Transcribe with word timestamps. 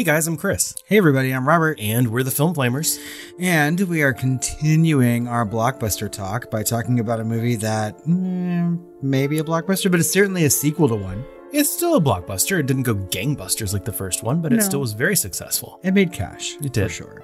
Hey 0.00 0.04
guys, 0.04 0.26
I'm 0.26 0.38
Chris, 0.38 0.74
Hey 0.86 0.96
everybody, 0.96 1.30
I'm 1.30 1.46
Robert, 1.46 1.78
and 1.78 2.08
we're 2.08 2.22
the 2.22 2.30
Film 2.30 2.54
Flamers. 2.54 2.98
and 3.38 3.78
we 3.80 4.00
are 4.00 4.14
continuing 4.14 5.28
our 5.28 5.44
blockbuster 5.44 6.10
talk 6.10 6.50
by 6.50 6.62
talking 6.62 7.00
about 7.00 7.20
a 7.20 7.24
movie 7.24 7.56
that 7.56 7.98
mm, 8.06 8.82
may 9.02 9.26
be 9.26 9.40
a 9.40 9.44
blockbuster, 9.44 9.90
but 9.90 10.00
it's 10.00 10.10
certainly 10.10 10.46
a 10.46 10.48
sequel 10.48 10.88
to 10.88 10.94
one. 10.94 11.22
It's 11.52 11.68
still 11.68 11.96
a 11.96 12.00
blockbuster. 12.00 12.58
It 12.58 12.64
didn't 12.64 12.84
go 12.84 12.94
gangbusters 12.94 13.74
like 13.74 13.84
the 13.84 13.92
first 13.92 14.22
one, 14.22 14.40
but 14.40 14.54
it 14.54 14.62
still 14.62 14.80
was 14.80 14.94
very 14.94 15.16
successful. 15.16 15.78
It 15.82 15.92
made 15.92 16.14
cash. 16.14 16.54
It 16.62 16.72
did. 16.72 16.84
For 16.84 16.94
sure. 16.94 17.22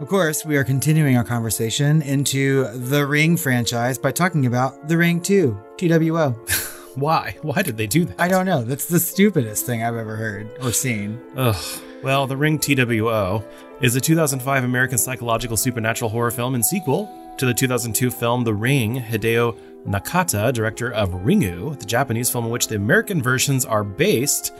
Of 0.00 0.08
course, 0.08 0.46
we 0.46 0.56
are 0.56 0.64
continuing 0.64 1.18
our 1.18 1.24
conversation 1.24 2.00
into 2.00 2.68
the 2.68 3.06
Ring 3.06 3.36
franchise 3.36 3.98
by 3.98 4.12
talking 4.12 4.46
about 4.46 4.88
The 4.88 4.96
Ring 4.96 5.20
2, 5.20 5.60
TWO. 5.76 6.46
Why? 6.94 7.36
Why 7.42 7.62
did 7.62 7.76
they 7.76 7.86
do 7.86 8.04
that? 8.04 8.20
I 8.20 8.28
don't 8.28 8.46
know. 8.46 8.62
That's 8.62 8.86
the 8.86 9.00
stupidest 9.00 9.64
thing 9.66 9.82
I've 9.82 9.96
ever 9.96 10.16
heard 10.16 10.50
or 10.62 10.72
seen. 10.72 11.20
Ugh. 11.36 11.56
Well, 12.02 12.26
The 12.26 12.36
Ring 12.36 12.58
TWO 12.58 13.44
is 13.80 13.94
a 13.96 14.00
2005 14.00 14.64
American 14.64 14.98
psychological 14.98 15.56
supernatural 15.56 16.10
horror 16.10 16.30
film 16.30 16.54
and 16.54 16.64
sequel 16.64 17.10
to 17.38 17.46
the 17.46 17.54
2002 17.54 18.10
film 18.10 18.44
The 18.44 18.54
Ring. 18.54 19.00
Hideo 19.00 19.56
Nakata, 19.86 20.52
director 20.52 20.92
of 20.92 21.10
Ringu, 21.10 21.78
the 21.78 21.86
Japanese 21.86 22.30
film 22.30 22.44
in 22.44 22.50
which 22.50 22.68
the 22.68 22.76
American 22.76 23.22
versions 23.22 23.64
are 23.64 23.84
based, 23.84 24.52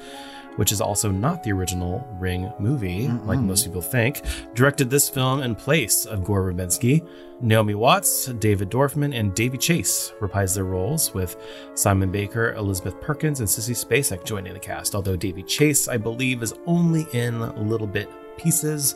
which 0.57 0.73
is 0.73 0.81
also 0.81 1.11
not 1.11 1.43
the 1.43 1.53
original 1.53 2.07
Ring 2.21 2.53
movie, 2.59 3.09
like 3.09 3.39
most 3.39 3.65
people 3.65 3.83
think, 3.83 4.23
directed 4.55 4.91
this 4.91 5.09
film 5.09 5.43
in 5.43 5.55
place 5.55 6.05
of 6.07 6.25
Gore 6.25 6.53
Verbinski. 6.53 7.07
Naomi 7.41 7.75
Watts, 7.75 8.27
David 8.27 8.71
Dorfman, 8.71 9.19
and 9.19 9.35
Daveigh 9.35 9.61
Chase 9.61 10.13
reprised 10.21 10.55
their 10.55 10.65
roles, 10.65 11.13
with 11.13 11.37
Simon 11.75 12.13
Baker, 12.13 12.53
Elizabeth 12.53 13.01
Perkins, 13.01 13.41
and 13.41 13.49
Sissy 13.49 13.75
Spacek 13.75 14.25
joining 14.25 14.53
the 14.53 14.61
cast. 14.61 14.95
Although 14.95 15.17
Daveigh 15.17 15.47
Chase, 15.47 15.89
I 15.89 15.97
believe, 15.97 16.43
is 16.43 16.55
only 16.67 17.07
in 17.13 17.41
little 17.69 17.89
bit 17.89 18.09
pieces, 18.37 18.95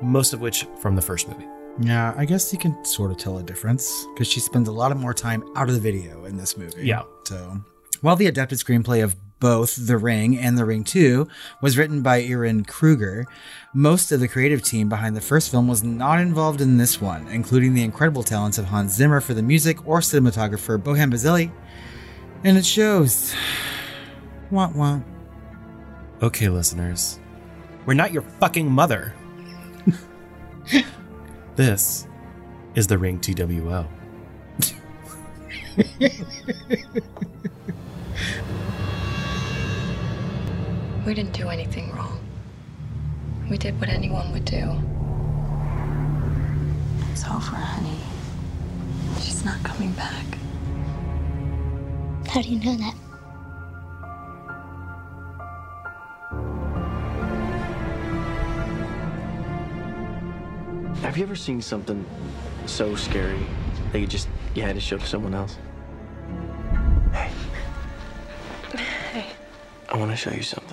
most 0.00 0.32
of 0.32 0.40
which 0.40 0.66
from 0.80 0.96
the 0.96 1.02
first 1.02 1.28
movie. 1.28 1.46
Yeah, 1.80 2.14
I 2.16 2.24
guess 2.24 2.52
you 2.52 2.58
can 2.58 2.84
sort 2.84 3.10
of 3.10 3.16
tell 3.16 3.38
a 3.38 3.42
difference 3.42 4.06
because 4.14 4.28
she 4.28 4.40
spends 4.40 4.68
a 4.68 4.72
lot 4.72 4.92
of 4.92 4.98
more 4.98 5.12
time 5.12 5.44
out 5.56 5.68
of 5.68 5.74
the 5.74 5.80
video 5.80 6.24
in 6.24 6.36
this 6.36 6.56
movie. 6.56 6.86
Yeah. 6.86 7.02
So, 7.24 7.60
while 8.00 8.16
the 8.16 8.28
adapted 8.28 8.58
screenplay 8.58 9.02
of 9.02 9.16
both 9.44 9.76
The 9.86 9.98
Ring 9.98 10.38
and 10.38 10.56
The 10.56 10.64
Ring 10.64 10.84
2 10.84 11.28
was 11.60 11.76
written 11.76 12.00
by 12.00 12.22
Ehren 12.22 12.66
Kruger, 12.66 13.26
most 13.74 14.10
of 14.10 14.20
the 14.20 14.26
creative 14.26 14.62
team 14.62 14.88
behind 14.88 15.14
the 15.14 15.20
first 15.20 15.50
film 15.50 15.68
was 15.68 15.84
not 15.84 16.18
involved 16.18 16.62
in 16.62 16.78
this 16.78 16.98
one, 16.98 17.28
including 17.28 17.74
the 17.74 17.82
incredible 17.82 18.22
talents 18.22 18.56
of 18.56 18.64
Hans 18.64 18.94
Zimmer 18.94 19.20
for 19.20 19.34
the 19.34 19.42
music 19.42 19.86
or 19.86 20.00
cinematographer 20.00 20.82
Bojan 20.82 21.12
Bazelli. 21.12 21.52
And 22.42 22.56
it 22.56 22.64
shows. 22.64 23.34
Wah 24.50 24.70
wah. 24.74 25.00
Okay, 26.22 26.48
listeners, 26.48 27.20
we're 27.84 27.92
not 27.92 28.12
your 28.12 28.22
fucking 28.22 28.70
mother. 28.70 29.14
this 31.56 32.06
is 32.74 32.86
the 32.86 32.96
Ring 32.96 33.20
TWO. 33.20 33.86
We 41.06 41.12
didn't 41.12 41.34
do 41.34 41.50
anything 41.50 41.92
wrong. 41.92 42.18
We 43.50 43.58
did 43.58 43.78
what 43.78 43.90
anyone 43.90 44.32
would 44.32 44.46
do. 44.46 44.80
It's 47.12 47.24
over, 47.26 47.56
honey. 47.56 47.98
She's 49.20 49.44
not 49.44 49.62
coming 49.62 49.92
back. 49.92 50.24
How 52.26 52.40
do 52.40 52.48
you 52.48 52.58
know 52.58 52.76
that? 52.76 52.94
Have 61.02 61.18
you 61.18 61.24
ever 61.24 61.36
seen 61.36 61.60
something 61.60 62.06
so 62.64 62.96
scary 62.96 63.46
that 63.92 64.00
you 64.00 64.06
just 64.06 64.26
you 64.54 64.62
had 64.62 64.74
to 64.74 64.80
show 64.80 64.96
to 64.96 65.06
someone 65.06 65.34
else? 65.34 65.58
Hey. 67.12 67.30
Hey. 69.12 69.26
I 69.90 69.98
want 69.98 70.10
to 70.10 70.16
show 70.16 70.32
you 70.32 70.42
something. 70.42 70.63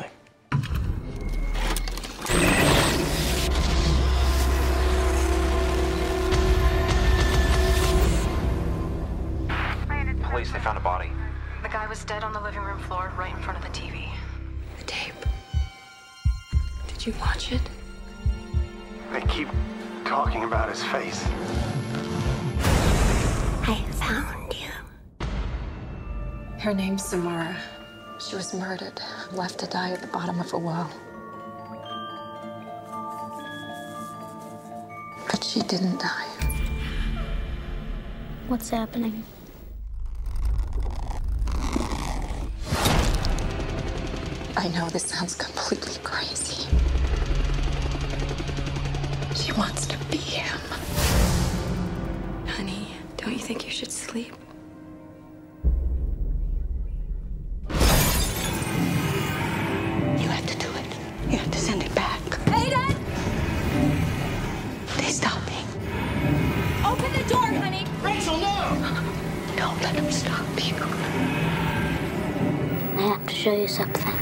At 30.54 30.58
the 30.58 30.60
bottom 30.60 30.60
of 30.60 30.60
a 30.60 30.60
while. 30.60 30.90
But 35.30 35.44
she 35.44 35.62
didn't 35.62 36.00
die. 36.00 36.28
What's 38.48 38.70
happening? 38.70 39.24
I 44.58 44.68
know 44.68 44.90
this 44.90 45.04
sounds 45.04 45.36
completely 45.36 45.96
crazy. 46.04 46.68
She 49.36 49.52
wants 49.54 49.88
to 49.88 49.98
be 50.10 50.18
him. 50.18 50.60
Honey, 52.48 52.88
don't 53.18 53.34
you 53.34 53.40
think 53.40 53.66
you 53.66 53.72
should 53.72 53.92
sleep? 53.92 54.34
Show 73.42 73.60
you 73.60 73.68
something. 73.68 74.21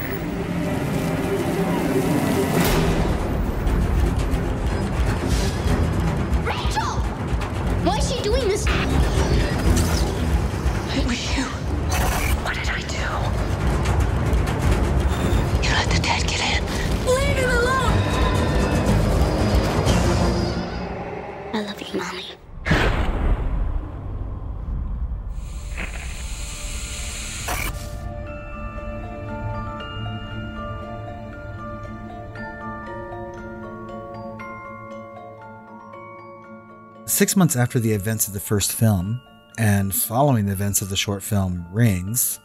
Six 37.20 37.36
months 37.36 37.54
after 37.54 37.78
the 37.78 37.92
events 37.92 38.28
of 38.28 38.32
the 38.32 38.40
first 38.40 38.72
film, 38.72 39.20
and 39.58 39.94
following 39.94 40.46
the 40.46 40.52
events 40.52 40.80
of 40.80 40.88
the 40.88 40.96
short 40.96 41.22
film 41.22 41.66
Rings, 41.70 42.40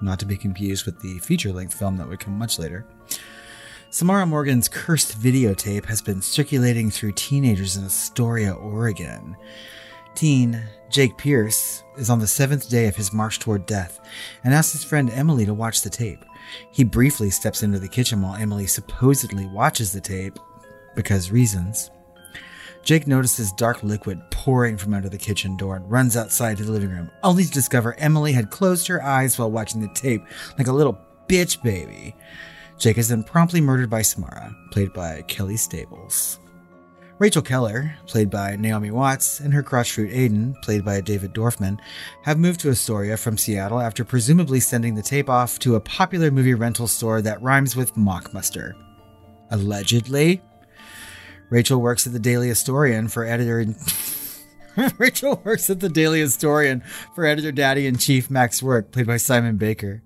not 0.00 0.20
to 0.20 0.24
be 0.24 0.36
confused 0.36 0.86
with 0.86 1.00
the 1.00 1.18
feature 1.18 1.52
length 1.52 1.74
film 1.74 1.96
that 1.96 2.08
would 2.08 2.20
come 2.20 2.38
much 2.38 2.56
later, 2.56 2.86
Samara 3.90 4.24
Morgan's 4.26 4.68
cursed 4.68 5.20
videotape 5.20 5.84
has 5.86 6.00
been 6.00 6.22
circulating 6.22 6.92
through 6.92 7.10
teenagers 7.14 7.76
in 7.76 7.84
Astoria, 7.84 8.52
Oregon. 8.52 9.36
Teen 10.14 10.62
Jake 10.90 11.18
Pierce 11.18 11.82
is 11.98 12.08
on 12.08 12.20
the 12.20 12.28
seventh 12.28 12.70
day 12.70 12.86
of 12.86 12.94
his 12.94 13.12
march 13.12 13.40
toward 13.40 13.66
death 13.66 13.98
and 14.44 14.54
asks 14.54 14.74
his 14.74 14.84
friend 14.84 15.10
Emily 15.10 15.44
to 15.44 15.54
watch 15.54 15.82
the 15.82 15.90
tape. 15.90 16.24
He 16.70 16.84
briefly 16.84 17.30
steps 17.30 17.64
into 17.64 17.80
the 17.80 17.88
kitchen 17.88 18.22
while 18.22 18.36
Emily 18.36 18.68
supposedly 18.68 19.46
watches 19.46 19.92
the 19.92 20.00
tape 20.00 20.38
because 20.94 21.32
reasons. 21.32 21.90
Jake 22.90 23.06
notices 23.06 23.52
dark 23.52 23.84
liquid 23.84 24.20
pouring 24.32 24.76
from 24.76 24.94
under 24.94 25.08
the 25.08 25.16
kitchen 25.16 25.56
door 25.56 25.76
and 25.76 25.88
runs 25.88 26.16
outside 26.16 26.56
to 26.56 26.64
the 26.64 26.72
living 26.72 26.90
room, 26.90 27.08
only 27.22 27.44
to 27.44 27.50
discover 27.52 27.94
Emily 27.98 28.32
had 28.32 28.50
closed 28.50 28.88
her 28.88 29.00
eyes 29.00 29.38
while 29.38 29.48
watching 29.48 29.80
the 29.80 29.94
tape 29.94 30.24
like 30.58 30.66
a 30.66 30.72
little 30.72 30.98
bitch 31.28 31.62
baby. 31.62 32.16
Jake 32.78 32.98
is 32.98 33.06
then 33.10 33.22
promptly 33.22 33.60
murdered 33.60 33.90
by 33.90 34.02
Samara, 34.02 34.52
played 34.72 34.92
by 34.92 35.22
Kelly 35.28 35.56
Stables. 35.56 36.40
Rachel 37.20 37.42
Keller, 37.42 37.94
played 38.08 38.28
by 38.28 38.56
Naomi 38.56 38.90
Watts, 38.90 39.38
and 39.38 39.54
her 39.54 39.62
crotchfruit 39.62 40.12
Aiden, 40.12 40.60
played 40.60 40.84
by 40.84 41.00
David 41.00 41.32
Dorfman, 41.32 41.78
have 42.24 42.40
moved 42.40 42.58
to 42.58 42.70
Astoria 42.70 43.16
from 43.16 43.38
Seattle 43.38 43.78
after 43.80 44.04
presumably 44.04 44.58
sending 44.58 44.96
the 44.96 45.02
tape 45.02 45.30
off 45.30 45.60
to 45.60 45.76
a 45.76 45.80
popular 45.80 46.32
movie 46.32 46.54
rental 46.54 46.88
store 46.88 47.22
that 47.22 47.40
rhymes 47.40 47.76
with 47.76 47.94
Mockbuster. 47.94 48.72
Allegedly. 49.52 50.42
Rachel 51.50 51.80
works 51.80 52.06
at 52.06 52.12
the 52.12 52.20
Daily 52.20 52.48
Astorian 52.48 53.10
for 53.10 53.24
editor. 53.24 53.66
Rachel 54.98 55.42
works 55.44 55.68
at 55.68 55.80
the 55.80 55.88
Daily 55.88 56.22
Astorian 56.22 56.84
for 57.14 57.26
editor 57.26 57.50
daddy 57.50 57.86
in 57.86 57.98
chief 57.98 58.30
Max 58.30 58.62
Rourke, 58.62 58.92
played 58.92 59.08
by 59.08 59.16
Simon 59.16 59.56
Baker. 59.56 60.02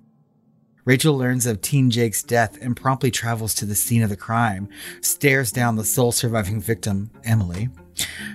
Rachel 0.87 1.17
learns 1.17 1.47
of 1.47 1.61
Teen 1.61 1.91
Jake's 1.91 2.23
death 2.23 2.59
and 2.61 2.77
promptly 2.77 3.11
travels 3.11 3.55
to 3.55 3.67
the 3.67 3.75
scene 3.75 4.03
of 4.03 4.11
the 4.11 4.17
crime, 4.17 4.69
stares 5.01 5.53
down 5.53 5.77
the 5.77 5.85
sole 5.85 6.13
surviving 6.13 6.61
victim, 6.61 7.11
Emily, 7.25 7.69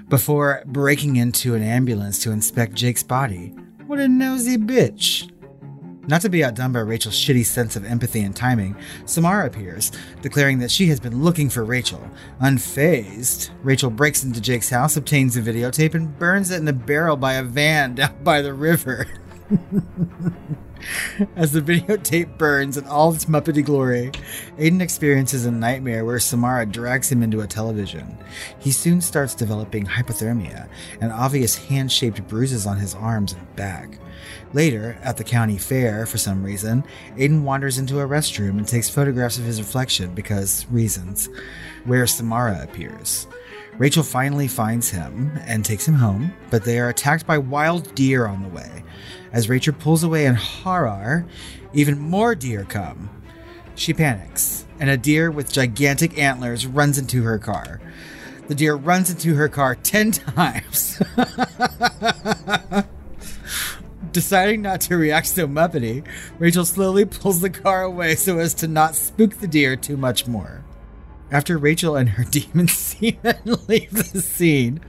before 0.07 0.63
breaking 0.65 1.15
into 1.15 1.53
an 1.53 1.61
ambulance 1.61 2.21
to 2.23 2.31
inspect 2.31 2.73
Jake's 2.73 3.03
body. 3.03 3.49
What 3.85 3.99
a 3.99 4.07
nosy 4.07 4.57
bitch. 4.57 5.31
Not 6.09 6.21
to 6.21 6.29
be 6.29 6.43
outdone 6.43 6.71
by 6.71 6.79
Rachel's 6.79 7.13
shitty 7.13 7.45
sense 7.45 7.75
of 7.75 7.85
empathy 7.85 8.21
and 8.21 8.35
timing, 8.35 8.75
Samara 9.05 9.45
appears, 9.45 9.91
declaring 10.23 10.57
that 10.57 10.71
she 10.71 10.87
has 10.87 10.99
been 10.99 11.21
looking 11.21 11.51
for 11.51 11.63
Rachel. 11.63 12.01
Unfazed, 12.41 13.51
Rachel 13.61 13.91
breaks 13.91 14.23
into 14.23 14.41
Jake's 14.41 14.71
house, 14.71 14.97
obtains 14.97 15.37
a 15.37 15.41
videotape, 15.43 15.93
and 15.93 16.17
burns 16.17 16.49
it 16.49 16.61
in 16.61 16.67
a 16.67 16.73
barrel 16.73 17.15
by 17.15 17.33
a 17.33 17.43
van 17.43 17.93
down 17.93 18.23
by 18.23 18.41
the 18.41 18.55
river. 18.55 19.05
As 21.35 21.51
the 21.51 21.61
videotape 21.61 22.37
burns 22.37 22.77
in 22.77 22.85
all 22.85 23.13
its 23.13 23.25
Muppety 23.25 23.63
glory, 23.63 24.11
Aiden 24.57 24.81
experiences 24.81 25.45
a 25.45 25.51
nightmare 25.51 26.05
where 26.05 26.19
Samara 26.19 26.65
drags 26.65 27.11
him 27.11 27.21
into 27.23 27.41
a 27.41 27.47
television. 27.47 28.17
He 28.59 28.71
soon 28.71 29.01
starts 29.01 29.35
developing 29.35 29.85
hypothermia 29.85 30.69
and 31.01 31.11
obvious 31.11 31.57
hand 31.57 31.91
shaped 31.91 32.27
bruises 32.27 32.65
on 32.65 32.77
his 32.77 32.95
arms 32.95 33.33
and 33.33 33.55
back. 33.55 33.99
Later, 34.53 34.97
at 35.03 35.17
the 35.17 35.23
county 35.23 35.57
fair, 35.57 36.05
for 36.05 36.17
some 36.17 36.43
reason, 36.43 36.83
Aiden 37.17 37.43
wanders 37.43 37.77
into 37.77 37.99
a 37.99 38.07
restroom 38.07 38.57
and 38.57 38.67
takes 38.67 38.89
photographs 38.89 39.37
of 39.37 39.45
his 39.45 39.59
reflection 39.59 40.13
because 40.15 40.65
reasons, 40.71 41.29
where 41.85 42.07
Samara 42.07 42.61
appears. 42.63 43.27
Rachel 43.77 44.03
finally 44.03 44.47
finds 44.47 44.89
him 44.89 45.31
and 45.45 45.63
takes 45.63 45.87
him 45.87 45.93
home, 45.93 46.33
but 46.49 46.63
they 46.63 46.79
are 46.79 46.89
attacked 46.89 47.25
by 47.25 47.37
wild 47.37 47.95
deer 47.95 48.27
on 48.27 48.43
the 48.43 48.49
way. 48.49 48.83
As 49.31 49.49
Rachel 49.49 49.73
pulls 49.73 50.03
away 50.03 50.25
in 50.25 50.35
horror, 50.35 51.25
even 51.73 51.99
more 51.99 52.35
deer 52.35 52.63
come. 52.63 53.09
She 53.75 53.93
panics, 53.93 54.65
and 54.79 54.89
a 54.89 54.97
deer 54.97 55.29
with 55.31 55.51
gigantic 55.51 56.17
antlers 56.17 56.65
runs 56.65 56.97
into 56.97 57.23
her 57.23 57.37
car. 57.37 57.79
The 58.47 58.55
deer 58.55 58.75
runs 58.75 59.09
into 59.11 59.35
her 59.35 59.47
car 59.47 59.75
10 59.75 60.11
times. 60.11 61.01
Deciding 64.11 64.63
not 64.63 64.81
to 64.81 64.97
react 64.97 65.27
so 65.27 65.47
muppety, 65.47 66.03
Rachel 66.39 66.65
slowly 66.65 67.05
pulls 67.05 67.41
the 67.41 67.49
car 67.51 67.83
away 67.83 68.15
so 68.15 68.39
as 68.39 68.55
to 68.55 68.67
not 68.67 68.95
spook 68.95 69.35
the 69.35 69.47
deer 69.47 69.75
too 69.75 69.97
much 69.97 70.25
more. 70.27 70.63
After 71.31 71.59
Rachel 71.59 71.95
and 71.95 72.09
her 72.09 72.23
demon 72.29 72.67
seamen 72.67 73.37
leave 73.67 74.11
the 74.11 74.21
scene, 74.21 74.79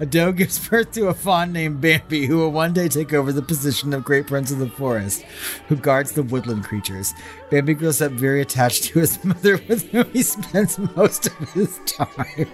a 0.00 0.06
doe 0.06 0.32
gives 0.32 0.68
birth 0.68 0.92
to 0.92 1.08
a 1.08 1.14
fawn 1.14 1.52
named 1.52 1.80
Bambi, 1.80 2.26
who 2.26 2.38
will 2.38 2.52
one 2.52 2.72
day 2.72 2.88
take 2.88 3.12
over 3.12 3.32
the 3.32 3.42
position 3.42 3.92
of 3.92 4.04
Great 4.04 4.26
Prince 4.26 4.50
of 4.50 4.58
the 4.58 4.68
Forest, 4.68 5.22
who 5.68 5.76
guards 5.76 6.12
the 6.12 6.22
woodland 6.22 6.64
creatures. 6.64 7.14
Bambi 7.50 7.74
grows 7.74 8.00
up 8.00 8.12
very 8.12 8.40
attached 8.40 8.84
to 8.84 9.00
his 9.00 9.22
mother, 9.24 9.60
with 9.68 9.88
whom 9.90 10.10
he 10.12 10.22
spends 10.22 10.78
most 10.78 11.26
of 11.26 11.52
his 11.52 11.80
time. 11.86 12.46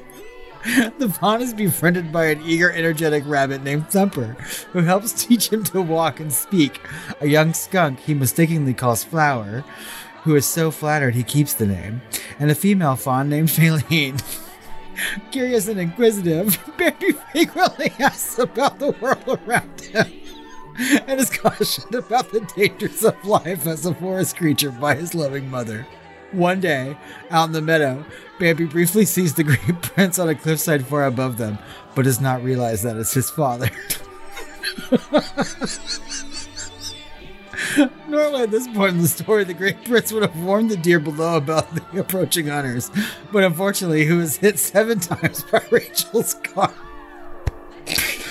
The 0.99 1.09
fawn 1.09 1.41
is 1.41 1.55
befriended 1.55 2.13
by 2.13 2.27
an 2.27 2.43
eager, 2.45 2.71
energetic 2.73 3.23
rabbit 3.27 3.63
named 3.63 3.89
Thumper, 3.89 4.37
who 4.73 4.81
helps 4.81 5.25
teach 5.25 5.51
him 5.53 5.65
to 5.65 5.81
walk 5.81 6.21
and 6.21 6.33
speak. 6.33 6.81
A 7.21 7.29
young 7.29 7.55
skunk 7.55 8.01
he 8.01 8.13
mistakenly 8.13 8.75
calls 8.75 9.05
Flower, 9.05 9.65
who 10.25 10.35
is 10.35 10.47
so 10.47 10.71
flattered 10.71 11.15
he 11.15 11.23
keeps 11.23 11.55
the 11.55 11.67
name, 11.67 12.03
and 12.39 12.51
a 12.51 12.55
female 12.55 12.97
fawn 12.97 13.29
named 13.29 13.49
Faline. 13.49 14.23
Curious 15.31 15.69
and 15.69 15.81
inquisitive, 15.81 16.59
Bambi 16.79 17.13
frequently 17.33 17.93
asks 17.99 18.39
about 18.39 18.79
the 18.79 18.93
world 18.93 19.41
around 19.47 19.81
him 19.81 20.07
and 21.07 21.21
is 21.21 21.31
cautioned 21.31 21.95
about 21.95 22.31
the 22.31 22.41
dangers 22.57 23.05
of 23.05 23.25
life 23.25 23.67
as 23.67 23.87
a 23.87 23.95
forest 23.95 24.37
creature 24.37 24.71
by 24.71 24.95
his 24.95 25.15
loving 25.15 25.51
mother. 25.51 25.87
One 26.33 26.61
day, 26.61 26.97
out 27.31 27.47
in 27.47 27.53
the 27.53 27.63
meadow, 27.63 28.05
Bambi 28.39 28.67
briefly 28.67 29.05
sees 29.05 29.35
the 29.35 29.45
great 29.45 29.83
prince 29.83 30.19
on 30.19 30.29
a 30.29 30.35
cliffside 30.35 30.87
far 30.87 31.07
above 31.07 31.39
them, 31.39 31.59
but 31.95 32.05
does 32.05 32.21
not 32.21 32.45
realize 32.45 32.83
that 32.83 32.97
it's 32.97 33.15
his 33.15 33.31
father. 33.31 33.71
Normally, 38.09 38.43
at 38.43 38.51
this 38.51 38.67
point 38.69 38.95
in 38.95 39.03
the 39.03 39.09
story, 39.09 39.45
the 39.45 39.55
Great 39.55 39.85
Prince 39.85 40.13
would 40.13 40.23
have 40.23 40.37
warned 40.43 40.71
the 40.71 40.77
deer 40.77 41.01
below 41.01 41.37
about 41.37 41.75
the 41.75 42.01
approaching 42.01 42.47
hunters, 42.47 42.91
but 43.33 43.45
unfortunately, 43.45 44.07
he 44.07 44.13
was 44.13 44.37
hit 44.37 44.59
seven 44.59 45.01
times 45.01 45.43
by 45.45 45.63
Rachel's 45.71 46.35
car. 46.35 46.73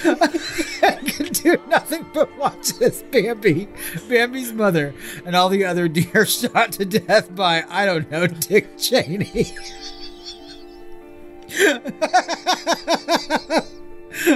I 0.06 1.00
could 1.08 1.34
do 1.34 1.58
nothing 1.68 2.06
but 2.14 2.36
watch 2.38 2.74
this 2.74 3.02
Bambi, 3.04 3.68
Bambi's 4.08 4.54
mother, 4.54 4.94
and 5.26 5.36
all 5.36 5.50
the 5.50 5.66
other 5.66 5.88
deer 5.88 6.26
shot 6.26 6.74
to 6.74 6.86
death 6.86 7.34
by, 7.36 7.64
I 7.70 7.86
don't 7.86 8.10
know, 8.12 8.28
Dick 8.28 8.78
Cheney. 8.78 9.46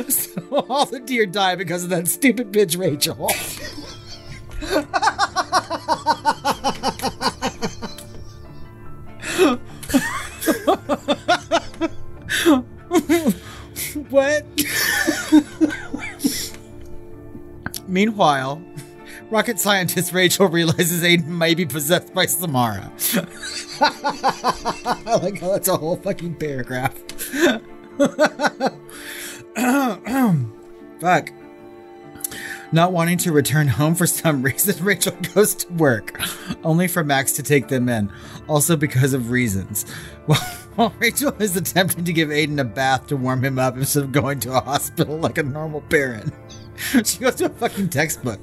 so 0.09 0.65
all 0.69 0.85
the 0.85 1.01
deer 1.05 1.25
die 1.25 1.55
because 1.55 1.83
of 1.83 1.89
that 1.91 2.07
stupid 2.07 2.51
bitch 2.51 2.77
Rachel. 2.77 3.29
What? 14.09 14.45
Meanwhile, 17.87 18.61
rocket 19.29 19.59
scientist 19.59 20.13
Rachel 20.13 20.47
realizes 20.47 21.03
Aiden 21.03 21.27
might 21.27 21.57
be 21.57 21.65
possessed 21.65 22.13
by 22.13 22.25
Samara. 22.25 22.91
Like 25.21 25.41
how 25.41 25.51
that's 25.51 25.67
a 25.67 25.75
whole 25.75 25.97
fucking 25.97 26.35
paragraph. 26.35 26.95
Fuck. 31.01 31.31
Not 32.73 32.93
wanting 32.93 33.17
to 33.19 33.33
return 33.33 33.67
home 33.67 33.95
for 33.95 34.07
some 34.07 34.41
reason, 34.43 34.83
Rachel 34.83 35.15
goes 35.33 35.55
to 35.55 35.73
work, 35.73 36.21
only 36.63 36.87
for 36.87 37.03
Max 37.03 37.33
to 37.33 37.43
take 37.43 37.67
them 37.67 37.89
in, 37.89 38.11
also 38.47 38.77
because 38.77 39.13
of 39.13 39.29
reasons. 39.29 39.89
While, 40.25 40.39
while 40.75 40.93
Rachel 40.99 41.33
is 41.39 41.57
attempting 41.57 42.05
to 42.05 42.13
give 42.13 42.29
Aiden 42.29 42.59
a 42.59 42.63
bath 42.63 43.07
to 43.07 43.17
warm 43.17 43.43
him 43.43 43.59
up 43.59 43.75
instead 43.75 44.03
of 44.03 44.11
going 44.11 44.39
to 44.41 44.55
a 44.55 44.61
hospital 44.61 45.17
like 45.17 45.37
a 45.37 45.43
normal 45.43 45.81
parent. 45.81 46.33
She 47.05 47.19
goes 47.19 47.35
to 47.35 47.45
a 47.45 47.49
fucking 47.49 47.89
textbook. 47.89 48.39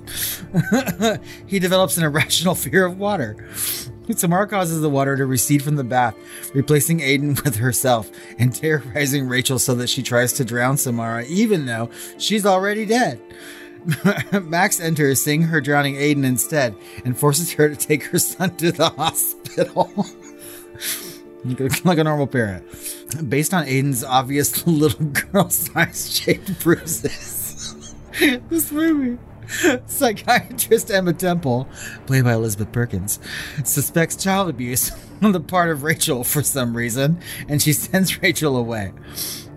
he 1.46 1.58
develops 1.58 1.96
an 1.96 2.04
irrational 2.04 2.54
fear 2.54 2.84
of 2.84 2.96
water. 2.96 3.48
Samara 4.14 4.46
causes 4.46 4.80
the 4.80 4.88
water 4.88 5.16
to 5.16 5.26
recede 5.26 5.62
from 5.62 5.74
the 5.74 5.82
bath, 5.82 6.14
replacing 6.54 7.00
Aiden 7.00 7.42
with 7.44 7.56
herself 7.56 8.10
and 8.38 8.54
terrorizing 8.54 9.28
Rachel 9.28 9.58
so 9.58 9.74
that 9.74 9.88
she 9.88 10.04
tries 10.04 10.32
to 10.34 10.44
drown 10.44 10.76
Samara, 10.76 11.24
even 11.24 11.66
though 11.66 11.90
she's 12.18 12.46
already 12.46 12.86
dead. 12.86 13.20
Max 14.42 14.80
enters, 14.80 15.22
seeing 15.22 15.42
her 15.42 15.60
drowning 15.60 15.94
Aiden 15.94 16.24
instead, 16.24 16.74
and 17.04 17.16
forces 17.16 17.52
her 17.52 17.68
to 17.68 17.76
take 17.76 18.04
her 18.04 18.18
son 18.18 18.56
to 18.56 18.72
the 18.72 18.90
hospital. 18.90 19.92
like 21.84 21.98
a 21.98 22.04
normal 22.04 22.26
parent. 22.26 22.64
Based 23.28 23.54
on 23.54 23.66
Aiden's 23.66 24.04
obvious 24.04 24.66
little 24.66 25.06
girl 25.06 25.50
size 25.50 26.14
shaped 26.16 26.60
bruises. 26.60 27.94
this 28.48 28.72
movie. 28.72 29.18
Psychiatrist 29.86 30.90
Emma 30.90 31.14
Temple, 31.14 31.66
played 32.06 32.24
by 32.24 32.34
Elizabeth 32.34 32.70
Perkins, 32.70 33.18
suspects 33.64 34.14
child 34.14 34.50
abuse 34.50 34.92
on 35.22 35.32
the 35.32 35.40
part 35.40 35.70
of 35.70 35.84
Rachel 35.84 36.22
for 36.22 36.42
some 36.42 36.76
reason, 36.76 37.18
and 37.48 37.62
she 37.62 37.72
sends 37.72 38.20
Rachel 38.22 38.58
away. 38.58 38.92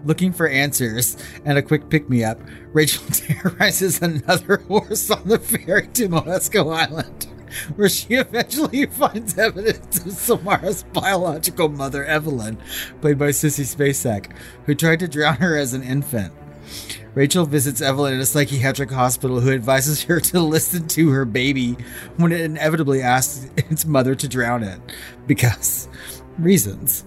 Looking 0.03 0.33
for 0.33 0.47
answers 0.47 1.15
and 1.45 1.57
a 1.57 1.61
quick 1.61 1.89
pick 1.89 2.09
me 2.09 2.23
up, 2.23 2.39
Rachel 2.73 3.03
terrorizes 3.11 4.01
another 4.01 4.57
horse 4.67 5.09
on 5.11 5.27
the 5.27 5.37
ferry 5.37 5.87
to 5.87 6.09
Moesko 6.09 6.75
Island, 6.75 7.27
where 7.75 7.89
she 7.89 8.15
eventually 8.15 8.85
finds 8.87 9.37
evidence 9.37 10.03
of 10.03 10.13
Samara's 10.13 10.83
biological 10.91 11.69
mother, 11.69 12.03
Evelyn, 12.03 12.57
played 12.99 13.19
by 13.19 13.29
Sissy 13.29 13.63
Spacek, 13.65 14.31
who 14.65 14.73
tried 14.73 14.99
to 14.99 15.07
drown 15.07 15.35
her 15.35 15.55
as 15.55 15.73
an 15.73 15.83
infant. 15.83 16.33
Rachel 17.13 17.45
visits 17.45 17.81
Evelyn 17.81 18.15
at 18.15 18.21
a 18.21 18.25
psychiatric 18.25 18.89
hospital 18.89 19.41
who 19.41 19.51
advises 19.51 20.03
her 20.03 20.21
to 20.21 20.39
listen 20.39 20.87
to 20.89 21.09
her 21.09 21.25
baby 21.25 21.75
when 22.15 22.31
it 22.31 22.41
inevitably 22.41 23.01
asks 23.01 23.49
its 23.57 23.85
mother 23.85 24.15
to 24.15 24.27
drown 24.29 24.63
it. 24.63 24.79
Because 25.27 25.89
reasons. 26.39 27.03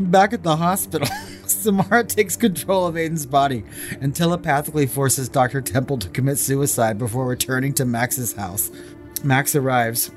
Back 0.00 0.32
at 0.32 0.42
the 0.42 0.56
hospital, 0.56 1.08
Samara 1.46 2.02
takes 2.04 2.36
control 2.36 2.86
of 2.86 2.96
Aiden's 2.96 3.26
body 3.26 3.62
and 4.00 4.14
telepathically 4.14 4.86
forces 4.86 5.28
Dr. 5.28 5.60
Temple 5.60 5.98
to 5.98 6.08
commit 6.08 6.38
suicide 6.38 6.98
before 6.98 7.26
returning 7.26 7.72
to 7.74 7.84
Max's 7.84 8.32
house. 8.32 8.70
Max 9.22 9.54
arrives 9.54 10.10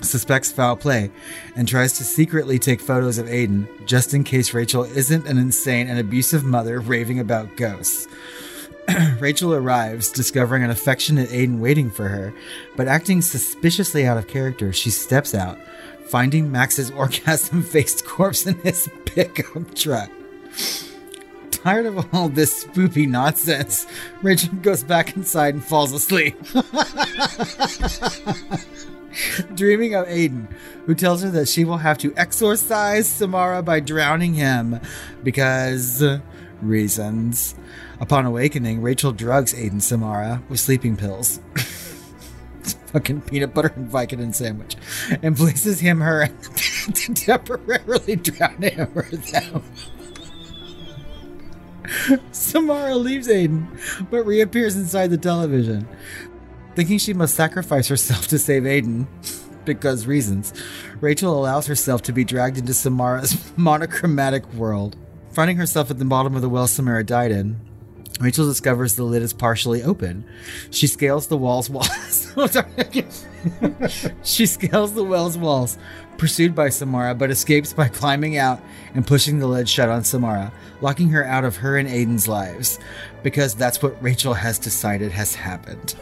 suspects 0.00 0.52
foul 0.52 0.76
play 0.76 1.10
and 1.54 1.68
tries 1.68 1.92
to 1.94 2.04
secretly 2.04 2.58
take 2.58 2.80
photos 2.80 3.18
of 3.18 3.26
Aiden 3.26 3.66
just 3.86 4.12
in 4.12 4.24
case 4.24 4.52
Rachel 4.52 4.82
isn't 4.82 5.26
an 5.26 5.38
insane 5.38 5.88
and 5.88 5.98
abusive 5.98 6.44
mother 6.44 6.80
raving 6.80 7.20
about 7.20 7.56
ghosts. 7.56 8.08
Rachel 9.20 9.54
arrives, 9.54 10.10
discovering 10.10 10.62
an 10.62 10.70
affectionate 10.70 11.28
Aiden 11.30 11.58
waiting 11.58 11.90
for 11.90 12.08
her, 12.08 12.34
but 12.76 12.88
acting 12.88 13.22
suspiciously 13.22 14.06
out 14.06 14.18
of 14.18 14.28
character, 14.28 14.72
she 14.72 14.90
steps 14.90 15.34
out, 15.34 15.58
finding 16.08 16.50
Max's 16.52 16.90
orgasm 16.90 17.62
faced 17.62 18.04
corpse 18.04 18.46
in 18.46 18.58
his 18.60 18.88
pickup 19.04 19.74
truck. 19.74 20.10
Tired 21.50 21.86
of 21.86 22.14
all 22.14 22.28
this 22.28 22.64
spoopy 22.64 23.08
nonsense, 23.08 23.86
Rachel 24.22 24.54
goes 24.62 24.84
back 24.84 25.16
inside 25.16 25.54
and 25.54 25.64
falls 25.64 25.92
asleep. 25.92 26.36
Dreaming 29.54 29.94
of 29.94 30.06
Aiden, 30.06 30.46
who 30.84 30.94
tells 30.94 31.22
her 31.22 31.30
that 31.30 31.48
she 31.48 31.64
will 31.64 31.78
have 31.78 31.96
to 31.98 32.14
exorcise 32.16 33.08
Samara 33.08 33.62
by 33.62 33.80
drowning 33.80 34.34
him 34.34 34.78
because 35.24 36.04
reasons. 36.60 37.54
Upon 37.98 38.26
awakening, 38.26 38.82
Rachel 38.82 39.12
drugs 39.12 39.54
Aiden 39.54 39.80
Samara 39.80 40.42
with 40.48 40.60
sleeping 40.60 40.96
pills. 40.96 41.40
fucking 42.86 43.22
peanut 43.22 43.54
butter 43.54 43.72
and 43.76 43.90
Vicodin 43.90 44.34
sandwich, 44.34 44.76
and 45.22 45.36
places 45.36 45.80
him 45.80 46.00
her 46.00 46.28
to 46.94 47.14
temporarily 47.14 48.16
drown 48.16 48.62
him 48.62 48.90
or 48.94 49.02
them. 49.02 49.62
Samara 52.32 52.96
leaves 52.96 53.28
Aiden, 53.28 53.66
but 54.10 54.24
reappears 54.24 54.76
inside 54.76 55.08
the 55.08 55.18
television. 55.18 55.86
Thinking 56.74 56.98
she 56.98 57.14
must 57.14 57.34
sacrifice 57.34 57.88
herself 57.88 58.26
to 58.28 58.38
save 58.38 58.64
Aiden, 58.64 59.06
because 59.64 60.06
reasons, 60.06 60.52
Rachel 61.00 61.38
allows 61.38 61.66
herself 61.66 62.02
to 62.02 62.12
be 62.12 62.24
dragged 62.24 62.58
into 62.58 62.74
Samara's 62.74 63.52
monochromatic 63.56 64.50
world. 64.54 64.96
Finding 65.30 65.56
herself 65.58 65.90
at 65.90 65.98
the 65.98 66.04
bottom 66.04 66.34
of 66.34 66.42
the 66.42 66.48
well 66.48 66.66
Samara 66.66 67.04
died 67.04 67.30
in, 67.30 67.60
Rachel 68.20 68.46
discovers 68.46 68.96
the 68.96 69.04
lid 69.04 69.22
is 69.22 69.32
partially 69.32 69.82
open. 69.82 70.24
She 70.70 70.86
scales 70.86 71.26
the 71.26 71.36
wall's 71.36 71.68
walls. 71.70 72.32
Oh, 72.38 72.46
she 74.22 74.44
scales 74.44 74.92
the 74.92 75.04
well's 75.04 75.38
walls, 75.38 75.78
pursued 76.18 76.54
by 76.54 76.68
Samara, 76.68 77.14
but 77.14 77.30
escapes 77.30 77.72
by 77.72 77.88
climbing 77.88 78.36
out 78.36 78.60
and 78.94 79.06
pushing 79.06 79.38
the 79.38 79.46
lid 79.46 79.66
shut 79.68 79.88
on 79.88 80.04
Samara, 80.04 80.52
locking 80.82 81.08
her 81.10 81.24
out 81.24 81.44
of 81.44 81.56
her 81.56 81.78
and 81.78 81.88
Aiden's 81.88 82.28
lives, 82.28 82.78
because 83.22 83.54
that's 83.54 83.82
what 83.82 84.02
Rachel 84.02 84.34
has 84.34 84.58
decided 84.58 85.12
has 85.12 85.34
happened. 85.34 85.94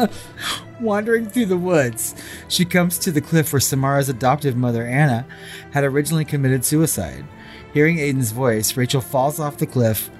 Wandering 0.80 1.26
through 1.26 1.46
the 1.46 1.58
woods, 1.58 2.14
she 2.48 2.64
comes 2.64 2.98
to 3.00 3.12
the 3.12 3.20
cliff 3.20 3.52
where 3.52 3.60
Samara's 3.60 4.08
adoptive 4.08 4.56
mother, 4.56 4.86
Anna, 4.86 5.26
had 5.72 5.84
originally 5.84 6.24
committed 6.24 6.64
suicide. 6.64 7.26
Hearing 7.74 7.98
Aiden's 7.98 8.32
voice, 8.32 8.76
Rachel 8.76 9.00
falls 9.00 9.38
off 9.38 9.58
the 9.58 9.66
cliff 9.66 10.10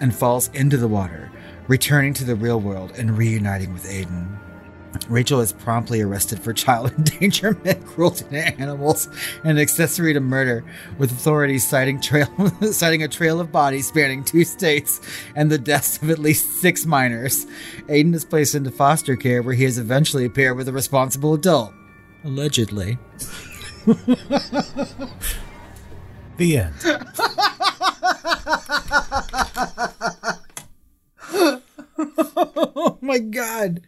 and 0.00 0.14
falls 0.14 0.48
into 0.48 0.76
the 0.76 0.88
water, 0.88 1.30
returning 1.68 2.12
to 2.14 2.24
the 2.24 2.34
real 2.34 2.60
world 2.60 2.92
and 2.96 3.16
reuniting 3.16 3.72
with 3.72 3.84
Aiden. 3.84 4.36
Rachel 5.08 5.40
is 5.40 5.52
promptly 5.52 6.00
arrested 6.00 6.40
for 6.40 6.52
child 6.52 6.92
endangerment, 6.98 7.86
cruelty 7.86 8.24
to 8.30 8.60
animals, 8.60 9.08
and 9.44 9.58
accessory 9.58 10.12
to 10.12 10.20
murder, 10.20 10.64
with 10.98 11.12
authorities 11.12 11.66
citing 11.66 12.00
trail 12.00 12.28
citing 12.72 13.02
a 13.02 13.08
trail 13.08 13.40
of 13.40 13.52
bodies 13.52 13.88
spanning 13.88 14.24
two 14.24 14.44
states 14.44 15.00
and 15.36 15.50
the 15.50 15.58
deaths 15.58 16.02
of 16.02 16.10
at 16.10 16.18
least 16.18 16.60
six 16.60 16.84
minors. 16.84 17.46
Aiden 17.88 18.14
is 18.14 18.24
placed 18.24 18.54
into 18.54 18.70
foster 18.70 19.14
care, 19.16 19.42
where 19.42 19.54
he 19.54 19.64
is 19.64 19.78
eventually 19.78 20.28
paired 20.28 20.56
with 20.56 20.68
a 20.68 20.72
responsible 20.72 21.34
adult, 21.34 21.72
allegedly. 22.24 22.98
The 26.38 26.56
end. 26.56 26.74
Oh 32.80 32.96
my 33.00 33.18
god. 33.18 33.80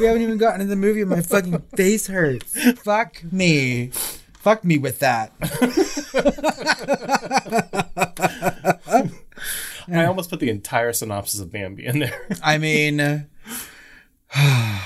We 0.00 0.06
haven't 0.06 0.22
even 0.22 0.36
gotten 0.38 0.60
to 0.60 0.66
the 0.66 0.74
movie 0.76 1.02
and 1.02 1.10
my 1.10 1.20
fucking 1.20 1.60
face 1.76 2.06
hurts. 2.08 2.52
Fuck 2.80 3.22
me. 3.30 3.90
Fuck 4.34 4.64
me 4.64 4.78
with 4.78 4.98
that. 4.98 5.32
I 9.88 10.04
almost 10.06 10.30
put 10.30 10.40
the 10.40 10.50
entire 10.50 10.92
synopsis 10.92 11.38
of 11.40 11.52
Bambi 11.52 11.86
in 11.86 12.00
there. 12.00 12.26
I 12.42 12.58
mean, 12.58 13.00
I 14.34 14.80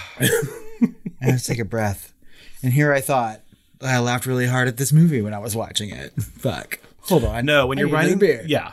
have 1.21 1.39
to 1.39 1.45
take 1.45 1.59
a 1.59 1.65
breath. 1.65 2.13
And 2.63 2.73
here 2.73 2.93
I 2.93 3.01
thought, 3.01 3.41
I 3.81 3.99
laughed 3.99 4.27
really 4.27 4.47
hard 4.47 4.69
at 4.69 4.77
this 4.77 4.93
movie 4.93 5.23
when 5.23 5.33
I 5.35 5.39
was 5.39 5.57
watching 5.57 5.91
it. 5.91 6.13
Fuck. 6.21 6.79
Hold 7.09 7.25
on. 7.25 7.45
No, 7.47 7.67
when 7.67 7.79
I 7.79 7.81
you're 7.83 7.91
writing, 7.91 8.19
beer. 8.19 8.43
yeah. 8.47 8.73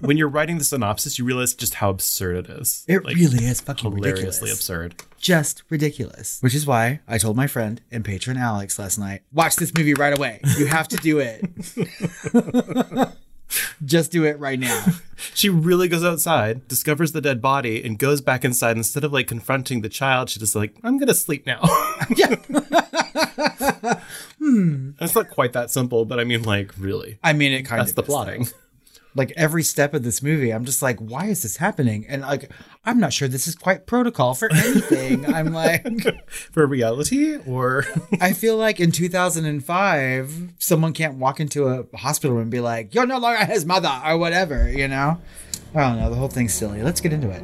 when 0.00 0.16
you're 0.16 0.28
writing 0.28 0.58
the 0.58 0.64
synopsis, 0.64 1.18
you 1.18 1.24
realize 1.24 1.54
just 1.54 1.74
how 1.74 1.90
absurd 1.90 2.36
it 2.36 2.50
is. 2.50 2.84
It 2.88 3.04
Like, 3.04 3.16
really 3.16 3.44
is 3.44 3.60
fucking 3.60 3.90
hilariously 3.90 4.22
ridiculous. 4.22 4.52
absurd. 4.54 4.94
Just 5.18 5.62
ridiculous. 5.70 6.38
Which 6.40 6.54
is 6.54 6.66
why 6.66 7.00
I 7.08 7.18
told 7.18 7.36
my 7.36 7.46
friend 7.46 7.80
and 7.90 8.04
patron 8.04 8.36
Alex 8.36 8.78
last 8.78 8.98
night, 8.98 9.22
watch 9.32 9.56
this 9.56 9.72
movie 9.74 9.94
right 9.94 10.16
away. 10.16 10.40
You 10.56 10.66
have 10.66 10.88
to 10.88 10.96
do 10.96 11.18
it. 11.18 11.44
Just 13.84 14.10
do 14.12 14.24
it 14.24 14.38
right 14.38 14.58
now. 14.58 14.84
She 15.34 15.48
really 15.48 15.86
goes 15.86 16.04
outside, 16.04 16.66
discovers 16.66 17.12
the 17.12 17.20
dead 17.20 17.40
body, 17.40 17.84
and 17.84 17.96
goes 17.96 18.20
back 18.20 18.44
inside. 18.44 18.76
Instead 18.76 19.04
of 19.04 19.12
like 19.12 19.28
confronting 19.28 19.80
the 19.82 19.88
child, 19.88 20.30
she 20.30 20.40
just 20.40 20.56
like, 20.56 20.74
I'm 20.82 20.98
gonna 20.98 21.14
sleep 21.14 21.46
now. 21.46 21.60
Yeah. 22.16 22.34
Hmm. 24.38 24.90
It's 25.00 25.14
not 25.14 25.30
quite 25.30 25.52
that 25.52 25.70
simple, 25.70 26.04
but 26.04 26.18
I 26.18 26.24
mean, 26.24 26.42
like, 26.42 26.72
really. 26.76 27.18
I 27.22 27.32
mean, 27.34 27.52
it 27.52 27.62
kind 27.62 27.80
That's 27.80 27.92
of 27.92 27.96
That's 27.96 28.06
the 28.08 28.12
plotting. 28.12 28.44
though. 28.44 28.50
Like 29.14 29.32
every 29.36 29.62
step 29.62 29.92
of 29.94 30.02
this 30.02 30.22
movie, 30.22 30.50
I'm 30.50 30.64
just 30.64 30.80
like, 30.82 30.98
why 30.98 31.26
is 31.26 31.42
this 31.42 31.58
happening? 31.58 32.06
And 32.08 32.22
like, 32.22 32.50
I'm 32.84 32.98
not 32.98 33.12
sure 33.12 33.28
this 33.28 33.46
is 33.46 33.54
quite 33.54 33.86
protocol 33.86 34.34
for 34.34 34.50
anything. 34.54 35.26
I'm 35.32 35.52
like, 35.52 35.86
For 36.28 36.66
reality, 36.66 37.36
or 37.46 37.84
I 38.20 38.32
feel 38.32 38.56
like 38.56 38.80
in 38.80 38.90
2005, 38.90 40.52
someone 40.58 40.92
can't 40.92 41.14
walk 41.18 41.40
into 41.40 41.68
a 41.68 41.96
hospital 41.96 42.38
and 42.38 42.50
be 42.50 42.60
like, 42.60 42.94
you're 42.94 43.06
no 43.06 43.18
longer 43.18 43.44
his 43.44 43.64
mother 43.66 44.00
or 44.04 44.16
whatever, 44.18 44.70
you 44.70 44.88
know? 44.88 45.20
I 45.74 45.80
don't 45.80 45.98
know. 45.98 46.10
The 46.10 46.16
whole 46.16 46.28
thing's 46.28 46.54
silly. 46.54 46.82
Let's 46.82 47.00
get 47.00 47.12
into 47.12 47.30
it. 47.30 47.42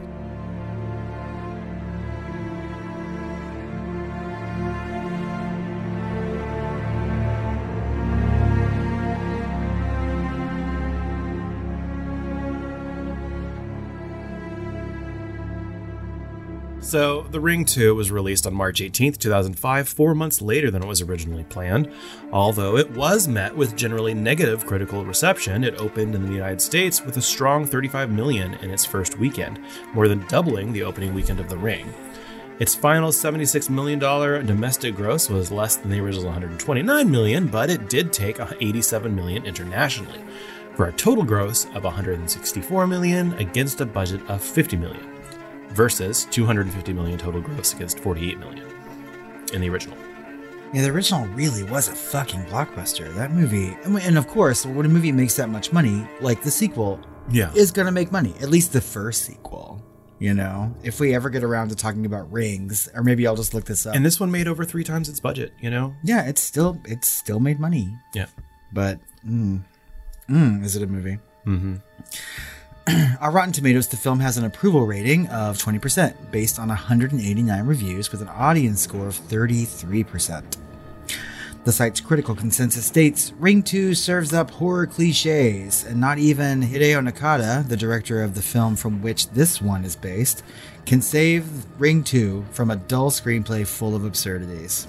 So, 16.89 17.27
The 17.33 17.39
Ring 17.39 17.67
2 17.67 17.95
was 17.95 18.11
released 18.11 18.47
on 18.47 18.55
March 18.55 18.81
18th, 18.81 19.19
2005, 19.19 19.91
four 19.91 20.15
months 20.15 20.41
later 20.41 20.71
than 20.71 20.83
it 20.83 20.89
was 20.89 21.03
originally 21.03 21.45
planned. 21.45 21.93
Although 22.33 22.79
it 22.79 22.91
was 22.93 23.29
met 23.29 23.55
with 23.55 23.77
generally 23.77 24.15
negative 24.15 24.65
critical 24.65 25.05
reception, 25.05 25.65
it 25.65 25.79
opened 25.79 26.15
in 26.15 26.25
the 26.25 26.33
United 26.33 26.63
States 26.63 27.05
with 27.05 27.19
a 27.19 27.21
strong 27.21 27.67
35 27.67 28.11
million 28.11 28.55
in 28.63 28.71
its 28.71 28.87
first 28.87 29.19
weekend, 29.19 29.61
more 29.93 30.09
than 30.09 30.27
doubling 30.29 30.73
the 30.73 30.83
opening 30.83 31.13
weekend 31.13 31.41
of 31.41 31.51
The 31.51 31.59
Ring. 31.59 31.93
Its 32.59 32.75
final 32.75 33.11
$76 33.11 33.69
million 33.69 33.99
domestic 33.99 34.97
gross 34.97 35.29
was 35.29 35.53
less 35.53 35.77
than 35.77 35.91
the 35.91 36.01
original 36.01 36.25
129 36.25 37.11
million, 37.11 37.49
but 37.49 37.69
it 37.69 37.91
did 37.91 38.15
take 38.15 38.41
87 38.41 39.15
million 39.15 39.45
internationally, 39.45 40.25
for 40.75 40.87
a 40.87 40.93
total 40.93 41.25
gross 41.25 41.67
of 41.75 41.85
164 41.85 42.87
million 42.87 43.35
against 43.35 43.83
a 43.83 43.85
budget 43.85 44.23
of 44.31 44.43
50 44.43 44.79
million 44.79 45.18
versus 45.71 46.27
250 46.31 46.93
million 46.93 47.19
total 47.19 47.41
gross 47.41 47.73
against 47.75 48.01
48 48.01 48.39
million 48.39 48.67
in 49.53 49.61
the 49.61 49.69
original. 49.71 49.97
Yeah, 50.73 50.83
the 50.83 50.91
original 50.91 51.27
really 51.29 51.63
was 51.63 51.89
a 51.89 51.93
fucking 51.93 52.45
blockbuster. 52.47 53.13
That 53.15 53.31
movie, 53.33 53.77
and 53.85 53.97
and 53.99 54.19
of 54.19 54.29
course, 54.29 54.67
when 54.67 54.85
a 54.85 54.89
movie 54.89 55.13
makes 55.13 55.35
that 55.37 55.49
much 55.49 55.73
money, 55.73 56.07
like 56.21 56.43
the 56.43 56.51
sequel, 56.51 57.01
Yeah. 57.31 57.51
is 57.55 57.71
gonna 57.71 57.93
make 57.93 58.13
money. 58.13 58.35
At 58.43 58.51
least 58.51 58.73
the 58.75 58.81
first 58.83 59.25
sequel. 59.25 59.83
You 60.21 60.35
know, 60.35 60.75
if 60.83 60.99
we 60.99 61.15
ever 61.15 61.31
get 61.31 61.45
around 61.45 61.69
to 61.69 61.77
talking 61.77 62.05
about 62.05 62.31
rings, 62.33 62.89
or 62.93 63.03
maybe 63.05 63.25
I'll 63.27 63.37
just 63.37 63.55
look 63.55 63.65
this 63.65 63.87
up. 63.87 63.95
And 63.95 64.05
this 64.05 64.19
one 64.19 64.33
made 64.33 64.49
over 64.49 64.65
three 64.65 64.83
times 64.83 65.09
its 65.09 65.21
budget, 65.21 65.53
you 65.61 65.71
know? 65.71 65.95
yeah, 66.03 66.27
it's 66.27 66.41
still 66.43 66.79
it's 66.85 67.07
still 67.09 67.39
made 67.41 67.61
money. 67.61 67.97
Yeah. 68.15 68.27
But 68.73 68.99
mm, 69.27 69.63
mm, 70.29 70.65
is 70.65 70.75
it 70.77 70.83
a 70.83 70.87
movie? 70.89 71.19
Mm-hmm. 71.47 71.77
On 72.89 72.95
uh, 73.23 73.31
Rotten 73.31 73.53
Tomatoes, 73.53 73.89
the 73.89 73.99
film 73.99 74.19
has 74.21 74.39
an 74.39 74.45
approval 74.45 74.87
rating 74.87 75.27
of 75.27 75.59
20% 75.59 76.31
based 76.31 76.59
on 76.59 76.69
189 76.69 77.67
reviews 77.67 78.11
with 78.11 78.23
an 78.23 78.29
audience 78.29 78.81
score 78.81 79.07
of 79.07 79.15
33%. 79.15 80.57
The 81.65 81.73
site's 81.73 82.01
critical 82.01 82.35
consensus 82.35 82.87
states 82.87 83.35
Ring 83.39 83.63
2 83.63 83.95
serves 83.95 84.33
up 84.33 84.53
horror 84.53 84.87
cliches, 84.87 85.85
and 85.85 86.01
not 86.01 86.17
even 86.19 86.63
Hideo 86.63 87.07
Nakata, 87.07 87.69
the 87.69 87.77
director 87.77 88.23
of 88.23 88.35
the 88.35 88.41
film 88.41 88.75
from 88.75 89.03
which 89.03 89.29
this 89.31 89.61
one 89.61 89.85
is 89.85 89.95
based, 89.95 90.43
can 90.87 91.03
save 91.03 91.67
Ring 91.79 92.03
2 92.03 92.47
from 92.53 92.71
a 92.71 92.77
dull 92.77 93.11
screenplay 93.11 93.67
full 93.67 93.95
of 93.95 94.07
absurdities. 94.07 94.87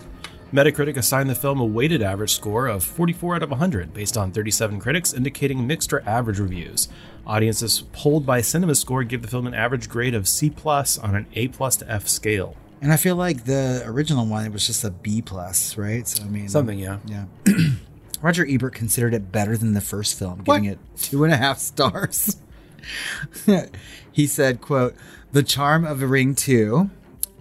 Metacritic 0.51 0.97
assigned 0.97 1.29
the 1.29 1.35
film 1.35 1.59
a 1.59 1.65
weighted 1.65 2.01
average 2.01 2.33
score 2.33 2.65
of 2.65 2.83
44 2.83 3.35
out 3.35 3.43
of 3.43 3.51
100, 3.51 3.93
based 3.93 4.17
on 4.17 4.31
37 4.31 4.79
critics, 4.79 5.13
indicating 5.13 5.67
mixed 5.67 5.93
or 5.93 6.01
average 6.09 6.39
reviews. 6.39 6.87
Audiences 7.29 7.83
polled 7.93 8.25
by 8.25 8.41
CinemaScore 8.41 9.07
give 9.07 9.21
the 9.21 9.27
film 9.27 9.45
an 9.45 9.53
average 9.53 9.87
grade 9.87 10.15
of 10.15 10.27
C 10.27 10.49
plus 10.49 10.97
on 10.97 11.15
an 11.15 11.27
A 11.35 11.47
plus 11.49 11.75
to 11.77 11.89
F 11.91 12.07
scale. 12.07 12.57
And 12.81 12.91
I 12.91 12.97
feel 12.97 13.15
like 13.15 13.45
the 13.45 13.83
original 13.85 14.25
one 14.25 14.45
it 14.45 14.51
was 14.51 14.65
just 14.65 14.83
a 14.83 14.89
B 14.89 15.21
plus, 15.21 15.77
right? 15.77 16.07
So 16.07 16.23
I 16.23 16.27
mean, 16.27 16.49
Something, 16.49 16.79
yeah. 16.79 16.97
yeah. 17.05 17.25
Roger 18.21 18.47
Ebert 18.49 18.73
considered 18.73 19.13
it 19.13 19.31
better 19.31 19.55
than 19.57 19.73
the 19.75 19.81
first 19.81 20.17
film, 20.17 20.39
What? 20.39 20.55
giving 20.55 20.65
it 20.71 20.79
two 20.97 21.23
and 21.23 21.31
a 21.31 21.37
half 21.37 21.59
stars. 21.59 22.37
he 24.11 24.25
said, 24.25 24.59
"quote 24.61 24.95
The 25.31 25.43
charm 25.43 25.85
of 25.85 25.99
The 25.99 26.07
Ring 26.07 26.33
Two, 26.35 26.89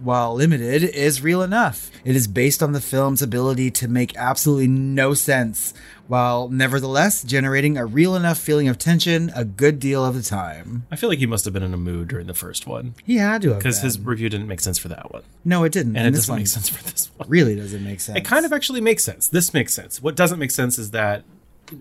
while 0.01 0.33
limited, 0.35 0.83
is 0.83 1.21
real 1.21 1.41
enough. 1.41 1.91
It 2.05 2.15
is 2.15 2.27
based 2.27 2.63
on 2.63 2.71
the 2.71 2.81
film's 2.81 3.21
ability 3.21 3.71
to 3.71 3.87
make 3.87 4.15
absolutely 4.17 4.67
no 4.67 5.13
sense, 5.13 5.73
while 6.07 6.49
nevertheless 6.49 7.23
generating 7.23 7.77
a 7.77 7.85
real 7.85 8.15
enough 8.15 8.37
feeling 8.37 8.67
of 8.67 8.77
tension 8.77 9.31
a 9.35 9.43
good 9.45 9.79
deal 9.79 10.03
of 10.05 10.15
the 10.15 10.23
time. 10.23 10.85
I 10.91 10.95
feel 10.95 11.09
like 11.09 11.19
he 11.19 11.25
must 11.25 11.45
have 11.45 11.53
been 11.53 11.63
in 11.63 11.73
a 11.73 11.77
mood 11.77 12.07
during 12.07 12.27
the 12.27 12.33
first 12.33 12.65
one 12.65 12.95
He 13.05 13.17
had 13.17 13.41
to 13.43 13.49
have 13.49 13.59
because 13.59 13.81
his 13.81 13.99
review 13.99 14.29
didn't 14.29 14.47
make 14.47 14.61
sense 14.61 14.77
for 14.77 14.87
that 14.87 15.11
one, 15.11 15.23
no, 15.45 15.63
it 15.63 15.71
didn't, 15.71 15.95
and 15.95 16.07
it 16.07 16.11
this 16.11 16.21
doesn't 16.21 16.35
make 16.37 16.47
sense 16.47 16.69
for 16.69 16.83
this 16.83 17.11
one. 17.17 17.29
Really 17.29 17.55
doesn't 17.55 17.83
make 17.83 17.99
sense. 17.99 18.17
It 18.17 18.25
kind 18.25 18.45
of 18.45 18.53
actually 18.53 18.81
makes 18.81 19.03
sense. 19.03 19.27
This 19.27 19.53
makes 19.53 19.73
sense. 19.73 20.01
What 20.01 20.15
doesn't 20.15 20.39
make 20.39 20.51
sense 20.51 20.79
is 20.79 20.91
that 20.91 21.23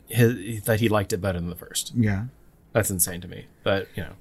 his, 0.09 0.63
that 0.65 0.81
he 0.81 0.89
liked 0.89 1.13
it 1.13 1.19
better 1.19 1.39
than 1.39 1.49
the 1.49 1.57
first. 1.57 1.93
yeah. 1.97 2.25
That's 2.79 2.91
insane 2.91 3.21
to 3.23 3.29
me. 3.29 3.47
But, 3.65 3.89
you 3.97 4.05
know, 4.05 4.13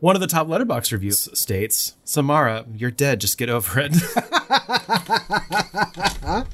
one 0.00 0.14
of 0.14 0.20
the 0.20 0.26
top 0.26 0.46
Letterboxd 0.46 0.92
reviews 0.92 1.26
states, 1.38 1.94
Samara, 2.04 2.66
you're 2.76 2.90
dead. 2.90 3.18
Just 3.18 3.38
get 3.38 3.48
over 3.48 3.80
it. 3.80 3.96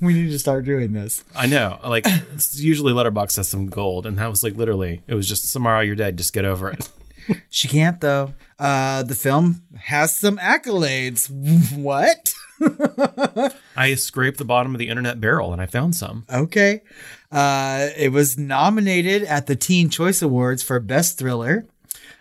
We 0.00 0.14
need 0.14 0.30
to 0.30 0.38
start 0.38 0.64
doing 0.64 0.92
this. 0.92 1.24
I 1.34 1.46
know. 1.46 1.78
Like, 1.84 2.06
usually 2.52 2.92
Letterboxd 2.92 3.36
has 3.36 3.48
some 3.48 3.66
gold. 3.66 4.06
And 4.06 4.16
that 4.18 4.30
was 4.30 4.44
like 4.44 4.54
literally, 4.54 5.02
it 5.08 5.14
was 5.14 5.28
just, 5.28 5.50
Samara, 5.50 5.84
you're 5.84 5.96
dead. 5.96 6.16
Just 6.16 6.32
get 6.32 6.44
over 6.44 6.70
it. 6.70 6.88
She 7.50 7.68
can't 7.68 8.00
though. 8.00 8.32
Uh, 8.58 9.02
the 9.02 9.14
film 9.14 9.60
has 9.78 10.16
some 10.16 10.38
accolades. 10.38 11.28
what? 11.76 12.32
I 13.76 13.94
scraped 13.94 14.38
the 14.38 14.44
bottom 14.44 14.74
of 14.74 14.78
the 14.78 14.88
internet 14.88 15.20
barrel 15.20 15.52
and 15.52 15.60
I 15.62 15.66
found 15.66 15.94
some. 15.94 16.24
Okay. 16.32 16.82
Uh, 17.30 17.88
it 17.96 18.12
was 18.12 18.38
nominated 18.38 19.22
at 19.24 19.46
the 19.46 19.56
Teen 19.56 19.90
Choice 19.90 20.22
Awards 20.22 20.62
for 20.62 20.80
Best 20.80 21.18
Thriller, 21.18 21.66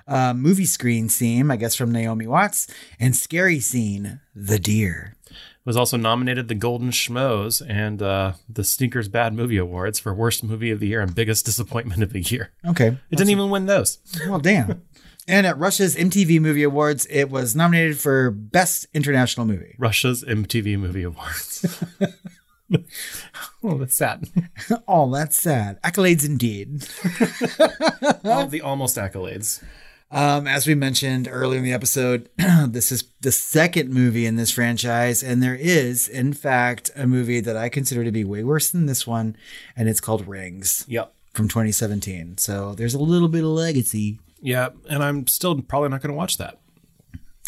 uh, 0.08 0.34
Movie 0.34 0.66
Screen 0.66 1.10
Scene, 1.10 1.50
I 1.50 1.56
guess 1.56 1.76
from 1.76 1.92
Naomi 1.92 2.28
Watts, 2.28 2.68
and 3.00 3.16
Scary 3.16 3.60
Scene, 3.60 4.20
The 4.36 4.60
Deer. 4.60 5.16
It 5.30 5.36
was 5.66 5.78
also 5.78 5.98
nominated 5.98 6.48
the 6.48 6.56
Golden 6.56 6.92
Schmoes 6.92 7.62
and 7.68 8.02
uh, 8.02 8.34
the 8.48 8.64
Stinkers 8.64 9.10
Bad 9.10 9.34
Movie 9.34 9.58
Awards 9.58 10.00
for 10.00 10.14
Worst 10.14 10.42
Movie 10.44 10.72
of 10.72 10.80
the 10.80 10.88
Year 10.88 11.02
and 11.02 11.14
Biggest 11.14 11.46
Disappointment 11.46 12.02
of 12.04 12.14
the 12.14 12.22
Year. 12.22 12.52
Okay. 12.66 12.88
It 12.88 13.16
didn't 13.18 13.32
even 13.32 13.50
win 13.50 13.66
those. 13.66 13.98
Well, 14.28 14.40
damn. 14.40 14.84
And 15.28 15.46
at 15.46 15.58
Russia's 15.58 15.96
MTV 15.96 16.40
Movie 16.40 16.64
Awards, 16.64 17.06
it 17.10 17.26
was 17.30 17.56
nominated 17.56 18.00
for 18.00 18.32
Best 18.32 18.88
International 18.94 19.46
Movie. 19.46 19.76
Russia's 19.78 20.24
MTV 20.24 20.80
Movie 20.80 21.04
Awards. 21.04 21.84
oh, 23.64 23.78
that's 23.78 23.96
sad. 23.96 24.30
oh, 24.88 25.12
that's 25.12 25.38
sad. 25.38 25.82
Accolades 25.82 26.26
indeed. 26.26 26.88
All 28.26 28.42
of 28.44 28.52
the 28.52 28.62
almost 28.62 28.98
accolades. 28.98 29.64
Um, 30.10 30.48
as 30.48 30.66
we 30.66 30.74
mentioned 30.74 31.28
earlier 31.30 31.58
in 31.60 31.66
the 31.66 31.74
episode, 31.74 32.30
this 32.68 32.94
is 32.94 33.04
the 33.20 33.32
second 33.32 33.90
movie 33.94 34.26
in 34.26 34.38
this 34.38 34.52
franchise, 34.52 35.22
and 35.22 35.44
there 35.44 35.56
is, 35.56 36.08
in 36.08 36.32
fact, 36.32 36.90
a 36.96 37.06
movie 37.06 37.42
that 37.42 37.58
I 37.58 37.68
consider 37.68 38.06
to 38.06 38.12
be 38.12 38.24
way 38.24 38.42
worse 38.44 38.70
than 38.70 38.86
this 38.86 39.06
one, 39.06 39.36
and 39.76 39.90
it's 39.90 40.00
called 40.00 40.26
Rings 40.26 40.86
Yep. 40.88 41.14
from 41.34 41.50
2017. 41.50 42.38
So 42.38 42.74
there's 42.74 42.94
a 42.94 43.00
little 43.00 43.28
bit 43.28 43.44
of 43.44 43.50
legacy. 43.50 44.20
Yeah, 44.42 44.70
and 44.90 45.04
I'm 45.04 45.28
still 45.28 45.60
probably 45.62 45.90
not 45.90 46.02
going 46.02 46.12
to 46.12 46.18
watch 46.18 46.38
that 46.38 46.60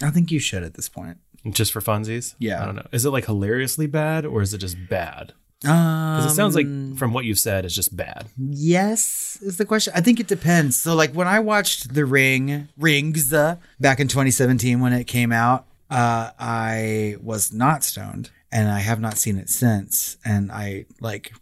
I 0.02 0.10
think 0.10 0.32
you 0.32 0.40
should 0.40 0.64
at 0.64 0.74
this 0.76 0.90
point. 0.90 1.18
just 1.52 1.72
for 1.72 1.82
funsies. 1.82 2.36
Yeah. 2.40 2.62
I 2.62 2.66
don't 2.66 2.76
know. 2.76 2.88
Is 2.92 3.06
it 3.06 3.10
like 3.12 3.26
hilariously 3.26 3.88
bad 3.88 4.26
or 4.26 4.42
is 4.42 4.54
it 4.54 4.60
just 4.60 4.78
bad? 4.90 5.34
Um, 5.66 6.16
Because 6.18 6.32
it 6.32 6.36
sounds 6.36 6.56
like 6.56 6.68
from 6.98 7.12
what 7.12 7.26
you've 7.26 7.38
said, 7.40 7.66
it's 7.66 7.76
just 7.76 7.96
bad. 7.96 8.28
yes 8.38 9.38
is 9.42 9.58
the 9.58 9.66
question. 9.66 9.92
I 9.96 10.02
think 10.02 10.20
it 10.20 10.28
depends. 10.28 10.78
So, 10.80 10.96
like 10.96 11.12
when 11.14 11.28
I 11.28 11.40
watched 11.42 11.94
The 11.94 12.06
Ring, 12.06 12.70
Rings, 12.78 13.34
uh, 13.34 13.58
back 13.80 14.00
in 14.00 14.08
2017 14.08 14.80
when 14.80 14.94
it 14.94 15.04
came 15.06 15.32
out, 15.34 15.66
uh, 15.90 16.32
I 16.40 17.18
was 17.22 17.52
not 17.52 17.84
stoned, 17.84 18.30
and 18.54 18.70
I 18.70 18.80
have 18.80 19.00
not 19.02 19.18
seen 19.18 19.38
it 19.38 19.50
since. 19.50 20.16
And 20.24 20.50
I 20.52 20.86
like 21.02 21.34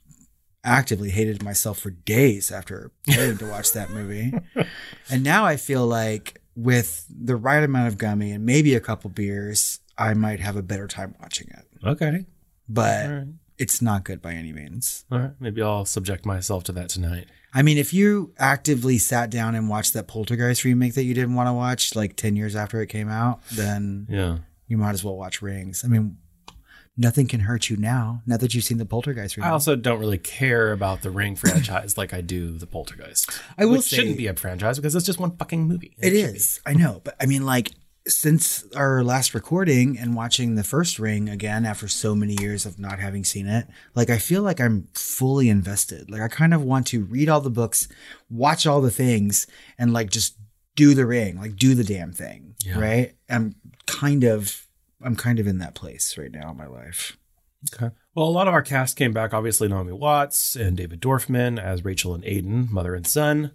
actively 0.63 1.09
hated 1.11 1.43
myself 1.43 1.79
for 1.79 1.89
days 1.91 2.51
after 2.51 2.91
getting 3.05 3.37
to 3.37 3.45
watch 3.49 3.71
that 3.73 3.89
movie. 3.89 4.33
And 5.09 5.23
now 5.23 5.45
I 5.45 5.55
feel 5.55 5.87
like 5.87 6.41
with 6.55 7.05
the 7.09 7.35
right 7.37 7.63
amount 7.63 7.87
of 7.87 7.97
gummy 7.97 8.31
and 8.31 8.45
maybe 8.45 8.75
a 8.75 8.79
couple 8.81 9.09
beers, 9.09 9.79
I 9.97 10.13
might 10.15 10.39
have 10.41 10.55
a 10.57 10.61
better 10.61 10.85
time 10.87 11.15
watching 11.21 11.47
it. 11.49 11.65
Okay. 11.85 12.25
But 12.67 13.05
All 13.05 13.15
right. 13.19 13.27
it's 13.57 13.81
not 13.81 14.03
good 14.03 14.21
by 14.21 14.33
any 14.33 14.51
means. 14.51 15.05
All 15.11 15.19
right. 15.19 15.31
Maybe 15.39 15.61
I'll 15.61 15.85
subject 15.85 16.25
myself 16.25 16.63
to 16.65 16.71
that 16.73 16.89
tonight. 16.89 17.27
I 17.53 17.61
mean, 17.61 17.77
if 17.77 17.93
you 17.93 18.33
actively 18.37 18.97
sat 18.97 19.29
down 19.29 19.55
and 19.55 19.69
watched 19.69 19.93
that 19.93 20.07
Poltergeist 20.07 20.65
remake 20.65 20.95
that 20.95 21.03
you 21.05 21.13
didn't 21.13 21.35
want 21.35 21.47
to 21.47 21.53
watch 21.53 21.95
like 21.95 22.17
10 22.17 22.35
years 22.35 22.55
after 22.55 22.81
it 22.81 22.87
came 22.87 23.07
out, 23.07 23.39
then 23.53 24.07
Yeah. 24.09 24.39
you 24.67 24.77
might 24.77 24.91
as 24.91 25.03
well 25.05 25.15
watch 25.15 25.41
Rings. 25.41 25.85
I 25.85 25.87
mean, 25.87 26.17
nothing 26.97 27.27
can 27.27 27.41
hurt 27.41 27.69
you 27.69 27.77
now, 27.77 28.21
now 28.25 28.37
that 28.37 28.53
you've 28.53 28.63
seen 28.63 28.77
the 28.79 28.85
Poltergeist 28.85 29.37
remake. 29.37 29.47
I 29.49 29.51
also 29.51 29.75
don't 29.75 29.99
really 29.99 30.17
care 30.17 30.71
about 30.71 31.01
the 31.03 31.11
Ring 31.11 31.35
franchise 31.35 31.97
like 31.97 32.13
I 32.13 32.21
do 32.21 32.57
the 32.57 32.67
Poltergeist. 32.67 33.29
I 33.57 33.65
will 33.65 33.73
which 33.73 33.83
say- 33.83 33.97
shouldn't 33.97 34.17
be 34.17 34.27
a 34.27 34.33
franchise 34.33 34.77
because 34.77 34.95
it's 34.95 35.05
just 35.05 35.19
one 35.19 35.37
fucking 35.37 35.67
movie. 35.67 35.95
It 35.99 36.11
be. 36.11 36.21
is. 36.21 36.59
I 36.65 36.73
know. 36.73 37.01
But 37.03 37.15
I 37.21 37.25
mean, 37.25 37.45
like, 37.45 37.71
since 38.07 38.63
our 38.73 39.03
last 39.03 39.33
recording 39.33 39.97
and 39.99 40.15
watching 40.15 40.55
the 40.55 40.63
first 40.63 40.97
Ring 40.97 41.27
again 41.27 41.65
after 41.65 41.89
so 41.89 42.15
many 42.15 42.37
years 42.39 42.65
of 42.65 42.79
not 42.79 42.99
having 42.99 43.25
seen 43.25 43.47
it, 43.47 43.67
like, 43.95 44.09
I 44.09 44.17
feel 44.17 44.43
like 44.43 44.61
I'm 44.61 44.87
fully 44.93 45.49
invested. 45.49 46.09
Like, 46.09 46.21
I 46.21 46.29
kind 46.29 46.53
of 46.53 46.63
want 46.63 46.87
to 46.87 47.03
read 47.03 47.27
all 47.27 47.41
the 47.41 47.49
books, 47.49 47.89
watch 48.29 48.65
all 48.65 48.79
the 48.81 48.91
things, 48.91 49.45
and 49.77 49.91
like 49.91 50.09
just 50.09 50.37
do 50.75 50.93
the 50.93 51.05
ring, 51.05 51.37
like, 51.37 51.57
do 51.57 51.75
the 51.75 51.83
damn 51.83 52.13
thing. 52.13 52.55
Yeah. 52.63 52.79
Right. 52.79 53.15
I'm 53.29 53.55
kind 53.87 54.23
of, 54.23 54.66
I'm 55.03 55.15
kind 55.15 55.39
of 55.39 55.47
in 55.47 55.59
that 55.59 55.75
place 55.75 56.17
right 56.17 56.31
now 56.31 56.51
in 56.51 56.57
my 56.57 56.67
life. 56.67 57.17
Okay. 57.73 57.93
Well, 58.15 58.27
a 58.27 58.29
lot 58.29 58.47
of 58.47 58.53
our 58.53 58.61
cast 58.61 58.95
came 58.97 59.11
back. 59.13 59.33
Obviously, 59.33 59.67
Naomi 59.67 59.91
Watts 59.93 60.55
and 60.55 60.77
David 60.77 61.01
Dorfman 61.01 61.61
as 61.61 61.83
Rachel 61.85 62.13
and 62.15 62.23
Aiden, 62.23 62.69
mother 62.69 62.95
and 62.95 63.05
son. 63.05 63.51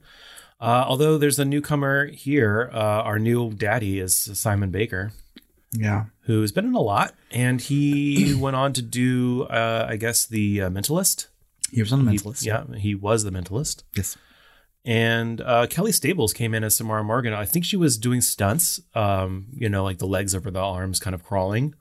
Uh, 0.61 0.85
although 0.87 1.18
there's 1.18 1.38
a 1.38 1.44
newcomer 1.44 2.07
here, 2.07 2.70
uh, 2.72 2.76
our 2.76 3.18
new 3.18 3.52
daddy 3.52 3.98
is 3.98 4.16
Simon 4.16 4.70
Baker, 4.70 5.12
Yeah. 5.72 6.05
who's 6.22 6.52
been 6.52 6.66
in 6.66 6.74
a 6.74 6.81
lot, 6.81 7.14
and 7.33 7.61
he 7.61 8.35
went 8.38 8.55
on 8.57 8.72
to 8.74 8.83
do, 8.83 9.42
uh, 9.44 9.87
I 9.88 9.96
guess, 9.96 10.24
the 10.26 10.62
uh, 10.62 10.70
Mentalist. 10.70 11.26
He 11.72 11.81
was 11.81 11.92
on 11.92 12.05
the 12.05 12.12
He- 12.12 12.18
mentalist. 12.18 12.44
yeah, 12.44 12.64
he 12.76 12.94
was 12.94 13.24
the 13.24 13.31
Mentalist. 13.33 13.83
Yes. 13.96 14.16
And 14.85 15.40
uh, 15.40 15.66
Kelly 15.68 15.92
Stables 15.92 16.33
came 16.33 16.55
in 16.55 16.64
as 16.64 16.75
Samara 16.77 17.05
Morgan. 17.05 17.33
I 17.33 17.45
think 17.45 17.64
she 17.64 17.77
was 17.77 17.97
doing 17.97 18.21
stunts, 18.21 18.81
um, 18.95 19.47
you 19.55 19.68
know, 19.68 19.85
like 19.85 19.99
the 19.99 20.07
legs 20.07 20.35
over 20.35 20.51
the 20.51 20.61
arms 20.61 20.99
kind 20.99 21.14
of 21.14 21.23
crawling 21.23 21.75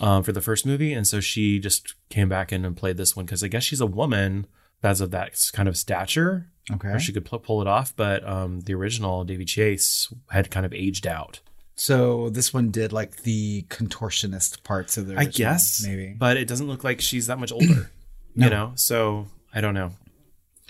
um, 0.00 0.22
for 0.22 0.30
the 0.32 0.40
first 0.40 0.64
movie. 0.64 0.92
And 0.92 1.06
so 1.06 1.18
she 1.20 1.58
just 1.58 1.94
came 2.08 2.28
back 2.28 2.52
in 2.52 2.64
and 2.64 2.76
played 2.76 2.96
this 2.98 3.16
one 3.16 3.26
because 3.26 3.42
I 3.42 3.48
guess 3.48 3.64
she's 3.64 3.80
a 3.80 3.86
woman 3.86 4.46
that's 4.80 5.00
of 5.00 5.10
that 5.10 5.50
kind 5.52 5.68
of 5.68 5.76
stature 5.76 6.48
Okay. 6.72 6.88
where 6.88 6.98
she 7.00 7.12
could 7.12 7.24
pl- 7.24 7.38
pull 7.40 7.60
it 7.62 7.66
off. 7.66 7.94
But 7.96 8.26
um, 8.28 8.60
the 8.60 8.74
original, 8.74 9.24
Daveigh 9.24 9.46
Chase, 9.46 10.12
had 10.30 10.50
kind 10.50 10.64
of 10.66 10.72
aged 10.72 11.06
out. 11.06 11.40
So 11.74 12.30
this 12.30 12.54
one 12.54 12.70
did 12.70 12.92
like 12.92 13.22
the 13.22 13.62
contortionist 13.68 14.62
parts 14.62 14.96
of 14.96 15.08
the 15.08 15.16
I 15.18 15.24
guess. 15.26 15.84
maybe. 15.84 16.14
But 16.16 16.36
it 16.36 16.46
doesn't 16.48 16.68
look 16.68 16.84
like 16.84 17.00
she's 17.00 17.26
that 17.26 17.38
much 17.38 17.50
older, 17.52 17.90
No. 18.36 18.44
you 18.46 18.50
know? 18.50 18.72
So 18.76 19.26
I 19.52 19.60
don't 19.60 19.74
know. 19.74 19.92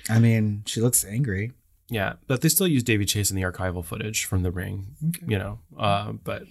I 0.09 0.19
mean, 0.19 0.62
she 0.67 0.81
looks 0.81 1.05
angry. 1.05 1.53
Yeah, 1.88 2.14
but 2.27 2.40
they 2.40 2.49
still 2.49 2.66
use 2.66 2.83
Daveigh 2.83 3.07
Chase 3.09 3.31
in 3.31 3.37
the 3.37 3.42
archival 3.42 3.85
footage 3.85 4.25
from 4.25 4.42
The 4.42 4.51
Ring, 4.51 4.87
you 5.27 5.38
know. 5.38 5.61
Uh, 5.79 6.12
but 6.12 6.42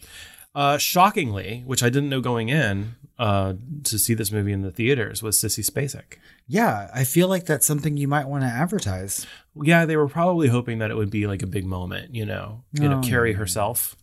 uh, 0.53 0.77
shockingly, 0.77 1.63
which 1.65 1.83
I 1.83 1.89
didn't 1.89 2.07
know 2.09 2.21
going 2.21 2.47
in 2.49 2.95
uh, 3.19 3.55
to 3.83 3.99
see 3.99 4.13
this 4.13 4.31
movie 4.31 4.53
in 4.53 4.61
the 4.61 4.71
theaters, 4.71 5.21
was 5.21 5.37
Sissy 5.37 5.69
Spacek. 5.69 6.19
Yeah, 6.47 6.89
I 6.93 7.03
feel 7.03 7.27
like 7.27 7.45
that's 7.45 7.65
something 7.65 7.97
you 7.97 8.07
might 8.07 8.27
want 8.27 8.43
to 8.43 8.47
advertise. 8.49 9.27
Yeah, 9.61 9.85
they 9.85 9.97
were 9.97 10.07
probably 10.07 10.47
hoping 10.47 10.79
that 10.79 10.89
it 10.91 10.95
would 10.95 11.09
be 11.09 11.27
like 11.27 11.41
a 11.41 11.47
big 11.47 11.65
moment, 11.65 12.15
you 12.15 12.25
know, 12.25 12.63
you 12.71 12.87
know, 12.87 12.99
Oh. 12.99 13.01
Carrie 13.07 13.33
herself 13.33 13.95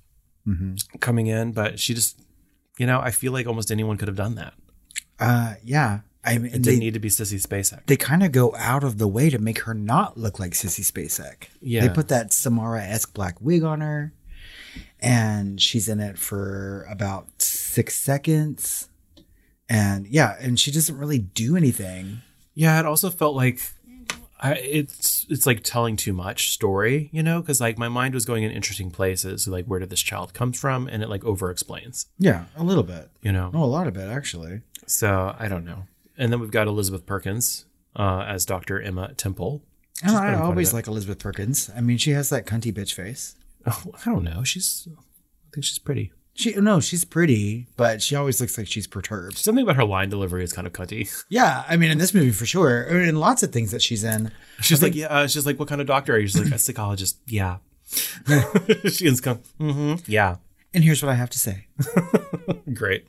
Mm-hmm. 0.47 0.75
coming 0.99 1.29
in, 1.29 1.53
but 1.53 1.79
she 1.79 1.95
just, 1.95 2.21
you 2.77 2.85
know, 2.85 3.01
I 3.01 3.13
feel 3.13 3.31
like 3.33 3.47
almost 3.47 3.71
anyone 3.71 3.97
could 3.97 4.09
have 4.09 4.17
done 4.17 4.35
that. 4.35 4.55
Uh, 5.21 5.55
yeah, 5.63 6.01
I 6.25 6.39
mean, 6.39 6.47
It 6.47 6.53
didn't 6.53 6.65
they, 6.65 6.79
need 6.79 6.95
to 6.95 7.01
be 7.01 7.09
Sissy 7.09 7.45
Spacek. 7.45 7.87
they 7.87 7.97
kind 7.97 8.23
of 8.23 8.31
go 8.33 8.55
out 8.57 8.85
of 8.85 8.99
the 8.99 9.09
way 9.09 9.29
to 9.31 9.39
make 9.39 9.61
her 9.61 9.75
not 9.75 10.17
look 10.17 10.39
like 10.39 10.53
Sissy 10.53 10.85
Spacek. 10.85 11.49
Yeah. 11.61 11.81
They 11.87 11.93
put 11.93 12.09
that 12.09 12.33
Samara 12.33 12.83
esque 12.85 13.13
black 13.13 13.41
wig 13.41 13.63
on 13.65 13.81
her, 13.81 14.13
and 15.01 15.61
she's 15.61 15.89
in 15.89 16.01
it 16.01 16.19
for 16.19 16.87
about 16.91 17.27
six 17.43 17.95
seconds. 17.99 18.89
And 19.69 20.07
yeah, 20.07 20.37
and 20.41 20.61
she 20.61 20.71
doesn't 20.71 20.97
really 20.97 21.19
do 21.19 21.57
anything. 21.57 22.23
Yeah, 22.55 22.79
it 22.79 22.87
also 22.87 23.09
felt 23.11 23.35
like 23.35 23.61
I, 24.41 24.55
it's 24.55 25.27
it's 25.31 25.47
like 25.47 25.63
telling 25.63 25.97
too 25.97 26.13
much 26.13 26.51
story, 26.51 27.09
you 27.13 27.23
know, 27.23 27.41
because 27.41 27.61
like 27.61 27.79
my 27.79 27.89
mind 27.89 28.13
was 28.15 28.25
going 28.25 28.43
in 28.43 28.51
interesting 28.51 28.91
places, 28.91 29.49
like 29.49 29.65
where 29.67 29.81
did 29.81 29.91
this 29.91 30.01
child 30.03 30.35
come 30.35 30.53
from, 30.53 30.87
and 30.89 31.03
it 31.03 31.09
like 31.09 31.25
over 31.25 31.51
explains, 31.51 32.07
Yeah, 32.19 32.45
a 32.57 32.63
little 32.63 32.83
bit. 32.85 33.11
you 33.23 33.33
know. 33.33 33.51
Oh, 33.55 33.65
a 33.65 33.67
lot 33.67 33.87
of 33.87 33.97
it 33.97 34.09
actually. 34.09 34.61
So 34.87 35.35
I 35.39 35.49
don't 35.49 35.65
know. 35.65 35.85
And 36.17 36.33
then 36.33 36.41
we've 36.41 36.51
got 36.51 36.67
Elizabeth 36.67 37.07
Perkins 37.07 37.65
uh, 37.97 38.25
as 38.29 38.45
Dr. 38.45 38.81
Emma 38.81 39.15
Temple. 39.15 39.63
She's 40.03 40.13
I 40.13 40.25
been 40.25 40.33
in 40.35 40.39
quite 40.39 40.45
a 40.45 40.49
always 40.51 40.73
like 40.75 40.87
Elizabeth 40.87 41.19
Perkins. 41.19 41.71
I 41.77 41.81
mean, 41.81 41.99
she 41.99 42.11
has 42.11 42.29
that 42.31 42.47
cunty 42.47 42.73
bitch 42.73 42.95
face. 42.95 43.37
Oh, 43.67 43.83
I 44.05 44.11
don't 44.11 44.25
know. 44.25 44.43
She's 44.43 44.89
I 44.91 45.55
think 45.55 45.65
she's 45.65 45.79
pretty. 45.79 46.13
She 46.35 46.55
no, 46.55 46.81
she's 46.81 47.05
pretty, 47.05 47.69
but 47.77 48.03
she 48.03 48.17
always 48.17 48.41
looks 48.41 48.57
like 48.57 48.67
she's 48.67 48.87
perturbed. 48.87 49.37
Something 49.37 49.65
about 49.65 49.77
her 49.77 49.85
line 49.85 50.09
delivery 50.09 50.43
is 50.43 50.53
kind 50.53 50.67
of 50.67 50.73
cutty. 50.73 51.09
Yeah, 51.29 51.65
I 51.69 51.77
mean, 51.77 51.91
in 51.91 51.99
this 51.99 52.15
movie 52.15 52.31
for 52.31 52.47
sure, 52.47 52.87
or 52.91 53.01
in 53.01 53.17
lots 53.17 53.43
of 53.43 53.53
things 53.53 53.71
that 53.71 53.83
she's 53.83 54.03
in. 54.03 54.33
She's 54.63 54.83
like, 54.83 54.95
yeah. 54.95 55.07
Uh, 55.09 55.27
she's 55.27 55.45
like, 55.45 55.59
what 55.59 55.69
kind 55.69 55.81
of 55.83 55.87
doctor 55.87 56.15
are 56.15 56.19
you? 56.19 56.27
She's 56.27 56.43
like, 56.43 56.55
a 56.55 56.59
psychologist. 56.59 57.19
Yeah. 57.27 57.59
She's 58.89 59.21
come. 59.21 59.41
Mm-hmm. 59.61 59.97
Yeah. 60.07 60.37
And 60.73 60.83
here's 60.83 61.03
what 61.03 61.11
I 61.11 61.15
have 61.15 61.29
to 61.31 61.39
say: 61.39 61.67
Great. 62.75 63.05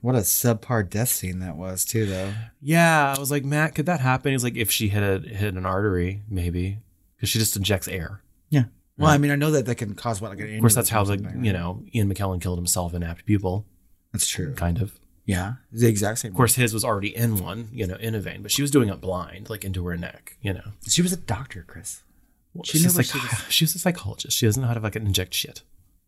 what 0.00 0.14
a 0.14 0.18
subpar 0.18 0.88
death 0.88 1.08
scene 1.08 1.38
that 1.40 1.56
was, 1.56 1.84
too. 1.84 2.06
Though 2.06 2.32
Yeah, 2.60 3.14
I 3.16 3.18
was 3.20 3.30
like, 3.30 3.44
Matt, 3.44 3.74
could 3.74 3.86
that 3.86 4.00
happen? 4.00 4.32
He's 4.32 4.44
like, 4.44 4.56
if 4.56 4.70
she 4.70 4.88
hit 4.88 5.02
a 5.02 5.26
hit 5.28 5.54
an 5.54 5.66
artery, 5.66 6.22
maybe 6.28 6.78
because 7.16 7.28
she 7.30 7.38
just 7.38 7.56
injects 7.56 7.88
air. 7.88 8.22
yeah. 8.48 8.64
Well, 8.96 9.10
I 9.10 9.18
mean, 9.18 9.30
I 9.30 9.36
know 9.36 9.52
that 9.52 9.66
that 9.66 9.76
can 9.76 9.94
cause 9.94 10.20
what 10.20 10.30
like 10.32 10.40
an 10.40 10.54
Of 10.56 10.60
course, 10.60 10.74
that's 10.74 10.88
how 10.88 11.04
like 11.04 11.20
something, 11.20 11.44
you 11.44 11.52
know 11.52 11.84
Ian 11.94 12.12
McKellen 12.12 12.40
killed 12.40 12.58
himself 12.58 12.94
in 12.94 13.02
apt 13.04 13.24
pupil, 13.26 13.64
That's 14.12 14.26
true. 14.26 14.54
kind 14.54 14.80
of. 14.82 14.98
Yeah, 15.24 15.54
the 15.70 15.86
exact 15.86 16.18
same. 16.20 16.32
Of 16.32 16.36
course, 16.36 16.54
his 16.56 16.72
was 16.74 16.84
already 16.84 17.14
in 17.14 17.36
one, 17.36 17.68
you 17.70 17.86
know, 17.86 17.94
in 17.96 18.14
a 18.16 18.20
vein, 18.20 18.42
but 18.42 18.50
she 18.50 18.60
was 18.62 18.70
doing 18.72 18.88
it 18.88 19.00
blind, 19.00 19.50
like 19.50 19.62
into 19.64 19.86
her 19.86 19.96
neck, 19.96 20.36
you 20.42 20.52
know. 20.54 20.72
she 20.88 21.02
was 21.02 21.12
a 21.12 21.16
doctor, 21.16 21.64
Chris. 21.68 22.02
She 22.64 22.78
She's 22.78 22.92
psych- 22.94 23.04
she 23.04 23.18
was- 23.18 23.44
she 23.50 23.64
was 23.64 23.74
a 23.76 23.78
psychologist. 23.78 24.36
She 24.36 24.46
doesn't 24.46 24.60
know 24.60 24.66
how 24.68 24.74
to 24.74 24.80
fucking 24.80 25.06
inject 25.06 25.32
shit. 25.34 25.62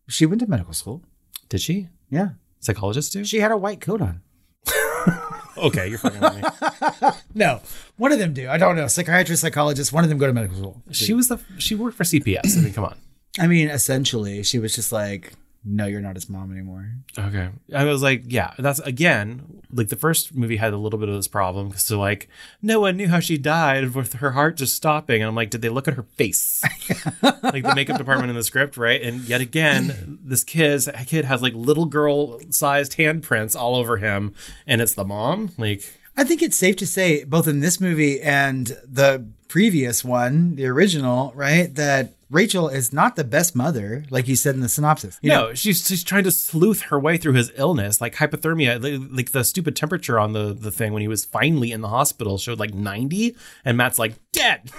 She 0.08 0.26
went 0.26 0.40
to 0.40 0.48
medical 0.48 0.72
school. 0.72 1.02
Did 1.48 1.60
she? 1.60 1.88
Yeah, 2.08 2.30
Psychologist 2.60 3.12
too? 3.12 3.24
she 3.24 3.40
had 3.40 3.50
a 3.50 3.56
white 3.56 3.80
coat 3.80 4.00
on. 4.00 4.20
okay, 5.56 5.88
you're 5.88 5.98
fucking 5.98 6.20
with 6.20 6.36
me. 6.36 7.10
No, 7.34 7.60
one 7.96 8.12
of 8.12 8.18
them 8.18 8.34
do. 8.34 8.48
I 8.48 8.58
don't 8.58 8.74
know. 8.74 8.88
Psychiatrist, 8.88 9.40
psychologist. 9.40 9.92
One 9.92 10.02
of 10.02 10.10
them 10.10 10.18
go 10.18 10.26
to 10.26 10.32
medical 10.32 10.56
school. 10.56 10.82
She 10.90 11.14
was 11.14 11.28
the 11.28 11.38
she 11.58 11.74
worked 11.76 11.96
for 11.96 12.02
CPS. 12.02 12.58
I 12.58 12.60
mean, 12.60 12.72
come 12.72 12.84
on. 12.84 12.96
I 13.38 13.46
mean, 13.46 13.68
essentially, 13.68 14.42
she 14.42 14.58
was 14.58 14.74
just 14.74 14.90
like, 14.90 15.32
"No, 15.64 15.86
you're 15.86 16.00
not 16.00 16.14
his 16.14 16.28
mom 16.28 16.52
anymore." 16.52 16.90
Okay. 17.18 17.48
I 17.74 17.84
was 17.84 18.02
like, 18.02 18.24
yeah, 18.26 18.54
that's 18.58 18.80
again, 18.80 19.62
like 19.72 19.88
the 19.88 19.96
first 19.96 20.34
movie 20.34 20.56
had 20.56 20.72
a 20.72 20.76
little 20.76 20.98
bit 20.98 21.08
of 21.08 21.14
this 21.14 21.28
problem 21.28 21.72
So, 21.76 21.98
like, 21.98 22.28
no 22.62 22.80
one 22.80 22.96
knew 22.96 23.08
how 23.08 23.20
she 23.20 23.38
died 23.38 23.94
with 23.94 24.14
her 24.14 24.32
heart 24.32 24.56
just 24.56 24.74
stopping. 24.74 25.22
And 25.22 25.28
I'm 25.28 25.34
like, 25.34 25.50
did 25.50 25.62
they 25.62 25.68
look 25.68 25.88
at 25.88 25.94
her 25.94 26.02
face? 26.02 26.62
like 27.22 27.62
the 27.62 27.72
makeup 27.74 27.98
department 27.98 28.30
in 28.30 28.36
the 28.36 28.44
script, 28.44 28.76
right? 28.76 29.00
And 29.00 29.20
yet 29.22 29.40
again, 29.40 30.18
this 30.22 30.44
kid's 30.44 30.88
kid 31.06 31.24
has 31.24 31.42
like 31.42 31.54
little 31.54 31.86
girl 31.86 32.40
sized 32.50 32.96
handprints 32.96 33.58
all 33.58 33.76
over 33.76 33.98
him, 33.98 34.34
and 34.66 34.80
it's 34.80 34.94
the 34.94 35.04
mom. 35.04 35.52
Like, 35.58 35.82
I 36.16 36.24
think 36.24 36.42
it's 36.42 36.56
safe 36.56 36.76
to 36.76 36.86
say, 36.86 37.24
both 37.24 37.46
in 37.48 37.60
this 37.60 37.80
movie 37.80 38.20
and 38.20 38.66
the 38.84 39.26
previous 39.50 40.04
one, 40.04 40.54
the 40.54 40.64
original, 40.64 41.32
right, 41.34 41.74
that 41.74 42.14
Rachel 42.30 42.68
is 42.68 42.92
not 42.92 43.16
the 43.16 43.24
best 43.24 43.56
mother, 43.56 44.04
like 44.08 44.28
you 44.28 44.36
said 44.36 44.54
in 44.54 44.60
the 44.60 44.68
synopsis. 44.68 45.18
You 45.20 45.30
know, 45.30 45.48
no, 45.48 45.54
she's 45.54 45.84
she's 45.84 46.04
trying 46.04 46.22
to 46.22 46.30
sleuth 46.30 46.82
her 46.82 47.00
way 47.00 47.16
through 47.16 47.32
his 47.32 47.50
illness, 47.56 48.00
like 48.00 48.14
hypothermia, 48.14 49.12
like, 49.12 49.32
the 49.32 49.42
stupid 49.42 49.74
temperature 49.74 50.20
on 50.20 50.34
the 50.34 50.54
the 50.54 50.70
thing 50.70 50.92
when 50.92 51.02
he 51.02 51.08
was 51.08 51.24
finally 51.24 51.72
in 51.72 51.80
the 51.80 51.88
hospital 51.88 52.38
showed 52.38 52.60
like 52.60 52.72
90, 52.72 53.34
and 53.64 53.76
Matt's 53.76 53.98
like 53.98 54.14
dead. 54.30 54.70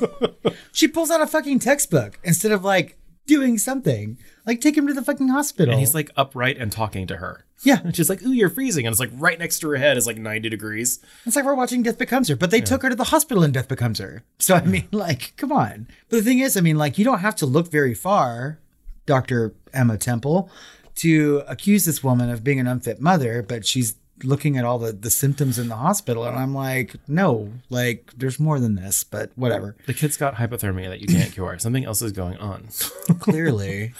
she 0.72 0.88
pulls 0.88 1.12
out 1.12 1.20
a 1.20 1.26
fucking 1.26 1.60
textbook 1.60 2.18
instead 2.24 2.50
of 2.50 2.64
like 2.64 2.98
doing 3.28 3.58
something. 3.58 4.18
Like 4.44 4.60
take 4.60 4.76
him 4.76 4.88
to 4.88 4.94
the 4.94 5.04
fucking 5.04 5.28
hospital. 5.28 5.72
And 5.72 5.78
he's 5.78 5.94
like 5.94 6.10
upright 6.16 6.56
and 6.58 6.72
talking 6.72 7.06
to 7.06 7.18
her. 7.18 7.44
Yeah. 7.62 7.78
And 7.84 7.94
she's 7.94 8.08
like, 8.08 8.22
Ooh, 8.22 8.32
you're 8.32 8.48
freezing. 8.48 8.86
And 8.86 8.92
it's 8.92 8.98
like 8.98 9.10
right 9.12 9.38
next 9.38 9.60
to 9.60 9.68
her 9.68 9.76
head 9.76 9.96
is 9.96 10.06
like 10.06 10.16
90 10.16 10.48
degrees. 10.48 10.98
It's 11.24 11.36
like 11.36 11.44
we're 11.44 11.54
watching 11.54 11.84
Death 11.84 11.98
Becomes 11.98 12.28
Her, 12.28 12.36
but 12.36 12.50
they 12.50 12.60
took 12.60 12.82
her 12.82 12.88
to 12.88 12.96
the 12.96 13.04
hospital 13.04 13.44
and 13.44 13.54
Death 13.54 13.68
Becomes 13.68 13.98
Her. 14.00 14.24
So 14.38 14.56
I 14.56 14.64
mean, 14.64 14.88
like, 14.90 15.34
come 15.36 15.52
on. 15.52 15.86
But 16.08 16.16
the 16.16 16.22
thing 16.22 16.40
is, 16.40 16.56
I 16.56 16.60
mean, 16.60 16.78
like, 16.78 16.98
you 16.98 17.04
don't 17.04 17.20
have 17.20 17.36
to 17.36 17.46
look 17.46 17.70
very 17.70 17.94
far, 17.94 18.58
Dr. 19.06 19.54
Emma 19.72 19.98
Temple, 19.98 20.50
to 20.96 21.42
accuse 21.46 21.84
this 21.84 22.02
woman 22.02 22.30
of 22.30 22.42
being 22.42 22.58
an 22.58 22.66
unfit 22.66 23.00
mother, 23.00 23.42
but 23.42 23.64
she's 23.66 23.94
looking 24.24 24.56
at 24.56 24.64
all 24.64 24.78
the, 24.78 24.92
the 24.92 25.10
symptoms 25.10 25.58
in 25.58 25.68
the 25.68 25.76
hospital, 25.76 26.24
and 26.24 26.36
I'm 26.36 26.54
like, 26.54 26.96
no, 27.06 27.52
like, 27.70 28.12
there's 28.16 28.38
more 28.38 28.58
than 28.60 28.74
this, 28.74 29.04
but 29.04 29.30
whatever. 29.36 29.76
The 29.86 29.94
kid's 29.94 30.16
got 30.16 30.34
hypothermia 30.34 30.88
that 30.88 31.00
you 31.00 31.06
can't 31.06 31.32
cure. 31.32 31.58
Something 31.58 31.84
else 31.84 32.02
is 32.02 32.12
going 32.12 32.36
on. 32.38 32.68
Clearly. 33.20 33.92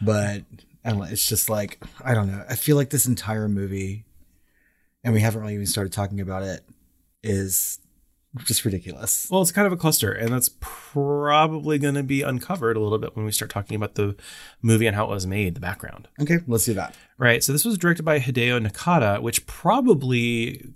but 0.00 0.42
it's 0.84 1.26
just 1.26 1.50
like, 1.50 1.82
I 2.04 2.14
don't 2.14 2.28
know. 2.30 2.44
I 2.48 2.54
feel 2.54 2.76
like 2.76 2.90
this 2.90 3.06
entire 3.06 3.48
movie, 3.48 4.04
and 5.04 5.12
we 5.12 5.20
haven't 5.20 5.40
really 5.40 5.54
even 5.54 5.66
started 5.66 5.92
talking 5.92 6.20
about 6.20 6.42
it, 6.42 6.64
is 7.22 7.78
just 8.44 8.64
ridiculous. 8.64 9.28
Well, 9.30 9.42
it's 9.42 9.52
kind 9.52 9.66
of 9.66 9.72
a 9.72 9.76
cluster, 9.76 10.12
and 10.12 10.32
that's 10.32 10.50
probably 10.60 11.78
going 11.78 11.94
to 11.94 12.02
be 12.02 12.22
uncovered 12.22 12.76
a 12.76 12.80
little 12.80 12.98
bit 12.98 13.16
when 13.16 13.24
we 13.24 13.32
start 13.32 13.50
talking 13.50 13.74
about 13.74 13.94
the 13.94 14.16
movie 14.62 14.86
and 14.86 14.94
how 14.94 15.06
it 15.06 15.10
was 15.10 15.26
made, 15.26 15.54
the 15.54 15.60
background. 15.60 16.08
Okay, 16.20 16.38
let's 16.46 16.64
do 16.64 16.74
that. 16.74 16.94
Right. 17.16 17.42
So 17.42 17.52
this 17.52 17.64
was 17.64 17.78
directed 17.78 18.04
by 18.04 18.20
Hideo 18.20 18.64
Nakata, 18.64 19.22
which 19.22 19.46
probably 19.46 20.72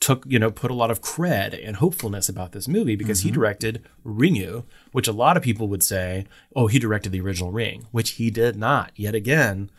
took, 0.00 0.24
you 0.26 0.38
know, 0.38 0.50
put 0.50 0.70
a 0.70 0.74
lot 0.74 0.90
of 0.90 1.00
cred 1.00 1.58
and 1.66 1.76
hopefulness 1.76 2.28
about 2.28 2.52
this 2.52 2.68
movie 2.68 2.94
because 2.96 3.20
he 3.20 3.30
mm-hmm. 3.30 3.36
directed 3.36 3.82
Ringu, 4.04 4.64
which 4.92 5.08
a 5.08 5.12
lot 5.12 5.36
of 5.36 5.42
people 5.42 5.66
would 5.68 5.82
say, 5.82 6.26
oh, 6.54 6.66
he 6.66 6.78
directed 6.78 7.10
the 7.10 7.20
original 7.20 7.50
Ring, 7.50 7.86
which 7.90 8.10
he 8.12 8.30
did 8.30 8.56
not. 8.56 8.92
Yet 8.96 9.14
again, 9.14 9.70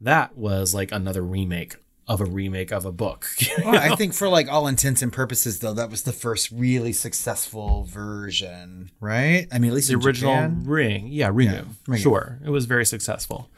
that 0.00 0.36
was 0.36 0.74
like 0.74 0.92
another 0.92 1.22
remake 1.22 1.76
of 2.12 2.20
a 2.20 2.24
remake 2.26 2.70
of 2.70 2.84
a 2.84 2.92
book. 2.92 3.26
Well, 3.64 3.76
I 3.76 3.94
think 3.96 4.12
for 4.12 4.28
like 4.28 4.48
all 4.48 4.66
intents 4.66 5.02
and 5.02 5.12
purposes, 5.12 5.60
though, 5.60 5.74
that 5.74 5.90
was 5.90 6.02
the 6.02 6.12
first 6.12 6.50
really 6.50 6.92
successful 6.92 7.84
version, 7.84 8.90
right? 9.00 9.46
I 9.52 9.58
mean, 9.58 9.70
at 9.70 9.74
least 9.74 9.88
the 9.88 9.94
in 9.94 10.04
original 10.04 10.34
Japan. 10.34 10.62
Ring. 10.64 11.08
Yeah, 11.08 11.30
Ringu. 11.30 11.66
Ringu. 11.86 11.98
Sure. 11.98 12.38
It 12.44 12.50
was 12.50 12.66
very 12.66 12.84
successful. 12.84 13.50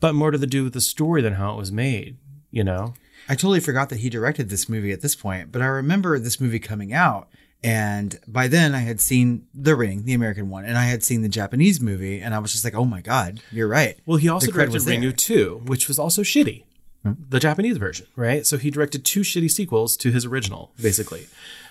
But 0.00 0.14
more 0.14 0.30
to 0.30 0.38
the 0.38 0.46
do 0.46 0.64
with 0.64 0.72
the 0.72 0.80
story 0.80 1.22
than 1.22 1.34
how 1.34 1.54
it 1.54 1.56
was 1.56 1.70
made, 1.70 2.16
you 2.50 2.64
know? 2.64 2.94
I 3.28 3.34
totally 3.34 3.60
forgot 3.60 3.88
that 3.90 4.00
he 4.00 4.10
directed 4.10 4.50
this 4.50 4.68
movie 4.68 4.92
at 4.92 5.00
this 5.00 5.14
point, 5.14 5.52
but 5.52 5.62
I 5.62 5.66
remember 5.66 6.18
this 6.18 6.40
movie 6.40 6.58
coming 6.58 6.92
out. 6.92 7.28
And 7.62 8.18
by 8.28 8.48
then 8.48 8.74
I 8.74 8.80
had 8.80 9.00
seen 9.00 9.46
The 9.54 9.74
Ring, 9.74 10.04
the 10.04 10.12
American 10.14 10.50
one, 10.50 10.64
and 10.66 10.76
I 10.76 10.84
had 10.84 11.02
seen 11.02 11.22
the 11.22 11.30
Japanese 11.30 11.80
movie, 11.80 12.20
and 12.20 12.34
I 12.34 12.38
was 12.38 12.52
just 12.52 12.64
like, 12.64 12.74
oh 12.74 12.84
my 12.84 13.00
God, 13.00 13.40
you're 13.50 13.68
right. 13.68 13.98
Well, 14.04 14.18
he 14.18 14.28
also 14.28 14.50
directed. 14.50 14.82
Ringu 14.82 15.16
2, 15.16 15.62
which 15.66 15.88
was 15.88 15.98
also 15.98 16.22
shitty. 16.22 16.64
The 17.04 17.38
Japanese 17.38 17.76
version, 17.76 18.06
right? 18.16 18.46
So 18.46 18.56
he 18.56 18.70
directed 18.70 19.04
two 19.04 19.20
shitty 19.20 19.50
sequels 19.50 19.96
to 19.98 20.10
his 20.10 20.24
original, 20.24 20.72
basically. 20.80 21.26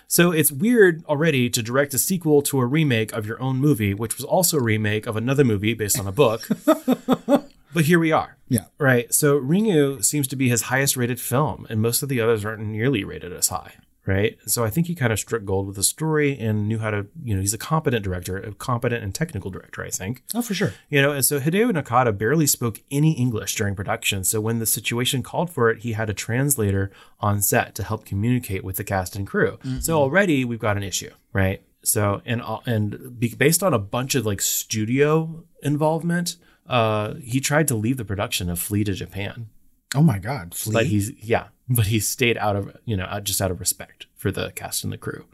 So 0.08 0.32
it's 0.32 0.52
weird 0.52 1.04
already 1.06 1.50
to 1.50 1.64
direct 1.64 1.94
a 1.96 1.98
sequel 1.98 2.44
to 2.44 2.60
a 2.60 2.66
remake 2.66 3.12
of 3.14 3.26
your 3.26 3.42
own 3.42 3.58
movie, 3.58 3.96
which 3.96 4.16
was 4.16 4.26
also 4.26 4.58
a 4.58 4.62
remake 4.62 5.08
of 5.08 5.16
another 5.16 5.44
movie 5.44 5.74
based 5.74 6.00
on 6.00 6.06
a 6.06 6.12
book. 6.12 6.48
but 7.74 7.86
here 7.86 7.98
we 7.98 8.12
are. 8.12 8.38
Yeah. 8.48 8.66
Right. 8.78 9.12
So 9.12 9.40
Ringu 9.40 10.06
seems 10.06 10.28
to 10.28 10.36
be 10.36 10.50
his 10.50 10.64
highest 10.64 10.96
rated 10.96 11.20
film, 11.20 11.66
and 11.70 11.82
most 11.82 12.04
of 12.04 12.10
the 12.10 12.22
others 12.22 12.46
aren't 12.46 12.62
nearly 12.62 13.04
rated 13.04 13.34
as 13.34 13.48
high. 13.48 13.74
Right. 14.06 14.38
So 14.46 14.66
I 14.66 14.70
think 14.70 14.88
he 14.88 14.96
kind 14.96 15.14
of 15.14 15.20
struck 15.20 15.46
gold 15.46 15.66
with 15.68 15.78
the 15.78 15.84
story 15.84 16.38
and 16.38 16.68
knew 16.68 16.80
how 16.80 16.90
to, 16.92 17.08
you 17.24 17.34
know, 17.36 17.40
he's 17.40 17.54
a 17.54 17.58
competent 17.58 18.04
director, 18.04 18.38
a 18.38 18.54
competent 18.54 19.02
and 19.02 19.16
technical 19.16 19.50
director, 19.50 19.82
I 19.82 19.90
think. 19.90 20.24
Oh, 20.36 20.42
for 20.42 20.54
sure. 20.54 20.74
You 20.90 21.02
know, 21.02 21.14
and 21.14 21.24
so 21.24 21.40
Hideo 21.40 21.72
Nakata 21.72 22.18
barely 22.18 22.46
spoke 22.46 22.82
any 22.92 23.14
English 23.14 23.56
during 23.56 23.76
production. 23.76 24.26
So 24.26 24.42
when 24.42 24.60
the 24.60 24.66
situation 24.66 25.24
called 25.24 25.50
for 25.52 25.70
it, 25.70 25.84
he 25.84 25.94
had 25.94 26.10
a 26.10 26.14
translator 26.14 26.92
on 27.22 27.42
set 27.42 27.76
to 27.76 27.84
help 27.84 28.04
communicate 28.06 28.64
with 28.66 28.76
the 28.76 28.84
cast 28.84 29.16
and 29.16 29.26
crew. 29.26 29.58
So 29.80 29.98
already 29.98 30.44
we've 30.44 30.60
got 30.60 30.76
an 30.76 30.84
issue, 30.84 31.12
right? 31.32 31.62
So 31.86 32.22
and 32.26 32.42
uh, 32.42 32.60
and 32.66 33.18
be, 33.20 33.34
based 33.36 33.64
on 33.64 33.74
a 33.74 33.80
bunch 33.80 34.16
of 34.16 34.26
like 34.26 34.42
studio 34.42 35.44
involvement, 35.62 36.36
uh, 36.68 37.14
he 37.16 37.40
tried 37.40 37.68
to 37.70 37.76
leave 37.76 37.98
the 37.98 38.06
production 38.06 38.50
of 38.50 38.60
Flee 38.60 38.84
to 38.84 38.94
Japan, 38.94 39.48
Oh 39.96 40.02
my 40.02 40.20
God. 40.20 40.56
Flea? 40.56 40.74
but 40.74 40.86
he's 40.88 41.12
yeah, 41.22 41.48
but 41.70 41.88
he 41.88 42.00
stayed 42.00 42.38
out 42.38 42.56
of 42.56 42.76
you 42.86 42.98
know 42.98 43.20
just 43.24 43.42
out 43.42 43.52
of 43.52 43.60
respect 43.60 44.08
for 44.16 44.32
the 44.32 44.52
cast 44.52 44.84
and 44.84 44.92
the 44.94 44.98
crew. 44.98 45.26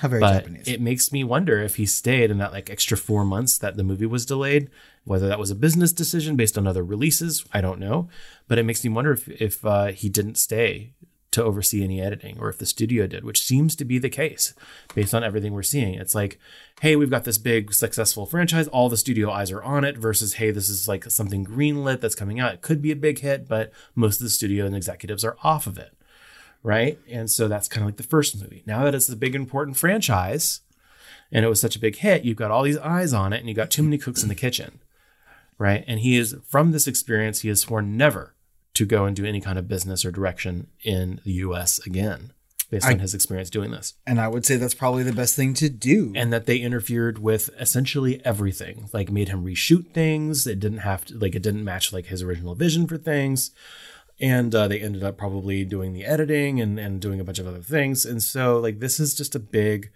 How 0.00 0.08
very 0.08 0.20
But 0.20 0.40
Japanese. 0.44 0.68
it 0.68 0.80
makes 0.80 1.12
me 1.12 1.22
wonder 1.24 1.60
if 1.60 1.76
he 1.76 1.86
stayed 1.86 2.30
in 2.30 2.38
that 2.38 2.52
like 2.52 2.68
extra 2.70 2.96
four 2.96 3.24
months 3.24 3.58
that 3.58 3.76
the 3.76 3.84
movie 3.84 4.06
was 4.06 4.26
delayed, 4.26 4.68
whether 5.04 5.28
that 5.28 5.38
was 5.38 5.50
a 5.50 5.54
business 5.54 5.92
decision 5.92 6.34
based 6.36 6.58
on 6.58 6.66
other 6.66 6.84
releases. 6.84 7.44
I 7.52 7.60
don't 7.60 7.78
know, 7.78 8.08
but 8.48 8.58
it 8.58 8.64
makes 8.64 8.82
me 8.84 8.90
wonder 8.90 9.12
if 9.12 9.28
if 9.28 9.64
uh, 9.64 9.86
he 9.86 10.08
didn't 10.08 10.36
stay 10.36 10.92
to 11.32 11.42
oversee 11.42 11.82
any 11.82 12.00
editing 12.00 12.38
or 12.38 12.48
if 12.48 12.58
the 12.58 12.66
studio 12.66 13.06
did, 13.06 13.24
which 13.24 13.42
seems 13.42 13.74
to 13.76 13.84
be 13.84 13.98
the 13.98 14.08
case 14.08 14.54
based 14.94 15.14
on 15.14 15.24
everything 15.24 15.52
we're 15.52 15.62
seeing. 15.62 15.94
It's 15.94 16.14
like, 16.14 16.38
hey, 16.80 16.94
we've 16.94 17.10
got 17.10 17.24
this 17.24 17.38
big 17.38 17.74
successful 17.74 18.26
franchise, 18.26 18.68
all 18.68 18.88
the 18.88 18.96
studio 18.96 19.30
eyes 19.30 19.50
are 19.50 19.62
on 19.62 19.84
it 19.84 19.98
versus 19.98 20.34
hey, 20.34 20.50
this 20.50 20.68
is 20.68 20.86
like 20.86 21.04
something 21.10 21.44
greenlit 21.44 22.00
that's 22.00 22.14
coming 22.14 22.38
out. 22.38 22.54
It 22.54 22.62
could 22.62 22.80
be 22.80 22.92
a 22.92 22.96
big 22.96 23.18
hit, 23.18 23.48
but 23.48 23.72
most 23.94 24.20
of 24.20 24.24
the 24.24 24.30
studio 24.30 24.66
and 24.66 24.76
executives 24.76 25.24
are 25.24 25.36
off 25.42 25.66
of 25.66 25.78
it. 25.78 25.94
Right. 26.62 26.98
And 27.10 27.28
so 27.28 27.48
that's 27.48 27.66
kind 27.66 27.82
of 27.82 27.88
like 27.88 27.96
the 27.96 28.04
first 28.04 28.40
movie. 28.40 28.62
Now 28.66 28.84
that 28.84 28.94
it's 28.94 29.08
a 29.08 29.16
big 29.16 29.34
important 29.34 29.76
franchise 29.76 30.60
and 31.32 31.44
it 31.44 31.48
was 31.48 31.60
such 31.60 31.74
a 31.74 31.80
big 31.80 31.96
hit, 31.96 32.24
you've 32.24 32.36
got 32.36 32.52
all 32.52 32.62
these 32.62 32.78
eyes 32.78 33.12
on 33.12 33.32
it 33.32 33.40
and 33.40 33.48
you 33.48 33.54
got 33.54 33.70
too 33.70 33.82
many 33.82 33.98
cooks 33.98 34.22
in 34.22 34.28
the 34.28 34.34
kitchen. 34.34 34.78
Right. 35.58 35.84
And 35.88 36.00
he 36.00 36.16
is 36.16 36.36
from 36.44 36.70
this 36.70 36.86
experience, 36.86 37.40
he 37.40 37.48
has 37.48 37.60
sworn 37.60 37.96
never 37.96 38.34
to 38.74 38.86
go 38.86 39.04
and 39.04 39.14
do 39.14 39.24
any 39.24 39.40
kind 39.40 39.58
of 39.58 39.68
business 39.68 40.04
or 40.04 40.10
direction 40.10 40.68
in 40.82 41.20
the 41.24 41.32
US 41.32 41.78
again, 41.86 42.32
based 42.70 42.86
I- 42.86 42.92
on 42.92 42.98
his 43.00 43.14
experience 43.14 43.50
doing 43.50 43.70
this. 43.70 43.94
And 44.06 44.20
I 44.20 44.28
would 44.28 44.46
say 44.46 44.56
that's 44.56 44.74
probably 44.74 45.02
the 45.02 45.12
best 45.12 45.36
thing 45.36 45.54
to 45.54 45.68
do. 45.68 46.12
And 46.14 46.32
that 46.32 46.46
they 46.46 46.58
interfered 46.58 47.18
with 47.18 47.50
essentially 47.58 48.24
everything, 48.24 48.88
like 48.92 49.10
made 49.10 49.28
him 49.28 49.44
reshoot 49.44 49.92
things. 49.92 50.46
It 50.46 50.60
didn't 50.60 50.78
have 50.78 51.04
to, 51.06 51.18
like, 51.18 51.34
it 51.34 51.42
didn't 51.42 51.64
match 51.64 51.92
like 51.92 52.06
his 52.06 52.22
original 52.22 52.54
vision 52.54 52.86
for 52.86 52.96
things. 52.96 53.50
And 54.20 54.54
uh, 54.54 54.68
they 54.68 54.80
ended 54.80 55.02
up 55.02 55.16
probably 55.16 55.64
doing 55.64 55.94
the 55.94 56.04
editing 56.04 56.60
and, 56.60 56.78
and 56.78 57.00
doing 57.00 57.18
a 57.18 57.24
bunch 57.24 57.38
of 57.38 57.46
other 57.46 57.62
things. 57.62 58.04
And 58.04 58.22
so, 58.22 58.58
like, 58.58 58.78
this 58.78 59.00
is 59.00 59.14
just 59.14 59.34
a 59.34 59.40
big 59.40 59.90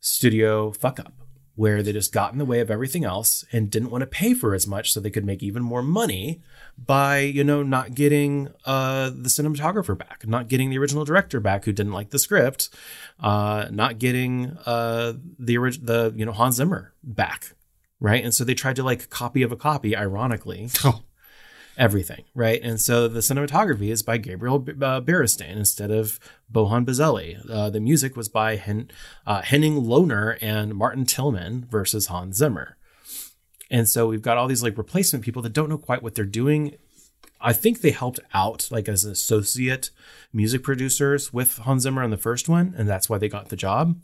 studio 0.00 0.70
fuck 0.70 1.00
up 1.00 1.23
where 1.56 1.82
they 1.82 1.92
just 1.92 2.12
got 2.12 2.32
in 2.32 2.38
the 2.38 2.44
way 2.44 2.60
of 2.60 2.70
everything 2.70 3.04
else 3.04 3.44
and 3.52 3.70
didn't 3.70 3.90
want 3.90 4.02
to 4.02 4.06
pay 4.06 4.34
for 4.34 4.54
as 4.54 4.66
much 4.66 4.92
so 4.92 4.98
they 5.00 5.10
could 5.10 5.24
make 5.24 5.42
even 5.42 5.62
more 5.62 5.82
money 5.82 6.40
by 6.76 7.18
you 7.18 7.44
know 7.44 7.62
not 7.62 7.94
getting 7.94 8.48
uh 8.64 9.10
the 9.10 9.28
cinematographer 9.28 9.96
back 9.96 10.26
not 10.26 10.48
getting 10.48 10.70
the 10.70 10.78
original 10.78 11.04
director 11.04 11.38
back 11.40 11.64
who 11.64 11.72
didn't 11.72 11.92
like 11.92 12.10
the 12.10 12.18
script 12.18 12.68
uh 13.20 13.66
not 13.70 13.98
getting 13.98 14.56
uh 14.66 15.12
the 15.38 15.56
orig- 15.56 15.84
the 15.86 16.12
you 16.16 16.24
know 16.24 16.32
Hans 16.32 16.56
Zimmer 16.56 16.92
back 17.02 17.54
right? 18.00 18.22
And 18.22 18.34
so 18.34 18.44
they 18.44 18.54
tried 18.54 18.76
to 18.76 18.82
like 18.82 19.08
copy 19.08 19.42
of 19.42 19.50
a 19.50 19.56
copy 19.56 19.96
ironically 19.96 20.68
everything, 21.76 22.24
right? 22.34 22.60
And 22.62 22.80
so 22.80 23.08
the 23.08 23.20
cinematography 23.20 23.90
is 23.90 24.02
by 24.02 24.18
Gabriel 24.18 24.56
uh, 24.56 25.00
Beristain 25.00 25.56
instead 25.56 25.90
of 25.90 26.20
Bojan 26.52 26.84
Bazelli. 26.84 27.38
Uh, 27.48 27.70
the 27.70 27.80
music 27.80 28.16
was 28.16 28.28
by 28.28 28.56
Hen- 28.56 28.90
uh, 29.26 29.42
Henning 29.42 29.82
Lohner 29.82 30.38
and 30.40 30.74
Martin 30.74 31.04
Tillman 31.04 31.66
versus 31.68 32.06
Hans 32.06 32.36
Zimmer. 32.36 32.76
And 33.70 33.88
so 33.88 34.06
we've 34.06 34.22
got 34.22 34.38
all 34.38 34.46
these 34.46 34.62
like 34.62 34.78
replacement 34.78 35.24
people 35.24 35.42
that 35.42 35.52
don't 35.52 35.68
know 35.68 35.78
quite 35.78 36.02
what 36.02 36.14
they're 36.14 36.24
doing. 36.24 36.76
I 37.40 37.52
think 37.52 37.80
they 37.80 37.90
helped 37.90 38.20
out 38.32 38.68
like 38.70 38.88
as 38.88 39.04
associate 39.04 39.90
music 40.32 40.62
producers 40.62 41.32
with 41.32 41.58
Hans 41.58 41.82
Zimmer 41.82 42.02
on 42.02 42.10
the 42.10 42.16
first 42.16 42.48
one, 42.48 42.74
and 42.76 42.88
that's 42.88 43.08
why 43.08 43.18
they 43.18 43.28
got 43.28 43.48
the 43.48 43.56
job 43.56 44.00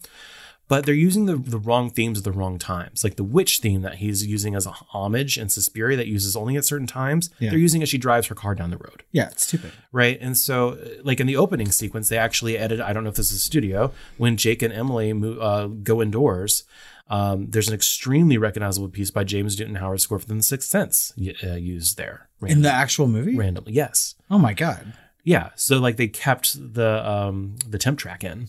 but 0.70 0.86
they're 0.86 0.94
using 0.94 1.26
the, 1.26 1.36
the 1.36 1.58
wrong 1.58 1.90
themes 1.90 2.16
at 2.18 2.24
the 2.24 2.30
wrong 2.32 2.56
times. 2.58 3.02
Like 3.04 3.16
the 3.16 3.24
witch 3.24 3.58
theme 3.58 3.82
that 3.82 3.96
he's 3.96 4.24
using 4.24 4.54
as 4.54 4.66
a 4.66 4.70
homage 4.70 5.36
and 5.36 5.50
Suspiria 5.50 5.96
that 5.96 6.06
uses 6.06 6.36
only 6.36 6.56
at 6.56 6.64
certain 6.64 6.86
times, 6.86 7.28
Yeah. 7.40 7.50
they're 7.50 7.58
using 7.58 7.82
as 7.82 7.88
she 7.88 7.98
drives 7.98 8.28
her 8.28 8.34
car 8.36 8.54
down 8.54 8.70
the 8.70 8.76
road. 8.78 9.02
yeah, 9.12 9.28
it's 9.30 9.44
stupid. 9.46 9.72
Right. 9.92 10.16
And 10.20 10.36
so, 10.38 10.70
uh, 10.74 10.88
like 11.02 11.18
in 11.20 11.26
the 11.26 11.36
opening 11.36 11.70
sequence, 11.72 12.08
they 12.08 12.16
actually 12.18 12.56
edited, 12.56 12.80
I 12.80 12.92
don't 12.92 13.02
know 13.04 13.10
if 13.10 13.16
this 13.16 13.32
is 13.32 13.42
studio, 13.42 13.92
when 14.16 14.36
Jake 14.36 14.62
and 14.62 14.72
Emily 14.72 15.12
mo- 15.12 15.38
uh, 15.38 15.66
go 15.66 16.00
indoors. 16.00 16.64
Um, 17.08 17.50
there's 17.50 17.66
an 17.68 17.74
extremely 17.74 18.38
recognizable 18.38 18.88
piece 18.88 19.10
by 19.10 19.24
James 19.24 19.58
Newton 19.58 19.74
Howard's 19.74 20.04
score 20.04 20.20
from 20.20 20.36
The 20.36 20.42
Sixth 20.44 20.68
Sense 20.68 21.12
uh, 21.42 21.54
used 21.56 21.96
there. 21.96 22.28
In 22.46 22.62
the 22.62 22.70
actual 22.72 23.08
movie? 23.08 23.36
randomly. 23.36 23.72
Yes. 23.72 24.14
Oh 24.30 24.38
my 24.38 24.54
god. 24.54 24.92
Yeah. 25.24 25.50
So 25.56 25.80
like 25.80 25.96
they 25.96 26.06
kept 26.06 26.74
the 26.74 26.90
um, 27.10 27.56
the 27.66 27.78
temp 27.78 27.98
track 27.98 28.22
in, 28.22 28.46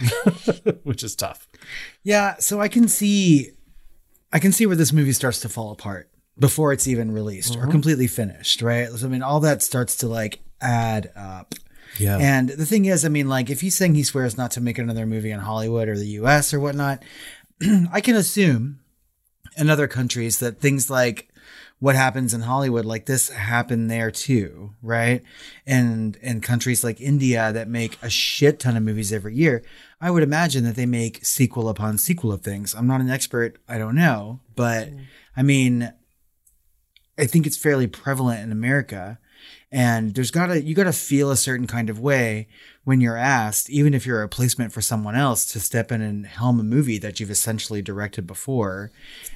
which 0.82 1.02
is 1.02 1.14
tough. 1.14 1.48
Yeah, 2.02 2.36
so 2.38 2.60
I 2.60 2.68
can 2.68 2.88
see 2.88 3.50
I 4.32 4.38
can 4.38 4.52
see 4.52 4.66
where 4.66 4.76
this 4.76 4.92
movie 4.92 5.12
starts 5.12 5.40
to 5.40 5.48
fall 5.48 5.72
apart 5.72 6.10
before 6.38 6.72
it's 6.72 6.88
even 6.88 7.12
released 7.12 7.54
or 7.54 7.60
mm-hmm. 7.60 7.70
completely 7.70 8.06
finished, 8.06 8.62
right? 8.62 8.88
So 8.88 9.06
I 9.06 9.10
mean 9.10 9.22
all 9.22 9.40
that 9.40 9.62
starts 9.62 9.96
to 9.98 10.08
like 10.08 10.40
add 10.60 11.12
up. 11.16 11.54
Yeah. 11.98 12.16
And 12.18 12.48
the 12.48 12.64
thing 12.64 12.86
is, 12.86 13.04
I 13.04 13.08
mean, 13.08 13.28
like 13.28 13.50
if 13.50 13.60
he's 13.60 13.76
saying 13.76 13.94
he 13.94 14.02
swears 14.02 14.38
not 14.38 14.50
to 14.52 14.60
make 14.60 14.78
another 14.78 15.06
movie 15.06 15.30
in 15.30 15.40
Hollywood 15.40 15.88
or 15.88 15.96
the 15.96 16.06
US 16.06 16.54
or 16.54 16.60
whatnot, 16.60 17.02
I 17.92 18.00
can 18.00 18.16
assume 18.16 18.80
in 19.56 19.68
other 19.68 19.88
countries 19.88 20.38
that 20.38 20.58
things 20.58 20.90
like 20.90 21.28
what 21.82 21.96
happens 21.96 22.32
in 22.32 22.42
Hollywood 22.42 22.84
like 22.84 23.06
this 23.06 23.28
happened 23.30 23.90
there 23.90 24.12
too, 24.12 24.72
right? 24.82 25.20
And 25.66 26.14
in 26.22 26.40
countries 26.40 26.84
like 26.84 27.00
India 27.00 27.50
that 27.52 27.66
make 27.66 28.00
a 28.00 28.08
shit 28.08 28.60
ton 28.60 28.76
of 28.76 28.84
movies 28.84 29.12
every 29.12 29.34
year, 29.34 29.64
I 30.00 30.12
would 30.12 30.22
imagine 30.22 30.62
that 30.62 30.76
they 30.76 30.86
make 30.86 31.24
sequel 31.24 31.68
upon 31.68 31.98
sequel 31.98 32.30
of 32.30 32.42
things. 32.42 32.72
I'm 32.72 32.86
not 32.86 33.00
an 33.00 33.10
expert, 33.10 33.58
I 33.68 33.78
don't 33.78 33.96
know, 33.96 34.38
but 34.54 34.90
I 35.36 35.42
mean 35.42 35.92
I 37.18 37.26
think 37.26 37.48
it's 37.48 37.56
fairly 37.56 37.88
prevalent 37.88 38.44
in 38.44 38.52
America. 38.52 39.18
And 39.72 40.14
there's 40.14 40.30
gotta 40.30 40.62
you 40.62 40.76
gotta 40.76 40.92
feel 40.92 41.32
a 41.32 41.36
certain 41.36 41.66
kind 41.66 41.90
of 41.90 41.98
way 41.98 42.46
when 42.84 43.00
you're 43.00 43.16
asked, 43.16 43.70
even 43.70 43.94
if 43.94 44.04
you're 44.04 44.18
a 44.18 44.22
replacement 44.22 44.72
for 44.72 44.80
someone 44.80 45.14
else, 45.14 45.44
to 45.52 45.60
step 45.60 45.92
in 45.92 46.02
and 46.02 46.26
helm 46.26 46.58
a 46.58 46.64
movie 46.64 46.98
that 46.98 47.20
you've 47.20 47.30
essentially 47.30 47.80
directed 47.80 48.26
before. 48.26 48.90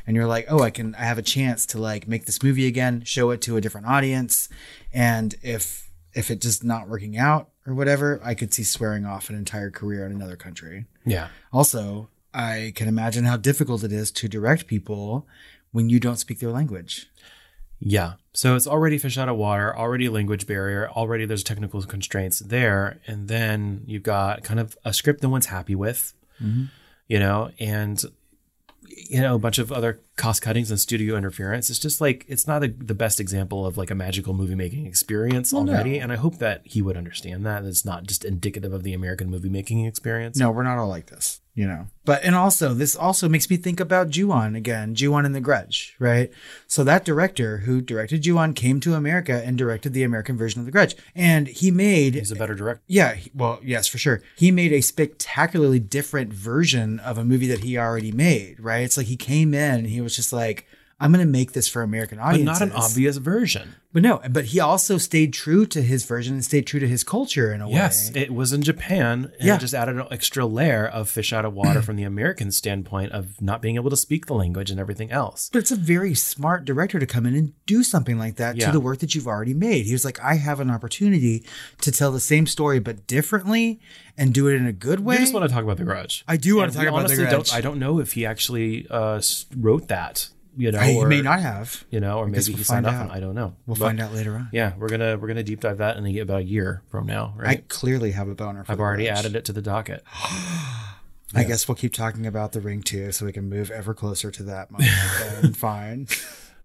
And 0.06 0.16
you're 0.16 0.26
like, 0.26 0.46
oh, 0.48 0.62
I 0.62 0.70
can 0.70 0.94
I 0.96 1.04
have 1.04 1.18
a 1.18 1.22
chance 1.22 1.64
to 1.66 1.78
like 1.78 2.08
make 2.08 2.26
this 2.26 2.42
movie 2.42 2.66
again, 2.66 3.02
show 3.04 3.30
it 3.30 3.40
to 3.42 3.56
a 3.56 3.60
different 3.60 3.86
audience. 3.86 4.48
And 4.92 5.34
if 5.42 5.90
if 6.12 6.30
it's 6.30 6.44
just 6.44 6.64
not 6.64 6.88
working 6.88 7.16
out 7.16 7.50
or 7.66 7.74
whatever, 7.74 8.20
I 8.24 8.34
could 8.34 8.52
see 8.52 8.64
swearing 8.64 9.04
off 9.04 9.28
an 9.28 9.36
entire 9.36 9.70
career 9.70 10.06
in 10.06 10.12
another 10.12 10.36
country. 10.36 10.86
Yeah. 11.04 11.28
Also, 11.52 12.08
I 12.32 12.72
can 12.74 12.88
imagine 12.88 13.24
how 13.24 13.36
difficult 13.36 13.84
it 13.84 13.92
is 13.92 14.10
to 14.12 14.28
direct 14.28 14.66
people 14.66 15.26
when 15.72 15.88
you 15.88 16.00
don't 16.00 16.16
speak 16.16 16.40
their 16.40 16.50
language. 16.50 17.08
Yeah. 17.78 18.14
So 18.32 18.54
it's 18.56 18.66
already 18.66 18.98
fish 18.98 19.18
out 19.18 19.28
of 19.28 19.36
water, 19.36 19.76
already 19.76 20.08
language 20.08 20.46
barrier, 20.46 20.88
already 20.90 21.24
there's 21.24 21.42
technical 21.42 21.82
constraints 21.82 22.40
there. 22.40 23.00
And 23.06 23.28
then 23.28 23.82
you've 23.86 24.02
got 24.02 24.42
kind 24.42 24.60
of 24.60 24.76
a 24.84 24.92
script 24.92 25.22
no 25.22 25.28
one's 25.28 25.46
happy 25.46 25.74
with, 25.74 26.12
mm-hmm. 26.42 26.64
you 27.06 27.18
know, 27.18 27.50
and, 27.58 28.02
you 28.88 29.20
know, 29.20 29.34
a 29.34 29.38
bunch 29.38 29.58
of 29.58 29.72
other 29.72 30.00
cost 30.16 30.42
cuttings 30.42 30.70
and 30.70 30.78
studio 30.78 31.16
interference. 31.16 31.70
It's 31.70 31.78
just 31.78 32.00
like, 32.00 32.24
it's 32.28 32.46
not 32.46 32.62
a, 32.62 32.68
the 32.68 32.94
best 32.94 33.20
example 33.20 33.66
of 33.66 33.76
like 33.76 33.90
a 33.90 33.94
magical 33.94 34.34
movie 34.34 34.54
making 34.54 34.86
experience 34.86 35.52
Well, 35.52 35.64
no. 35.64 35.72
already. 35.72 35.98
And 35.98 36.12
I 36.12 36.16
hope 36.16 36.38
that 36.38 36.62
he 36.64 36.82
would 36.82 36.96
understand 36.96 37.44
that. 37.46 37.64
It's 37.64 37.84
not 37.84 38.04
just 38.04 38.24
indicative 38.24 38.72
of 38.72 38.82
the 38.82 38.92
American 38.94 39.30
movie 39.30 39.48
making 39.48 39.84
experience. 39.84 40.38
No, 40.38 40.50
we're 40.50 40.62
not 40.62 40.78
all 40.78 40.88
like 40.88 41.06
this, 41.06 41.40
you 41.56 41.66
know. 41.66 41.88
But 42.04 42.22
and 42.22 42.36
also 42.36 42.72
this 42.72 42.94
also 42.94 43.28
makes 43.28 43.50
me 43.50 43.56
think 43.56 43.80
about 43.80 44.10
Ju-on 44.10 44.54
again, 44.54 44.94
Ju-on 44.94 45.26
and 45.26 45.34
the 45.34 45.40
Grudge, 45.40 45.96
right? 45.98 46.30
So 46.68 46.84
that 46.84 47.04
director 47.04 47.58
who 47.58 47.80
directed 47.80 48.22
Ju-on 48.22 48.52
came 48.52 48.78
to 48.80 48.94
America 48.94 49.42
and 49.44 49.58
directed 49.58 49.92
the 49.92 50.04
American 50.04 50.36
version 50.36 50.60
of 50.60 50.66
the 50.66 50.70
Grudge, 50.72 50.94
and 51.16 51.48
he 51.48 51.72
made 51.72 52.14
He's 52.14 52.30
a 52.30 52.36
better 52.36 52.54
director. 52.54 52.82
yeah, 52.86 53.14
he- 53.14 53.32
well, 53.34 53.58
yes, 53.64 53.88
for 53.88 53.98
sure. 53.98 54.22
He 54.36 54.52
made 54.52 54.72
a 54.72 54.80
spectacularly 54.82 55.80
different 55.80 56.32
version 56.32 57.00
of 57.00 57.18
a 57.18 57.24
movie 57.24 57.48
that 57.48 57.64
he 57.64 57.76
already 57.76 58.12
made, 58.12 58.60
right? 58.60 58.84
It's 58.84 58.96
like 58.96 59.06
he 59.06 59.16
came 59.16 59.52
in 59.54 59.74
and 59.80 59.86
he 59.88 60.00
was 60.00 60.14
just 60.14 60.32
like, 60.32 60.66
I'm 60.98 61.12
going 61.12 61.24
to 61.24 61.30
make 61.30 61.52
this 61.52 61.68
for 61.68 61.82
American 61.82 62.18
audiences. 62.18 62.58
But 62.58 62.64
not 62.66 62.74
an 62.76 62.82
obvious 62.82 63.18
version. 63.18 63.74
But 63.92 64.02
no, 64.02 64.20
but 64.30 64.46
he 64.46 64.60
also 64.60 64.96
stayed 64.98 65.32
true 65.34 65.64
to 65.66 65.82
his 65.82 66.04
version 66.04 66.34
and 66.34 66.44
stayed 66.44 66.66
true 66.66 66.80
to 66.80 66.88
his 66.88 67.02
culture 67.04 67.52
in 67.52 67.60
a 67.62 67.68
Yes, 67.70 68.12
way. 68.12 68.22
it 68.22 68.34
was 68.34 68.52
in 68.52 68.62
Japan, 68.62 69.30
and 69.38 69.46
Yeah. 69.48 69.56
it 69.56 69.60
just 69.60 69.72
added 69.74 69.96
an 69.96 70.06
extra 70.10 70.44
layer 70.46 70.86
of 70.86 71.08
fish 71.08 71.32
out 71.32 71.44
of 71.46 71.54
water 71.54 71.80
from 71.82 71.96
the 71.96 72.02
American 72.02 72.50
standpoint 72.50 73.12
of 73.12 73.40
not 73.42 73.60
being 73.62 73.76
able 73.76 73.88
to 73.90 73.96
speak 73.96 74.26
the 74.26 74.34
language 74.34 74.70
and 74.70 74.78
everything 74.80 75.10
else. 75.10 75.48
But 75.52 75.60
it's 75.60 75.70
a 75.70 75.76
very 75.76 76.14
smart 76.14 76.64
director 76.66 76.98
to 76.98 77.06
come 77.06 77.24
in 77.26 77.34
and 77.34 77.52
do 77.66 77.82
something 77.82 78.18
like 78.18 78.36
that 78.36 78.56
Yeah. 78.56 78.66
to 78.66 78.72
the 78.72 78.80
work 78.80 78.98
that 79.00 79.14
you've 79.14 79.26
already 79.28 79.54
made. 79.54 79.86
He 79.86 79.92
was 79.92 80.04
like, 80.04 80.20
I 80.22 80.34
have 80.34 80.60
an 80.60 80.70
opportunity 80.70 81.44
to 81.82 81.92
tell 81.92 82.12
the 82.12 82.20
same 82.20 82.46
story 82.46 82.78
but 82.78 83.06
differently 83.06 83.80
and 84.18 84.32
do 84.34 84.46
it 84.48 84.54
in 84.56 84.66
a 84.66 84.72
good 84.72 85.00
way. 85.00 85.16
I 85.16 85.20
just 85.20 85.34
want 85.34 85.46
to 85.48 85.54
talk 85.54 85.64
about 85.64 85.76
the 85.78 85.84
Grudge. 85.84 86.22
I 86.28 86.36
do 86.38 86.56
want 86.56 86.64
And 86.68 86.72
to 86.72 86.78
talk 86.80 86.88
about 86.88 87.08
the 87.08 87.16
Grudge. 87.16 87.30
Don't, 87.30 87.54
I 87.54 87.60
don't 87.60 87.78
know 87.78 87.98
if 88.00 88.12
he 88.12 88.24
actually 88.26 88.86
uh, 88.90 89.20
wrote 89.56 89.88
that. 89.88 90.28
You 90.56 90.72
know, 90.72 90.78
I- 90.78 90.86
he 90.92 90.96
or, 90.96 91.06
may 91.06 91.20
not 91.22 91.40
have. 91.40 91.84
You 91.90 92.00
know, 92.00 92.18
or 92.18 92.26
maybe 92.26 92.42
he 92.44 92.54
we'll 92.54 92.64
signed 92.64 92.86
find 92.86 92.96
off 92.96 93.02
out. 93.04 93.10
on. 93.10 93.16
I 93.16 93.20
don't 93.20 93.34
know. 93.34 93.54
We'll 93.66 93.76
But, 93.76 93.84
find 93.86 94.00
out 94.00 94.12
later 94.14 94.34
on. 94.36 94.48
Yeah, 94.52 94.72
we're 94.78 94.88
gonna 94.88 95.18
we're 95.18 95.28
gonna 95.28 95.42
deep 95.42 95.60
dive 95.60 95.78
that 95.78 95.96
in 95.96 96.18
about 96.18 96.40
a 96.40 96.44
year 96.44 96.82
from 96.88 97.06
now, 97.06 97.34
I 97.38 97.56
clearly 97.68 98.12
have 98.12 98.28
a 98.28 98.34
boner 98.34 98.64
for 98.64 98.72
I've 98.72 98.80
already 98.80 99.08
added 99.08 99.36
it 99.36 99.44
to 99.46 99.52
the 99.52 99.62
docket. 99.62 100.02
I 101.34 101.44
guess 101.44 101.68
we'll 101.68 101.74
keep 101.74 101.92
talking 101.92 102.26
about 102.26 102.52
the 102.52 102.60
ring 102.60 102.82
too, 102.82 103.12
so 103.12 103.26
we 103.26 103.32
can 103.32 103.48
move 103.48 103.70
ever 103.70 103.92
closer 103.94 104.30
to 104.30 104.42
that 104.44 104.70
moment. 104.70 105.56
fine. 105.56 106.06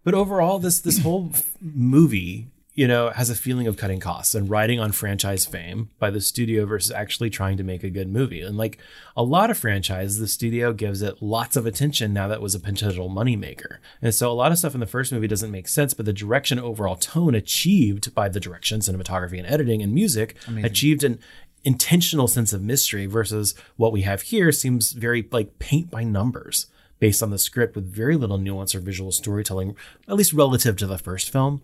But 0.04 0.14
overall, 0.14 0.60
this 0.60 0.80
this 0.80 1.00
whole 1.00 1.32
movie, 1.60 2.48
you 2.74 2.88
know, 2.88 3.10
has 3.10 3.30
a 3.30 3.36
feeling 3.36 3.68
of 3.68 3.76
cutting 3.76 4.00
costs 4.00 4.34
and 4.34 4.50
riding 4.50 4.80
on 4.80 4.94
franchise 4.94 5.46
fame 5.46 5.90
by 6.00 6.10
the 6.10 6.22
studio 6.22 6.66
versus 6.66 6.92
actually 6.92 7.30
trying 7.30 7.58
to 7.58 7.64
make 7.64 7.84
a 7.84 7.90
good 7.90 8.08
movie. 8.08 8.42
And 8.42 8.58
like 8.58 8.78
a 9.16 9.24
lot 9.24 9.52
of 9.52 9.58
franchises, 9.58 10.20
the 10.20 10.28
studio 10.28 10.72
gives 10.72 11.02
it 11.02 11.22
lots 11.22 11.58
of 11.58 11.66
attention 11.66 12.14
now 12.14 12.30
that 12.30 12.36
it 12.36 12.42
was 12.42 12.56
a 12.56 12.60
potential 12.60 13.10
moneymaker. 13.10 13.78
And 14.02 14.16
so 14.16 14.32
a 14.32 14.34
lot 14.34 14.54
of 14.54 14.58
stuff 14.58 14.74
in 14.74 14.80
the 14.80 14.88
first 14.88 15.12
movie 15.12 15.28
doesn't 15.28 15.52
make 15.52 15.68
sense, 15.68 15.94
but 15.94 16.06
the 16.06 16.14
direction, 16.14 16.60
overall 16.60 16.96
tone 16.96 17.36
achieved 17.36 18.16
by 18.16 18.30
the 18.30 18.40
direction, 18.40 18.80
cinematography, 18.80 19.38
and 19.38 19.48
editing 19.48 19.82
and 19.82 19.94
music 19.94 20.38
achieved 20.64 21.04
an 21.04 21.20
intentional 21.66 22.28
sense 22.28 22.54
of 22.54 22.62
mystery 22.62 23.06
versus 23.06 23.54
what 23.76 23.92
we 23.92 24.02
have 24.04 24.24
here 24.24 24.52
seems 24.52 24.94
very 24.94 25.28
like 25.32 25.60
paint 25.60 25.92
by 25.92 26.04
numbers 26.04 26.68
based 27.00 27.22
on 27.22 27.32
the 27.32 27.38
script 27.38 27.76
with 27.76 27.92
very 27.92 28.16
little 28.16 28.38
nuance 28.38 28.76
or 28.76 28.80
visual 28.80 29.12
storytelling, 29.12 29.76
at 30.08 30.16
least 30.16 30.34
relative 30.34 30.78
to 30.78 30.88
the 30.88 31.00
first 31.00 31.32
film. 31.32 31.62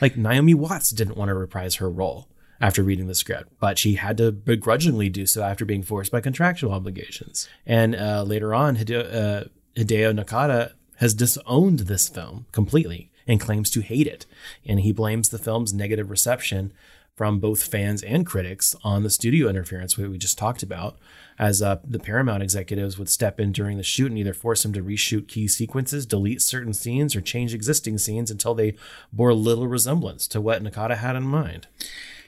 Like 0.00 0.16
Naomi 0.16 0.54
Watts 0.54 0.90
didn't 0.90 1.16
want 1.16 1.28
to 1.28 1.34
reprise 1.34 1.76
her 1.76 1.90
role 1.90 2.28
after 2.60 2.82
reading 2.82 3.06
the 3.06 3.14
script, 3.14 3.52
but 3.60 3.78
she 3.78 3.94
had 3.94 4.16
to 4.16 4.32
begrudgingly 4.32 5.08
do 5.08 5.26
so 5.26 5.42
after 5.42 5.64
being 5.64 5.82
forced 5.82 6.10
by 6.10 6.20
contractual 6.20 6.72
obligations. 6.72 7.48
And 7.64 7.94
uh, 7.94 8.24
later 8.24 8.54
on, 8.54 8.76
Hideo, 8.76 9.14
uh, 9.14 9.44
Hideo 9.76 10.18
Nakata 10.18 10.72
has 10.96 11.14
disowned 11.14 11.80
this 11.80 12.08
film 12.08 12.46
completely 12.50 13.10
and 13.28 13.40
claims 13.40 13.70
to 13.70 13.80
hate 13.80 14.06
it. 14.06 14.26
And 14.66 14.80
he 14.80 14.92
blames 14.92 15.28
the 15.28 15.38
film's 15.38 15.72
negative 15.72 16.10
reception 16.10 16.72
from 17.14 17.38
both 17.40 17.64
fans 17.64 18.02
and 18.02 18.24
critics 18.24 18.74
on 18.82 19.02
the 19.02 19.10
studio 19.10 19.48
interference 19.48 19.96
we 19.96 20.08
we 20.08 20.18
just 20.18 20.38
talked 20.38 20.62
about, 20.62 20.98
as 21.38 21.62
uh, 21.62 21.78
the 21.84 21.98
Paramount 22.00 22.42
executives 22.42 22.98
would 22.98 23.08
step 23.08 23.38
in 23.38 23.52
during 23.52 23.76
the 23.76 23.82
shoot 23.82 24.08
and 24.10 24.18
either 24.18 24.34
force 24.34 24.64
him 24.64 24.72
to 24.72 24.82
reshoot 24.82 25.28
key 25.28 25.46
sequences, 25.48 26.04
delete 26.06 26.42
certain 26.42 26.74
scenes, 26.74 27.14
or 27.14 27.20
change 27.20 27.54
existing 27.54 27.98
scenes 27.98 28.30
until 28.30 28.54
they 28.54 28.74
bore 29.12 29.32
little 29.34 29.68
resemblance 29.68 30.26
to 30.28 30.40
what 30.40 30.62
Nakata 30.62 30.96
had 30.96 31.14
in 31.16 31.22
mind. 31.22 31.68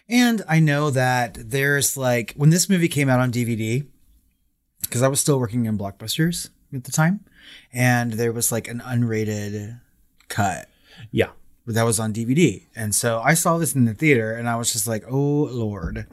And 0.09 0.43
I 0.49 0.61
know 0.61 0.91
that 0.91 1.37
there's 1.51 1.97
like 1.97 2.35
when 2.37 2.51
this 2.51 2.69
movie 2.69 2.89
came 2.89 3.09
out 3.09 3.21
on 3.21 3.33
DVD, 3.33 3.87
because 4.83 5.03
I 5.03 5.09
was 5.09 5.21
still 5.21 5.39
working 5.39 5.67
in 5.67 5.77
Blockbusters 5.79 6.51
at 6.73 6.85
the 6.85 6.93
time, 6.93 7.21
and 7.73 8.13
there 8.15 8.33
was 8.33 8.51
like 8.53 8.69
an 8.69 8.81
unrated 8.81 9.81
cut 10.29 10.69
Yeah. 11.11 11.31
that 11.67 11.83
was 11.85 12.01
on 12.01 12.13
DVD. 12.13 12.67
And 12.75 12.95
so 12.95 13.21
I 13.21 13.35
saw 13.35 13.59
this 13.59 13.75
in 13.75 13.85
the 13.85 13.95
theater 13.95 14.33
and 14.33 14.49
I 14.49 14.57
was 14.57 14.73
just 14.73 14.87
like, 14.87 15.05
oh 15.09 15.45
Lord. 15.51 16.07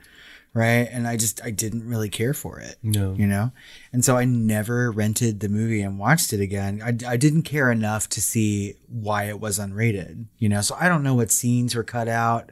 Right. 0.58 0.90
And 0.92 1.08
I 1.08 1.18
just, 1.18 1.44
I 1.44 1.52
didn't 1.52 1.88
really 1.88 2.10
care 2.10 2.34
for 2.34 2.60
it. 2.60 2.78
No. 2.82 3.14
You 3.14 3.28
know? 3.28 3.52
And 3.94 4.04
so 4.04 4.18
I 4.18 4.26
never 4.26 4.90
rented 4.90 5.40
the 5.40 5.50
movie 5.50 5.84
and 5.84 6.00
watched 6.00 6.34
it 6.34 6.42
again. 6.42 6.82
I, 6.84 7.12
I 7.12 7.16
didn't 7.16 7.44
care 7.44 7.72
enough 7.72 8.10
to 8.10 8.22
see 8.22 8.74
why 8.88 9.26
it 9.26 9.40
was 9.40 9.60
unrated, 9.60 10.26
you 10.40 10.50
know? 10.50 10.62
So 10.62 10.76
I 10.80 10.90
don't 10.90 11.04
know 11.04 11.14
what 11.14 11.30
scenes 11.30 11.76
were 11.76 11.84
cut 11.84 12.08
out, 12.08 12.52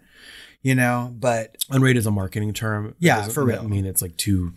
you 0.62 0.76
know, 0.76 1.16
but 1.20 1.58
Unrated 1.72 1.96
is 1.96 2.06
a 2.06 2.12
marketing 2.12 2.54
term. 2.54 2.94
Yeah, 3.00 3.28
for 3.28 3.44
real. 3.44 3.62
I 3.62 3.64
mean 3.64 3.88
it's 3.88 4.04
like 4.04 4.18
too 4.18 4.54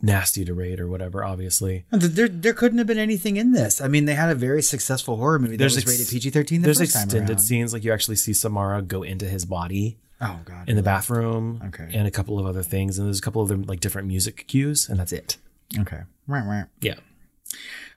nasty 0.00 0.46
to 0.46 0.54
rate 0.54 0.80
or 0.80 0.88
whatever, 0.88 1.22
obviously. 1.22 1.84
there, 1.90 2.28
there 2.28 2.54
couldn't 2.54 2.78
have 2.78 2.86
been 2.86 2.98
anything 2.98 3.36
in 3.36 3.52
this. 3.52 3.80
I 3.80 3.88
mean, 3.88 4.06
they 4.06 4.14
had 4.14 4.30
a 4.30 4.34
very 4.34 4.62
successful 4.62 5.16
horror 5.16 5.38
movie 5.38 5.56
that 5.56 5.64
was 5.64 5.76
ex- 5.76 5.86
rated 5.86 6.08
PG 6.08 6.30
13 6.30 6.62
the 6.62 6.66
There's 6.66 6.78
first 6.78 6.94
time 6.94 7.04
extended 7.04 7.40
scenes, 7.40 7.72
like 7.74 7.84
you 7.84 7.92
actually 7.92 8.16
see 8.16 8.32
Samara 8.32 8.80
go 8.80 9.02
into 9.02 9.26
his 9.26 9.44
body 9.44 9.98
Oh, 10.20 10.40
God. 10.44 10.68
in 10.68 10.76
the 10.76 10.82
bathroom 10.82 11.60
Okay. 11.66 11.90
and 11.92 12.06
a 12.06 12.10
couple 12.10 12.38
of 12.38 12.46
other 12.46 12.62
things. 12.62 12.98
And 12.98 13.06
there's 13.06 13.18
a 13.18 13.22
couple 13.22 13.42
of 13.42 13.48
them 13.48 13.62
like 13.64 13.80
different 13.80 14.08
music 14.08 14.46
cues, 14.48 14.88
and 14.88 14.98
that's 14.98 15.12
it. 15.12 15.36
Okay. 15.78 16.00
Right, 16.26 16.44
right. 16.46 16.66
Yeah. 16.80 16.94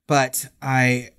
But 0.07 0.47
I 0.61 1.09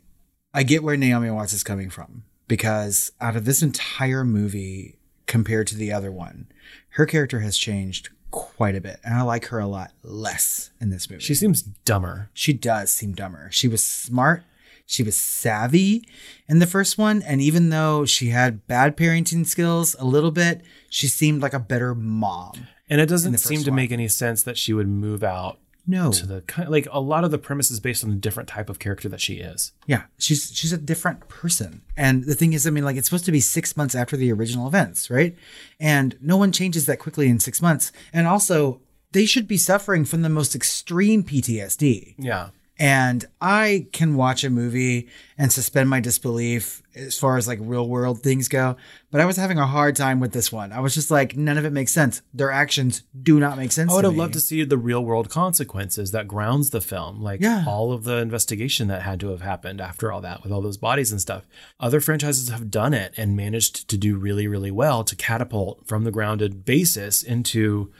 I 0.52 0.62
get 0.62 0.82
where 0.82 0.96
Naomi 0.96 1.30
Watts 1.30 1.52
is 1.52 1.62
coming 1.62 1.90
from 1.90 2.24
because 2.48 3.12
out 3.20 3.36
of 3.36 3.44
this 3.44 3.62
entire 3.62 4.24
movie 4.24 4.96
compared 5.26 5.68
to 5.68 5.76
the 5.76 5.92
other 5.92 6.10
one, 6.10 6.48
her 6.90 7.06
character 7.06 7.40
has 7.40 7.56
changed 7.56 8.08
quite 8.32 8.74
a 8.74 8.80
bit. 8.80 8.98
And 9.04 9.14
I 9.14 9.22
like 9.22 9.46
her 9.46 9.58
a 9.60 9.66
lot 9.66 9.92
less 10.02 10.70
in 10.80 10.90
this 10.90 11.08
movie. 11.08 11.22
She 11.22 11.34
seems 11.34 11.62
dumber. 11.62 12.30
she 12.34 12.52
does 12.52 12.92
seem 12.92 13.12
dumber. 13.12 13.48
She 13.52 13.68
was 13.68 13.82
smart, 13.82 14.42
she 14.90 15.02
was 15.02 15.16
savvy 15.16 16.04
in 16.48 16.58
the 16.58 16.66
first 16.66 16.98
one, 16.98 17.22
and 17.22 17.40
even 17.40 17.70
though 17.70 18.04
she 18.04 18.28
had 18.28 18.66
bad 18.66 18.96
parenting 18.96 19.46
skills 19.46 19.94
a 19.98 20.04
little 20.04 20.30
bit, 20.30 20.62
she 20.88 21.06
seemed 21.06 21.42
like 21.42 21.54
a 21.54 21.58
better 21.60 21.94
mom. 21.94 22.66
And 22.88 23.00
it 23.00 23.06
doesn't 23.08 23.38
seem 23.38 23.62
to 23.64 23.70
one. 23.70 23.76
make 23.76 23.92
any 23.92 24.08
sense 24.08 24.42
that 24.42 24.58
she 24.58 24.72
would 24.72 24.88
move 24.88 25.22
out 25.22 25.58
No. 25.86 26.10
to 26.10 26.26
the 26.26 26.42
like 26.68 26.88
a 26.90 27.00
lot 27.00 27.22
of 27.22 27.30
the 27.30 27.38
premise 27.38 27.70
is 27.70 27.78
based 27.78 28.02
on 28.04 28.10
a 28.10 28.16
different 28.16 28.48
type 28.48 28.68
of 28.68 28.80
character 28.80 29.08
that 29.08 29.20
she 29.20 29.34
is. 29.34 29.72
Yeah, 29.86 30.02
she's 30.18 30.50
she's 30.52 30.72
a 30.72 30.76
different 30.78 31.28
person. 31.28 31.82
And 31.96 32.24
the 32.24 32.34
thing 32.34 32.52
is, 32.52 32.66
I 32.66 32.70
mean, 32.70 32.84
like 32.84 32.96
it's 32.96 33.06
supposed 33.08 33.26
to 33.26 33.32
be 33.32 33.40
six 33.40 33.76
months 33.76 33.94
after 33.94 34.16
the 34.16 34.32
original 34.32 34.66
events, 34.66 35.08
right? 35.08 35.36
And 35.78 36.16
no 36.20 36.36
one 36.36 36.50
changes 36.50 36.86
that 36.86 36.98
quickly 36.98 37.28
in 37.28 37.38
six 37.38 37.62
months. 37.62 37.92
And 38.12 38.26
also, 38.26 38.80
they 39.12 39.24
should 39.24 39.46
be 39.46 39.56
suffering 39.56 40.04
from 40.04 40.22
the 40.22 40.28
most 40.28 40.54
extreme 40.56 41.22
PTSD. 41.22 42.16
Yeah. 42.18 42.48
And 42.80 43.26
I 43.42 43.88
can 43.92 44.14
watch 44.14 44.42
a 44.42 44.48
movie 44.48 45.08
and 45.36 45.52
suspend 45.52 45.90
my 45.90 46.00
disbelief 46.00 46.82
as 46.94 47.16
far 47.18 47.36
as 47.36 47.46
like 47.46 47.58
real 47.60 47.86
world 47.86 48.22
things 48.22 48.48
go. 48.48 48.76
But 49.10 49.20
I 49.20 49.26
was 49.26 49.36
having 49.36 49.58
a 49.58 49.66
hard 49.66 49.96
time 49.96 50.18
with 50.18 50.32
this 50.32 50.50
one. 50.50 50.72
I 50.72 50.80
was 50.80 50.94
just 50.94 51.10
like, 51.10 51.36
none 51.36 51.58
of 51.58 51.66
it 51.66 51.72
makes 51.74 51.92
sense. 51.92 52.22
Their 52.32 52.50
actions 52.50 53.02
do 53.22 53.38
not 53.38 53.58
make 53.58 53.70
sense. 53.70 53.92
I 53.92 53.96
would 53.96 54.04
have 54.06 54.16
loved 54.16 54.32
to 54.32 54.40
see 54.40 54.64
the 54.64 54.78
real 54.78 55.04
world 55.04 55.28
consequences 55.28 56.10
that 56.12 56.26
grounds 56.26 56.70
the 56.70 56.80
film, 56.80 57.20
like 57.22 57.40
Yeah. 57.42 57.64
all 57.66 57.92
of 57.92 58.04
the 58.04 58.16
investigation 58.16 58.88
that 58.88 59.02
had 59.02 59.20
to 59.20 59.28
have 59.28 59.42
happened 59.42 59.80
after 59.82 60.10
all 60.10 60.22
that 60.22 60.42
with 60.42 60.50
all 60.50 60.62
those 60.62 60.78
bodies 60.78 61.12
and 61.12 61.20
stuff. 61.20 61.46
Other 61.78 62.00
franchises 62.00 62.48
have 62.48 62.70
done 62.70 62.94
it 62.94 63.12
and 63.18 63.36
managed 63.36 63.88
to 63.90 63.98
do 63.98 64.16
really, 64.16 64.46
really 64.46 64.70
well 64.70 65.04
to 65.04 65.14
catapult 65.14 65.86
from 65.86 66.04
the 66.04 66.10
grounded 66.10 66.64
basis 66.64 67.22
into 67.22 67.92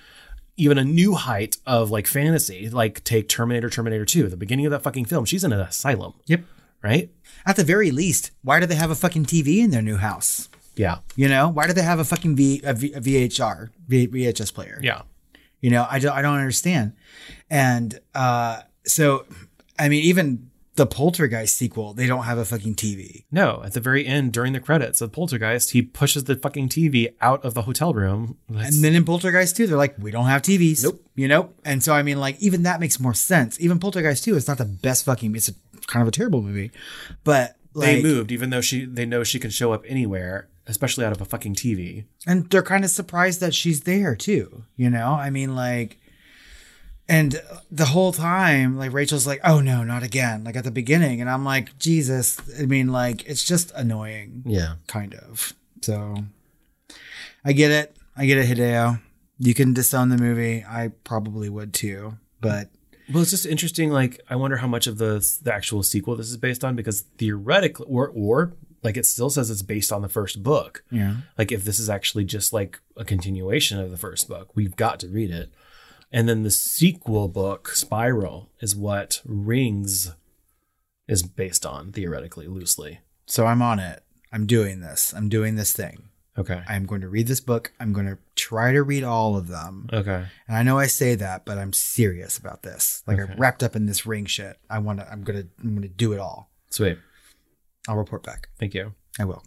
even 0.60 0.78
a 0.78 0.84
new 0.84 1.14
height 1.14 1.56
of 1.66 1.90
like 1.90 2.06
fantasy. 2.06 2.68
Like 2.68 3.02
take 3.04 3.28
Terminator, 3.28 3.70
Terminator 3.70 4.04
2, 4.04 4.28
the 4.28 4.36
beginning 4.36 4.66
of 4.66 4.72
that 4.72 4.82
fucking 4.82 5.06
film. 5.06 5.24
She's 5.24 5.42
in 5.44 5.52
an 5.52 5.60
asylum, 5.60 6.14
Yep. 6.26 6.42
right? 6.82 7.10
At 7.46 7.56
the 7.56 7.64
very 7.64 7.90
least, 7.90 8.30
why 8.42 8.60
do 8.60 8.66
they 8.66 8.74
have 8.74 8.90
a 8.90 8.94
fucking 8.94 9.24
TV 9.24 9.58
in 9.58 9.70
their 9.70 9.82
new 9.82 9.96
house? 9.96 10.48
Yeah. 10.76 10.98
You 11.16 11.28
know, 11.28 11.48
why 11.48 11.66
do 11.66 11.72
they 11.72 11.82
have 11.82 11.98
a 11.98 12.04
fucking 12.04 12.36
v, 12.36 12.60
a, 12.64 12.74
v, 12.74 12.92
a 12.92 13.00
VHR, 13.00 13.70
v, 13.88 14.06
VHS 14.08 14.52
player? 14.54 14.78
Yeah. 14.82 15.02
You 15.60 15.70
know, 15.70 15.86
I 15.90 15.98
don't, 15.98 16.12
I 16.12 16.22
don't 16.22 16.36
understand. 16.38 16.92
And 17.50 17.98
uh, 18.14 18.62
so, 18.84 19.24
I 19.78 19.88
mean, 19.88 20.02
even 20.04 20.49
the 20.80 20.86
Poltergeist 20.86 21.54
sequel, 21.56 21.92
they 21.92 22.06
don't 22.06 22.24
have 22.24 22.38
a 22.38 22.44
fucking 22.46 22.74
TV. 22.74 23.24
No, 23.30 23.60
at 23.62 23.74
the 23.74 23.80
very 23.80 24.06
end, 24.06 24.32
during 24.32 24.54
the 24.54 24.60
credits 24.60 25.02
of 25.02 25.12
Poltergeist, 25.12 25.72
he 25.72 25.82
pushes 25.82 26.24
the 26.24 26.36
fucking 26.36 26.70
TV 26.70 27.12
out 27.20 27.44
of 27.44 27.52
the 27.52 27.62
hotel 27.62 27.92
room. 27.92 28.38
That's- 28.48 28.74
And 28.74 28.82
then 28.84 28.94
in 28.94 29.04
Poltergeist 29.04 29.56
2, 29.56 29.66
they're 29.66 29.76
like, 29.76 29.96
we 29.98 30.10
don't 30.10 30.24
have 30.26 30.40
TVs. 30.40 30.82
Nope. 30.82 31.04
You 31.14 31.28
know? 31.28 31.50
And 31.66 31.82
so, 31.82 31.92
I 31.92 32.02
mean, 32.02 32.18
like, 32.18 32.40
even 32.40 32.62
that 32.62 32.80
makes 32.80 32.98
more 32.98 33.12
sense. 33.14 33.60
Even 33.60 33.78
Poltergeist 33.78 34.24
2 34.24 34.36
is 34.36 34.48
not 34.48 34.56
the 34.58 34.64
best 34.64 35.04
fucking, 35.04 35.36
it's 35.36 35.50
a, 35.50 35.54
kind 35.86 36.00
of 36.00 36.08
a 36.08 36.12
terrible 36.12 36.40
movie. 36.40 36.70
But, 37.24 37.56
like, 37.74 37.96
they 37.96 38.02
moved, 38.02 38.32
even 38.32 38.48
though 38.50 38.62
she 38.62 38.86
they 38.86 39.04
know 39.04 39.22
she 39.22 39.38
can 39.38 39.50
show 39.50 39.72
up 39.72 39.84
anywhere, 39.86 40.48
especially 40.66 41.04
out 41.04 41.12
of 41.12 41.20
a 41.20 41.24
fucking 41.26 41.54
TV. 41.56 42.04
and 42.26 42.48
they're 42.50 42.62
kind 42.62 42.84
of 42.84 42.90
surprised 42.90 43.40
that 43.40 43.54
she's 43.54 43.82
there 43.82 44.14
too 44.16 44.64
you 44.76 44.88
know 44.90 45.12
i 45.12 45.28
mean 45.30 45.54
like 45.56 45.98
and 47.10 47.42
the 47.70 47.86
whole 47.86 48.12
time 48.12 48.78
like 48.78 48.92
rachel's 48.92 49.26
like 49.26 49.40
oh 49.44 49.60
no 49.60 49.82
not 49.84 50.02
again 50.02 50.44
like 50.44 50.56
at 50.56 50.64
the 50.64 50.70
beginning 50.70 51.20
and 51.20 51.28
i'm 51.28 51.44
like 51.44 51.76
jesus 51.78 52.38
i 52.60 52.64
mean 52.64 52.88
like 52.92 53.24
it's 53.26 53.44
just 53.44 53.70
annoying 53.74 54.42
Yeah. 54.46 54.74
kind 54.86 55.14
of 55.14 55.52
so 55.82 56.24
i 57.44 57.52
get 57.52 57.70
it 57.70 57.96
i 58.16 58.26
get 58.26 58.38
it 58.38 58.46
hideo 58.46 59.00
you 59.38 59.54
can 59.54 59.72
disown 59.74 60.08
the 60.10 60.16
movie 60.18 60.64
i 60.68 60.88
probably 61.04 61.48
would 61.48 61.72
too 61.74 62.14
but 62.40 62.70
Well, 63.12 63.22
it's 63.22 63.32
just 63.32 63.44
interesting. 63.44 63.90
Like, 63.90 64.20
I 64.30 64.36
wonder 64.36 64.58
how 64.58 64.68
much 64.68 64.86
of 64.86 64.96
the 64.98 65.12
the 65.42 65.52
actual 65.52 65.82
sequel 65.82 66.14
this 66.16 66.30
is 66.30 66.36
based 66.36 66.62
on, 66.64 66.76
because 66.76 67.02
theoretically, 67.18 67.86
or 67.88 68.08
or 68.14 68.52
like 68.84 68.96
it 68.96 69.04
still 69.04 69.28
says 69.30 69.50
it's 69.50 69.62
based 69.62 69.92
on 69.92 70.00
the 70.00 70.08
first 70.08 70.42
book. 70.44 70.84
yeah 70.92 71.16
Like, 71.36 71.50
if 71.52 71.64
this 71.64 71.78
is 71.80 71.90
actually 71.90 72.24
just 72.24 72.52
like 72.52 72.78
a 72.96 73.04
continuation 73.04 73.80
of 73.80 73.90
the 73.90 73.96
first 73.98 74.28
book, 74.28 74.54
we've 74.54 74.76
got 74.76 75.00
to 75.00 75.08
read 75.08 75.30
it. 75.32 75.50
And 76.12 76.28
then 76.28 76.42
the 76.42 76.50
sequel 76.50 77.28
book, 77.28 77.68
Spiral, 77.68 78.48
is 78.60 78.74
what 78.74 79.20
Rings 79.24 80.12
is 81.08 81.22
based 81.22 81.64
on 81.66 81.92
theoretically, 81.92 82.46
loosely. 82.46 83.00
so 83.26 83.46
i'm 83.46 83.62
on 83.62 83.78
it 83.80 84.02
i'm 84.32 84.46
doing 84.46 84.80
this 84.80 85.12
i'm 85.12 85.28
doing 85.28 85.56
this 85.56 85.72
thing 85.72 86.08
Okay. 86.38 86.62
i'm 86.68 86.86
going 86.86 87.00
to 87.00 87.08
read 87.08 87.26
this 87.26 87.40
book 87.40 87.72
i'm 87.80 87.92
going 87.92 88.06
to 88.06 88.16
try 88.36 88.70
to 88.72 88.82
read 88.84 89.02
all 89.02 89.36
of 89.36 89.48
them 89.48 89.88
Okay. 89.92 90.24
And 90.46 90.56
I 90.56 90.62
know 90.62 90.78
I 90.78 90.86
say 90.86 91.16
that, 91.16 91.44
but 91.44 91.58
I'm 91.58 91.72
serious 91.72 92.38
about 92.38 92.62
this. 92.62 93.02
Like 93.08 93.18
Okay. 93.18 93.32
I'm 93.32 93.38
wrapped 93.38 93.62
up 93.64 93.74
in 93.74 93.86
this 93.86 94.06
ring 94.06 94.24
shit. 94.26 94.56
I 94.70 94.78
want 94.78 95.00
to. 95.00 95.10
I'm 95.10 95.22
gonna. 95.24 95.44
I'm 95.62 95.74
gonna 95.74 95.88
do 95.88 96.12
it 96.12 96.20
all. 96.20 96.50
Sweet. 96.70 96.98
I'll 97.88 97.96
report 97.96 98.22
back. 98.22 98.48
Thank 98.58 98.74
you. 98.74 98.94
I 99.18 99.24
will. 99.24 99.42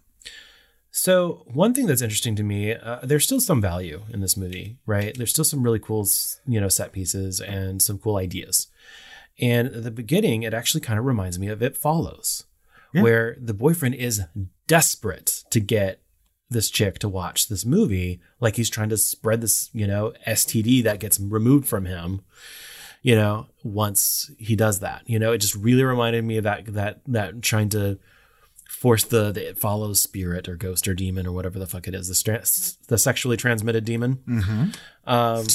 So 0.96 1.42
one 1.48 1.74
thing 1.74 1.88
that's 1.88 2.04
interesting 2.04 2.36
to 2.36 2.44
me, 2.44 2.72
uh, 2.76 3.00
there's 3.02 3.24
still 3.24 3.40
some 3.40 3.60
value 3.60 4.04
in 4.12 4.20
this 4.20 4.38
movie, 4.38 4.78
right? 4.86 5.18
There's 5.18 5.32
still 5.32 5.44
some 5.44 5.64
really 5.64 5.80
cool, 5.80 6.08
you 6.46 6.62
know, 6.62 6.70
set 6.70 6.92
pieces 6.92 7.42
and 7.42 7.82
some 7.82 7.98
cool 7.98 8.18
ideas. 8.18 8.68
And 9.40 9.70
at 9.70 9.84
the 9.84 9.90
beginning, 9.90 10.44
it 10.44 10.54
actually 10.54 10.82
kind 10.82 11.00
of 11.00 11.06
reminds 11.06 11.40
me 11.40 11.48
of 11.48 11.64
It 11.64 11.76
Follows, 11.76 12.46
where 13.02 13.36
the 13.42 13.56
boyfriend 13.56 13.96
is 13.96 14.22
desperate 14.68 15.44
to 15.50 15.60
get 15.60 16.00
this 16.48 16.70
chick 16.70 17.00
to 17.00 17.10
watch 17.10 17.48
this 17.48 17.66
movie, 17.66 18.22
like 18.40 18.58
he's 18.58 18.70
trying 18.70 18.90
to 18.90 18.98
spread 18.98 19.42
this, 19.42 19.72
you 19.74 19.88
know, 19.88 20.14
STD 20.28 20.84
that 20.84 21.00
gets 21.00 21.20
removed 21.20 21.68
from 21.68 21.86
him. 21.86 22.22
You 23.02 23.16
know, 23.16 23.48
once 23.64 24.30
he 24.38 24.56
does 24.56 24.80
that, 24.82 25.02
you 25.08 25.18
know, 25.18 25.32
it 25.32 25.40
just 25.40 25.56
really 25.56 25.84
reminded 25.84 26.24
me 26.24 26.38
of 26.38 26.44
that 26.44 26.68
that 26.68 27.02
that 27.08 27.42
trying 27.42 27.70
to 27.70 27.98
force 28.74 29.04
the, 29.04 29.32
the 29.32 29.50
it 29.50 29.58
follows 29.58 30.02
spirit 30.02 30.50
or 30.50 30.56
ghost 30.56 30.88
or 30.88 30.94
demon 30.94 31.26
or 31.28 31.32
whatever 31.32 31.58
the 31.60 31.68
fuck 31.68 31.88
it 31.88 31.96
is 31.96 32.08
the 32.08 32.16
stra- 32.16 32.44
the 32.88 32.98
sexually 32.98 33.38
transmitted 33.38 33.86
demon 33.86 34.16
Mm-hmm. 34.28 34.66
um 35.06 35.46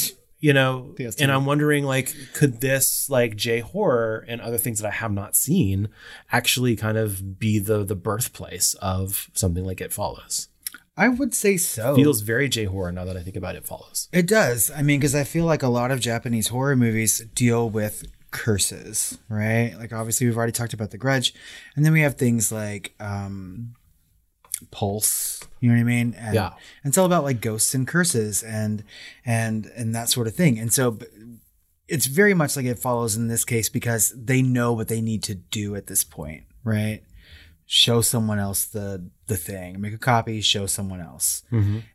you 0.40 0.52
know, 0.52 0.94
and. 1.18 1.32
I'm 1.32 1.46
wondering 1.46 1.82
like, 1.84 2.14
could 2.32 2.60
this 2.60 3.10
like 3.10 3.34
J 3.34 3.58
horror 3.58 4.24
and 4.28 4.40
other 4.40 4.56
things 4.56 4.78
that 4.78 4.86
I 4.86 4.92
have 4.92 5.10
not 5.10 5.34
seen 5.34 5.88
actually 6.30 6.76
kind 6.76 6.96
of 6.96 7.40
be 7.40 7.58
the 7.58 7.82
the 7.82 7.96
birthplace 7.96 8.74
of 8.74 9.30
something 9.34 9.64
like 9.64 9.80
It 9.80 9.92
Follows? 9.92 10.46
I 10.96 11.08
would 11.08 11.34
say 11.34 11.56
so. 11.56 11.96
Feels 11.96 12.20
very 12.20 12.48
J 12.48 12.66
horror 12.66 12.92
now 12.92 13.04
that 13.04 13.16
I 13.16 13.22
think 13.24 13.34
about 13.34 13.56
It 13.56 13.66
Follows. 13.66 14.08
It 14.12 14.28
does. 14.28 14.70
I 14.70 14.82
mean, 14.82 15.00
because 15.00 15.16
I 15.16 15.24
feel 15.24 15.44
like 15.44 15.64
a 15.64 15.68
lot 15.68 15.90
of 15.90 15.98
Japanese 15.98 16.48
horror 16.48 16.76
movies 16.76 17.18
deal 17.34 17.68
with 17.68 18.04
curses, 18.30 19.18
right? 19.28 19.74
Like, 19.78 19.92
obviously, 19.92 20.26
we've 20.26 20.36
already 20.36 20.52
talked 20.52 20.72
about 20.72 20.90
The 20.90 20.98
Grudge. 20.98 21.34
And 21.76 21.84
then 21.84 21.92
we 21.92 22.00
have 22.00 22.16
things 22.16 22.50
like 22.52 22.94
um, 23.00 23.74
Pulse, 24.70 25.40
you 25.60 25.68
know 25.68 25.74
what 25.76 25.80
I 25.80 25.84
mean? 25.84 26.14
And, 26.18 26.34
Yeah. 26.34 26.46
And 26.82 26.90
it's 26.90 26.98
all 26.98 27.06
about 27.06 27.24
like 27.24 27.40
ghosts 27.40 27.74
and 27.74 27.86
curses 27.86 28.42
and, 28.42 28.84
and, 29.24 29.66
and 29.76 29.94
that 29.94 30.08
sort 30.08 30.26
of 30.26 30.34
thing. 30.34 30.58
And 30.58 30.72
so 30.72 30.98
it's 31.88 32.06
very 32.06 32.34
much 32.34 32.56
like 32.56 32.66
it 32.66 32.78
follows 32.78 33.16
in 33.16 33.28
this 33.28 33.44
case 33.44 33.68
because 33.68 34.12
they 34.16 34.42
know 34.42 34.72
what 34.72 34.88
they 34.88 35.00
need 35.00 35.22
to 35.24 35.34
do 35.34 35.74
at 35.74 35.86
this 35.86 36.04
point, 36.04 36.44
right? 36.62 37.02
Show 37.64 38.00
someone 38.00 38.38
else 38.38 38.64
the 38.64 39.10
the 39.26 39.36
thing, 39.36 39.78
make 39.78 39.92
a 39.92 39.98
copy, 39.98 40.40
show 40.40 40.64
someone 40.64 41.00
else. 41.02 41.42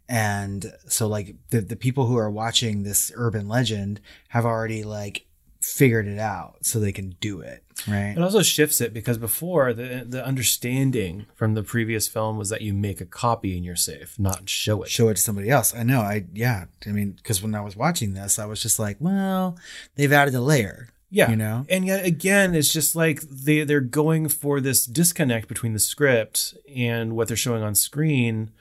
And 0.08 0.72
so 0.88 1.08
like 1.08 1.36
the 1.50 1.62
the 1.62 1.76
people 1.76 2.06
who 2.06 2.16
are 2.16 2.30
watching 2.30 2.84
this 2.84 3.12
urban 3.16 3.48
legend 3.48 4.00
have 4.30 4.46
already 4.46 4.84
like 4.84 5.26
figured 5.64 6.08
it 6.08 6.20
out 6.20 6.58
so 6.62 6.80
they 6.80 6.92
can 6.92 7.16
do 7.20 7.40
it, 7.42 7.64
right? 7.88 8.14
It 8.16 8.20
also 8.22 8.42
shifts 8.42 8.82
it 8.82 8.94
because 8.94 9.18
before 9.18 9.74
the 9.74 10.06
the 10.08 10.26
understanding 10.26 11.26
from 11.36 11.54
the 11.54 11.64
previous 11.64 12.08
film 12.08 12.38
was 12.38 12.50
that 12.50 12.62
you 12.62 12.74
make 12.74 13.02
a 13.02 13.06
copy 13.06 13.56
and 13.56 13.66
you're 13.66 13.76
safe, 13.76 14.20
not 14.20 14.50
show 14.50 14.84
it. 14.84 14.90
show 14.90 15.08
it 15.10 15.16
to 15.16 15.22
somebody 15.22 15.50
else. 15.50 15.74
I 15.74 15.84
know. 15.84 16.02
I 16.02 16.26
yeah. 16.34 16.66
I 16.86 16.90
mean, 16.90 17.12
because 17.12 17.42
when 17.42 17.56
I 17.56 17.62
was 17.62 17.76
watching 17.76 18.14
this, 18.14 18.38
I 18.40 18.46
was 18.46 18.62
just 18.62 18.80
like, 18.80 18.98
well, 19.00 19.58
they've 19.96 20.12
added 20.12 20.36
a 20.36 20.42
layer. 20.42 20.90
Yeah. 21.10 21.30
you 21.30 21.36
know. 21.36 21.66
And 21.70 21.86
yet 21.86 22.06
again, 22.06 22.56
it's 22.56 22.74
just 22.74 22.96
like 22.96 23.22
they 23.22 23.64
they're 23.64 23.82
going 23.82 24.30
for 24.30 24.60
this 24.60 24.86
disconnect 24.86 25.48
between 25.48 25.74
the 25.74 25.80
script 25.80 26.56
and 26.76 27.16
what 27.16 27.28
they're 27.28 27.38
showing 27.38 27.62
on 27.62 27.76
screen. 27.76 28.52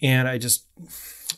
And 0.00 0.28
I 0.28 0.38
just 0.38 0.64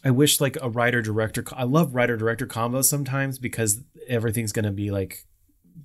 I 0.05 0.11
wish 0.11 0.41
like 0.41 0.57
a 0.61 0.69
writer 0.69 1.01
director 1.03 1.45
I 1.53 1.65
love 1.65 1.95
writer 1.95 2.17
director 2.17 2.47
combos 2.47 2.85
sometimes 2.85 3.39
because 3.39 3.83
everything's 4.09 4.53
gonna 4.53 4.73
be 4.73 4.91
like 4.91 5.27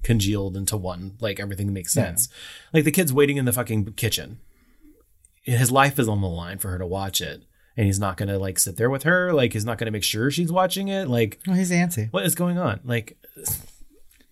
congealed 0.03 0.57
into 0.57 0.75
one. 0.77 1.17
Like 1.19 1.39
everything 1.39 1.71
makes 1.73 1.93
sense. 1.93 2.27
Like 2.73 2.83
the 2.83 2.91
kid's 2.91 3.13
waiting 3.13 3.37
in 3.37 3.45
the 3.45 3.53
fucking 3.53 3.93
kitchen. 3.93 4.39
His 5.43 5.71
life 5.71 5.97
is 5.99 6.07
on 6.09 6.21
the 6.21 6.27
line 6.27 6.57
for 6.57 6.69
her 6.71 6.77
to 6.77 6.85
watch 6.85 7.21
it. 7.21 7.43
And 7.77 7.85
he's 7.85 7.99
not 7.99 8.17
gonna 8.17 8.39
like 8.39 8.57
sit 8.59 8.75
there 8.77 8.89
with 8.89 9.03
her. 9.03 9.33
Like 9.33 9.53
he's 9.53 9.65
not 9.65 9.77
gonna 9.77 9.91
make 9.91 10.03
sure 10.03 10.31
she's 10.31 10.51
watching 10.51 10.87
it. 10.87 11.07
Like 11.07 11.39
Well, 11.45 11.55
he's 11.55 11.71
antsy. 11.71 12.11
what 12.11 12.25
is 12.25 12.35
going 12.35 12.57
on? 12.57 12.79
Like, 12.83 13.17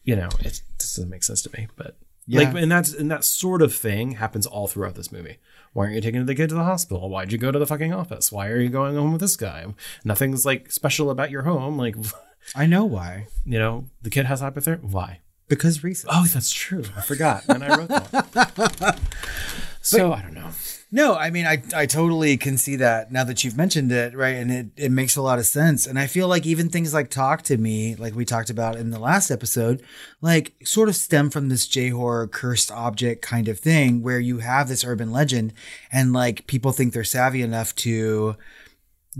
you 0.03 0.15
know, 0.15 0.29
it 0.39 0.61
just 0.79 0.95
doesn't 0.95 1.09
make 1.09 1.23
sense 1.23 1.41
to 1.43 1.51
me. 1.55 1.67
But 1.75 1.95
Yeah. 2.27 2.41
like, 2.51 2.55
and 2.61 2.71
that's 2.71 2.93
and 2.93 3.11
that 3.11 3.23
sort 3.23 3.61
of 3.61 3.73
thing 3.73 4.11
happens 4.13 4.45
all 4.47 4.67
throughout 4.67 4.95
this 4.95 5.11
movie. 5.11 5.37
Why 5.73 5.83
aren't 5.83 5.95
you 5.95 6.01
taking 6.01 6.25
the 6.25 6.35
kid 6.35 6.49
to 6.49 6.55
the 6.55 6.63
hospital? 6.63 7.09
Why'd 7.09 7.31
you 7.31 7.37
go 7.37 7.51
to 7.51 7.59
the 7.59 7.67
fucking 7.67 7.93
office? 7.93 8.31
Why 8.31 8.47
are 8.47 8.59
you 8.59 8.69
going 8.69 8.95
home 8.95 9.11
with 9.11 9.21
this 9.21 9.35
guy? 9.35 9.65
Nothing's 10.03 10.45
like 10.45 10.71
special 10.71 11.09
about 11.11 11.31
your 11.31 11.43
home. 11.43 11.77
Like, 11.77 11.95
I 12.55 12.65
know 12.65 12.85
why. 12.85 13.27
you 13.45 13.59
know, 13.59 13.85
the 14.01 14.09
kid 14.09 14.25
has 14.25 14.41
hypothermia. 14.41 14.83
Why? 14.83 15.19
Because 15.47 15.83
reasons. 15.83 16.11
Oh, 16.11 16.25
that's 16.25 16.51
true. 16.51 16.83
I 16.97 17.01
forgot. 17.01 17.43
And 17.47 17.63
I 17.63 17.77
wrote 17.77 17.89
that. 17.89 18.99
so 19.81 20.11
I 20.11 20.21
don't 20.23 20.33
know. 20.33 20.49
No, 20.95 21.13
I 21.13 21.29
mean, 21.29 21.45
I, 21.45 21.61
I 21.75 21.87
totally 21.87 22.37
can 22.37 22.57
see 22.57 22.77
that 22.77 23.11
now 23.11 23.25
that 23.25 23.43
you've 23.43 23.57
mentioned 23.57 23.91
it, 23.91 24.15
right? 24.15 24.37
And 24.37 24.49
it, 24.49 24.67
it 24.77 24.91
makes 24.93 25.17
a 25.17 25.21
lot 25.21 25.39
of 25.39 25.45
sense. 25.45 25.85
And 25.85 25.99
I 25.99 26.07
feel 26.07 26.29
like 26.29 26.45
even 26.45 26.69
things 26.69 26.93
like 26.93 27.09
Talk 27.09 27.41
to 27.43 27.57
Me, 27.57 27.95
like 27.95 28.15
we 28.15 28.23
talked 28.23 28.49
about 28.49 28.77
in 28.77 28.91
the 28.91 28.97
last 28.97 29.29
episode, 29.29 29.83
like 30.21 30.53
sort 30.63 30.87
of 30.87 30.95
stem 30.95 31.29
from 31.29 31.49
this 31.49 31.67
J 31.67 31.89
horror 31.89 32.27
cursed 32.27 32.71
object 32.71 33.21
kind 33.21 33.49
of 33.49 33.59
thing 33.59 34.03
where 34.03 34.21
you 34.21 34.37
have 34.37 34.69
this 34.69 34.85
urban 34.85 35.11
legend 35.11 35.51
and 35.91 36.13
like 36.13 36.47
people 36.47 36.71
think 36.71 36.93
they're 36.93 37.03
savvy 37.03 37.41
enough 37.41 37.75
to 37.75 38.37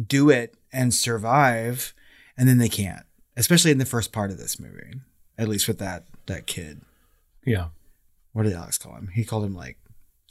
do 0.02 0.30
it 0.30 0.56
and 0.72 0.94
survive 0.94 1.94
and 2.38 2.48
then 2.48 2.58
they 2.58 2.70
can't, 2.70 3.06
especially 3.36 3.72
in 3.72 3.80
the 3.80 3.86
first 3.86 4.14
part 4.14 4.32
of 4.32 4.38
this 4.38 4.62
movie, 4.62 5.02
at 5.38 5.50
least 5.50 5.68
with 5.68 5.80
that, 5.80 6.06
that 6.28 6.48
kid. 6.48 6.84
Yeah. 7.46 7.68
What 8.32 8.44
did 8.44 8.54
Alex 8.54 8.78
call 8.78 8.96
him? 8.96 9.10
He 9.14 9.26
called 9.26 9.44
him 9.44 9.56
like 9.56 9.78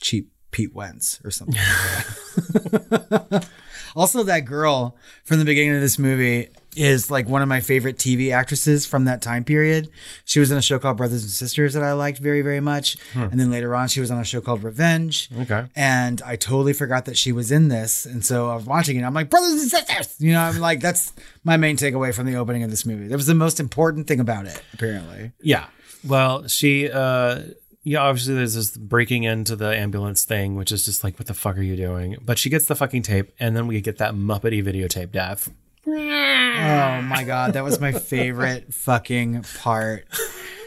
cheap 0.00 0.30
Pete 0.54 0.72
Wentz 0.72 1.20
or 1.24 1.32
something. 1.32 1.56
like 1.56 2.88
that. 2.88 3.48
also, 3.96 4.22
that 4.22 4.44
girl 4.44 4.96
from 5.24 5.40
the 5.40 5.44
beginning 5.44 5.74
of 5.74 5.80
this 5.80 5.98
movie 5.98 6.48
is 6.76 7.10
like 7.10 7.28
one 7.28 7.42
of 7.42 7.48
my 7.48 7.58
favorite 7.58 7.96
TV 7.96 8.32
actresses 8.32 8.86
from 8.86 9.04
that 9.06 9.20
time 9.20 9.42
period. 9.42 9.88
She 10.24 10.38
was 10.38 10.52
in 10.52 10.56
a 10.58 10.62
show 10.62 10.78
called 10.78 10.96
Brothers 10.96 11.22
and 11.22 11.30
Sisters 11.30 11.74
that 11.74 11.82
I 11.82 11.92
liked 11.92 12.18
very, 12.18 12.40
very 12.42 12.60
much. 12.60 12.96
And 13.14 13.38
then 13.38 13.50
later 13.50 13.74
on, 13.74 13.88
she 13.88 14.00
was 14.00 14.12
on 14.12 14.18
a 14.20 14.24
show 14.24 14.40
called 14.40 14.62
Revenge. 14.62 15.28
Okay. 15.40 15.66
And 15.74 16.22
I 16.22 16.36
totally 16.36 16.72
forgot 16.72 17.04
that 17.06 17.16
she 17.16 17.32
was 17.32 17.50
in 17.52 17.66
this. 17.68 18.06
And 18.06 18.24
so 18.24 18.48
I 18.48 18.54
was 18.56 18.64
watching 18.64 18.96
it. 18.96 19.02
I'm 19.02 19.14
like, 19.14 19.30
Brothers 19.30 19.52
and 19.52 19.70
Sisters. 19.70 20.16
You 20.20 20.32
know, 20.32 20.40
I'm 20.40 20.58
like, 20.58 20.80
that's 20.80 21.12
my 21.42 21.56
main 21.56 21.76
takeaway 21.76 22.14
from 22.14 22.26
the 22.26 22.36
opening 22.36 22.62
of 22.62 22.70
this 22.70 22.86
movie. 22.86 23.08
That 23.08 23.16
was 23.16 23.26
the 23.26 23.34
most 23.34 23.58
important 23.60 24.06
thing 24.08 24.20
about 24.20 24.46
it, 24.46 24.60
apparently. 24.72 25.32
Yeah. 25.42 25.66
Well, 26.06 26.48
she, 26.48 26.90
uh, 26.90 27.40
yeah, 27.84 28.00
obviously 28.00 28.34
there's 28.34 28.54
this 28.54 28.76
breaking 28.76 29.22
into 29.22 29.54
the 29.54 29.76
ambulance 29.76 30.24
thing, 30.24 30.56
which 30.56 30.72
is 30.72 30.84
just 30.84 31.04
like, 31.04 31.18
what 31.18 31.26
the 31.26 31.34
fuck 31.34 31.56
are 31.56 31.62
you 31.62 31.76
doing? 31.76 32.16
But 32.22 32.38
she 32.38 32.50
gets 32.50 32.66
the 32.66 32.74
fucking 32.74 33.02
tape, 33.02 33.32
and 33.38 33.56
then 33.56 33.66
we 33.66 33.80
get 33.80 33.98
that 33.98 34.14
Muppety 34.14 34.64
videotape 34.64 35.12
death. 35.12 35.52
Oh 35.86 37.02
my 37.02 37.24
god, 37.24 37.52
that 37.52 37.62
was 37.62 37.78
my 37.78 37.92
favorite 37.92 38.72
fucking 38.72 39.44
part. 39.60 40.06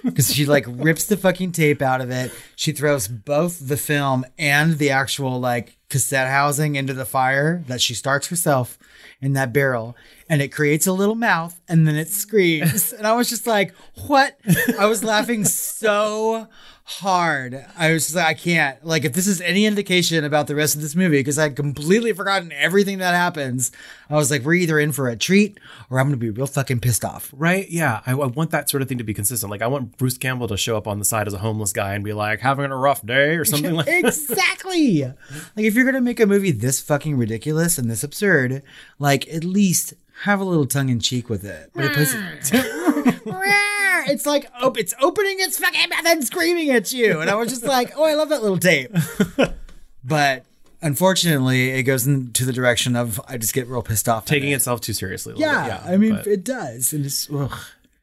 Because 0.03 0.31
she 0.31 0.45
like 0.45 0.65
rips 0.67 1.05
the 1.05 1.17
fucking 1.17 1.53
tape 1.53 1.81
out 1.81 2.01
of 2.01 2.11
it. 2.11 2.31
She 2.55 2.71
throws 2.71 3.07
both 3.07 3.67
the 3.67 3.77
film 3.77 4.25
and 4.37 4.77
the 4.77 4.91
actual 4.91 5.39
like 5.39 5.75
cassette 5.89 6.27
housing 6.27 6.75
into 6.75 6.93
the 6.93 7.03
fire 7.03 7.63
that 7.67 7.81
she 7.81 7.95
starts 7.95 8.27
herself 8.27 8.77
in 9.19 9.33
that 9.33 9.51
barrel. 9.51 9.97
And 10.29 10.39
it 10.41 10.49
creates 10.49 10.85
a 10.85 10.93
little 10.93 11.15
mouth 11.15 11.59
and 11.67 11.87
then 11.87 11.95
it 11.95 12.09
screams. 12.09 12.93
And 12.93 13.07
I 13.07 13.13
was 13.13 13.27
just 13.27 13.47
like, 13.47 13.73
what? 14.05 14.37
I 14.79 14.85
was 14.85 15.03
laughing 15.03 15.45
so 15.45 16.47
hard. 16.89 17.65
I 17.77 17.91
was 17.91 18.05
just 18.05 18.15
like, 18.15 18.25
I 18.25 18.33
can't. 18.33 18.85
Like, 18.85 19.03
if 19.03 19.11
this 19.11 19.27
is 19.27 19.41
any 19.41 19.65
indication 19.65 20.23
about 20.23 20.47
the 20.47 20.55
rest 20.55 20.73
of 20.73 20.81
this 20.81 20.95
movie, 20.95 21.19
because 21.19 21.37
I'd 21.37 21.57
completely 21.57 22.13
forgotten 22.13 22.53
everything 22.53 22.99
that 22.99 23.13
happens, 23.13 23.73
I 24.09 24.15
was 24.15 24.31
like, 24.31 24.43
we're 24.43 24.53
either 24.53 24.79
in 24.79 24.93
for 24.93 25.09
a 25.09 25.17
treat 25.17 25.59
or 25.89 25.99
I'm 25.99 26.07
going 26.07 26.17
to 26.17 26.17
be 26.17 26.29
real 26.29 26.47
fucking 26.47 26.79
pissed 26.79 27.03
off. 27.03 27.29
Right? 27.35 27.69
Yeah. 27.69 27.99
I, 28.05 28.13
I 28.13 28.27
want 28.27 28.51
that 28.51 28.69
sort 28.69 28.81
of 28.81 28.87
thing 28.87 28.99
to 28.99 29.03
be 29.03 29.13
consistent. 29.13 29.51
Like, 29.51 29.61
I 29.61 29.67
want 29.67 29.97
Bruce 29.97 30.17
Campbell 30.17 30.47
to 30.47 30.55
show 30.55 30.77
up 30.77 30.87
on 30.87 30.97
the 30.97 31.05
side 31.05 31.27
as 31.27 31.33
a 31.33 31.39
homeless 31.39 31.73
guy 31.73 31.93
and 31.93 32.05
be 32.05 32.13
like, 32.13 32.39
having 32.39 32.71
a 32.71 32.77
rough 32.77 33.05
day 33.05 33.35
or 33.35 33.43
something 33.43 33.73
like 33.75 33.87
that. 33.87 34.05
exactly. 34.05 35.03
Like, 35.03 35.65
if 35.65 35.75
you're 35.75 35.83
going 35.83 35.95
to 35.95 36.01
make 36.01 36.21
a 36.21 36.25
movie 36.25 36.51
this 36.51 36.79
fucking 36.81 37.17
ridiculous 37.17 37.77
and 37.77 37.91
this 37.91 38.03
absurd, 38.03 38.63
like, 38.97 39.27
at 39.27 39.43
least 39.43 39.93
have 40.23 40.39
a 40.39 40.43
little 40.43 40.65
tongue 40.65 40.89
in 40.89 40.99
cheek 40.99 41.29
with 41.29 41.43
it. 41.43 41.71
But 41.73 41.85
it 41.85 41.93
puts 41.93 42.13
hmm. 42.13 43.09
it's 44.09 44.25
like 44.25 44.49
oh, 44.61 44.73
it's 44.77 44.93
opening 45.01 45.37
its 45.39 45.59
fucking 45.59 45.89
mouth 45.89 46.05
and 46.05 46.25
screaming 46.25 46.69
at 46.71 46.91
you, 46.91 47.19
and 47.19 47.29
I 47.29 47.35
was 47.35 47.49
just 47.49 47.63
like, 47.63 47.93
oh, 47.95 48.03
I 48.03 48.13
love 48.13 48.29
that 48.29 48.41
little 48.41 48.57
tape. 48.57 48.91
but 50.03 50.45
unfortunately, 50.81 51.71
it 51.71 51.83
goes 51.83 52.07
into 52.07 52.45
the 52.45 52.53
direction 52.53 52.95
of 52.95 53.19
I 53.27 53.37
just 53.37 53.53
get 53.53 53.67
real 53.67 53.81
pissed 53.81 54.09
off. 54.09 54.25
Taking 54.25 54.51
it. 54.51 54.55
itself 54.55 54.81
too 54.81 54.93
seriously. 54.93 55.33
a 55.33 55.35
little 55.37 55.53
Yeah, 55.53 55.77
bit, 55.77 55.91
I 55.91 55.97
mean, 55.97 56.15
but- 56.15 56.27
it 56.27 56.43
does, 56.43 56.93
and 56.93 57.05
it's 57.05 57.29
ugh. 57.31 57.57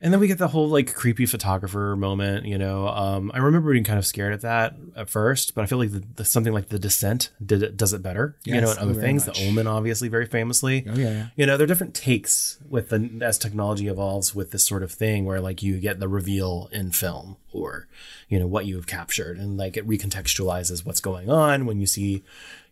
And 0.05 0.13
then 0.13 0.21
we 0.21 0.29
get 0.29 0.37
the 0.37 0.49
whole 0.49 0.69
like 0.69 0.95
creepy 0.95 1.25
photographer 1.25 1.97
moment, 1.97 2.45
you 2.45 2.59
know. 2.59 2.89
Um, 2.89 3.33
I 3.33 3.39
remember 3.39 3.73
being 3.73 3.85
kind 3.85 3.99
of 3.99 4.05
scared 4.05 4.35
at 4.35 4.43
that 4.43 4.77
at 4.95 5.09
first, 5.09 5.55
but 5.55 5.63
I 5.63 5.67
feel 5.67 5.79
like 5.79 5.93
the, 5.93 6.05
the, 6.17 6.27
something 6.27 6.53
like 6.53 6.69
The 6.69 6.79
Descent 6.79 7.31
did 7.45 7.63
it 7.63 7.79
does 7.79 7.95
it 7.95 8.03
better, 8.03 8.37
you 8.45 8.61
know, 8.61 8.69
and 8.71 8.79
other 8.79 8.91
oh, 8.91 9.01
things. 9.01 9.27
much. 9.27 9.39
The 9.39 9.49
Omen, 9.49 9.67
obviously, 9.67 10.09
very 10.09 10.27
famously. 10.27 10.85
Oh, 10.87 10.95
yeah, 10.95 11.11
yeah. 11.11 11.27
You 11.37 11.47
know, 11.47 11.57
there 11.57 11.65
are 11.65 11.67
different 11.67 11.95
takes 11.95 12.59
with 12.69 12.91
the 12.91 13.19
as 13.23 13.39
technology 13.39 13.89
evolves 13.89 14.35
with 14.35 14.51
this 14.51 14.67
sort 14.67 14.83
of 14.83 14.93
thing, 14.93 15.25
where 15.25 15.41
like 15.41 15.63
you 15.63 15.81
get 15.81 16.01
the 16.01 16.09
reveal 16.09 16.69
in 16.71 16.91
film 16.91 17.39
or 17.51 17.89
you 18.29 18.39
know 18.39 18.47
what 18.47 18.67
you 18.67 18.77
have 18.77 18.87
captured, 18.87 19.39
and 19.39 19.57
like 19.57 19.79
it 19.79 19.89
recontextualizes 19.89 20.85
what's 20.85 21.01
going 21.01 21.31
on 21.31 21.65
when 21.65 21.81
you 21.81 21.87
see, 21.87 22.23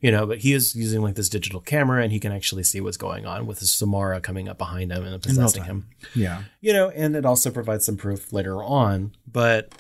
you 0.03 0.11
know. 0.11 0.27
But 0.27 0.39
he 0.39 0.53
is 0.53 0.77
using 0.77 1.01
like 1.01 1.15
this 1.15 1.31
digital 1.31 1.61
camera, 1.61 2.03
and 2.03 2.13
he 2.13 2.21
can 2.21 2.33
actually 2.33 2.65
see 2.65 2.83
what's 2.83 2.99
going 2.99 3.25
on 3.25 3.47
with 3.47 3.61
his 3.61 3.73
Samara 3.73 4.21
coming 4.21 4.49
up 4.49 4.59
behind 4.59 4.93
him 4.93 5.05
and 5.05 5.23
possessing 5.23 5.65
him 5.65 5.87
yeah. 6.15 6.43
you 6.61 6.75
know, 6.75 6.91
and 6.91 7.17
it 7.17 7.25
also 7.25 7.51
provides 7.51 7.87
some 7.87 7.97
proof 7.97 8.33
later 8.33 8.63
on. 8.63 9.13
But 9.31 9.73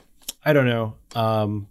I 0.44 0.54
don't 0.54 0.66
know. 0.66 0.94
Um, 1.14 1.68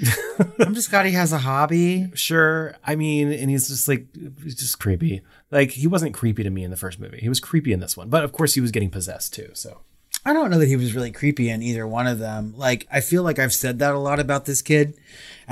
I'm 0.58 0.74
just 0.74 0.90
glad 0.90 1.06
he 1.06 1.12
has 1.12 1.32
a 1.32 1.38
hobby. 1.38 2.10
sure, 2.14 2.76
I 2.84 2.96
mean, 2.96 3.32
and 3.32 3.48
he's 3.50 3.68
just 3.68 3.88
like 3.88 4.06
he's 4.42 4.56
just 4.56 4.78
creepy. 4.78 5.22
Like 5.50 5.70
he 5.70 5.86
wasn't 5.86 6.14
creepy 6.14 6.42
to 6.42 6.50
me 6.50 6.64
in 6.64 6.70
the 6.70 6.76
first 6.76 6.98
movie. 6.98 7.20
He 7.20 7.28
was 7.28 7.40
creepy 7.40 7.72
in 7.72 7.80
this 7.80 7.96
one, 7.96 8.08
but 8.08 8.24
of 8.24 8.32
course 8.32 8.54
he 8.54 8.60
was 8.60 8.70
getting 8.70 8.90
possessed 8.90 9.32
too. 9.32 9.50
So 9.54 9.80
I 10.24 10.32
don't 10.32 10.50
know 10.50 10.58
that 10.58 10.68
he 10.68 10.76
was 10.76 10.94
really 10.94 11.10
creepy 11.10 11.50
in 11.50 11.62
either 11.62 11.86
one 11.86 12.06
of 12.06 12.18
them. 12.18 12.54
Like, 12.56 12.86
I 12.92 13.00
feel 13.00 13.22
like 13.22 13.38
I've 13.38 13.52
said 13.52 13.80
that 13.80 13.94
a 13.94 13.98
lot 13.98 14.20
about 14.20 14.44
this 14.44 14.62
kid 14.62 14.94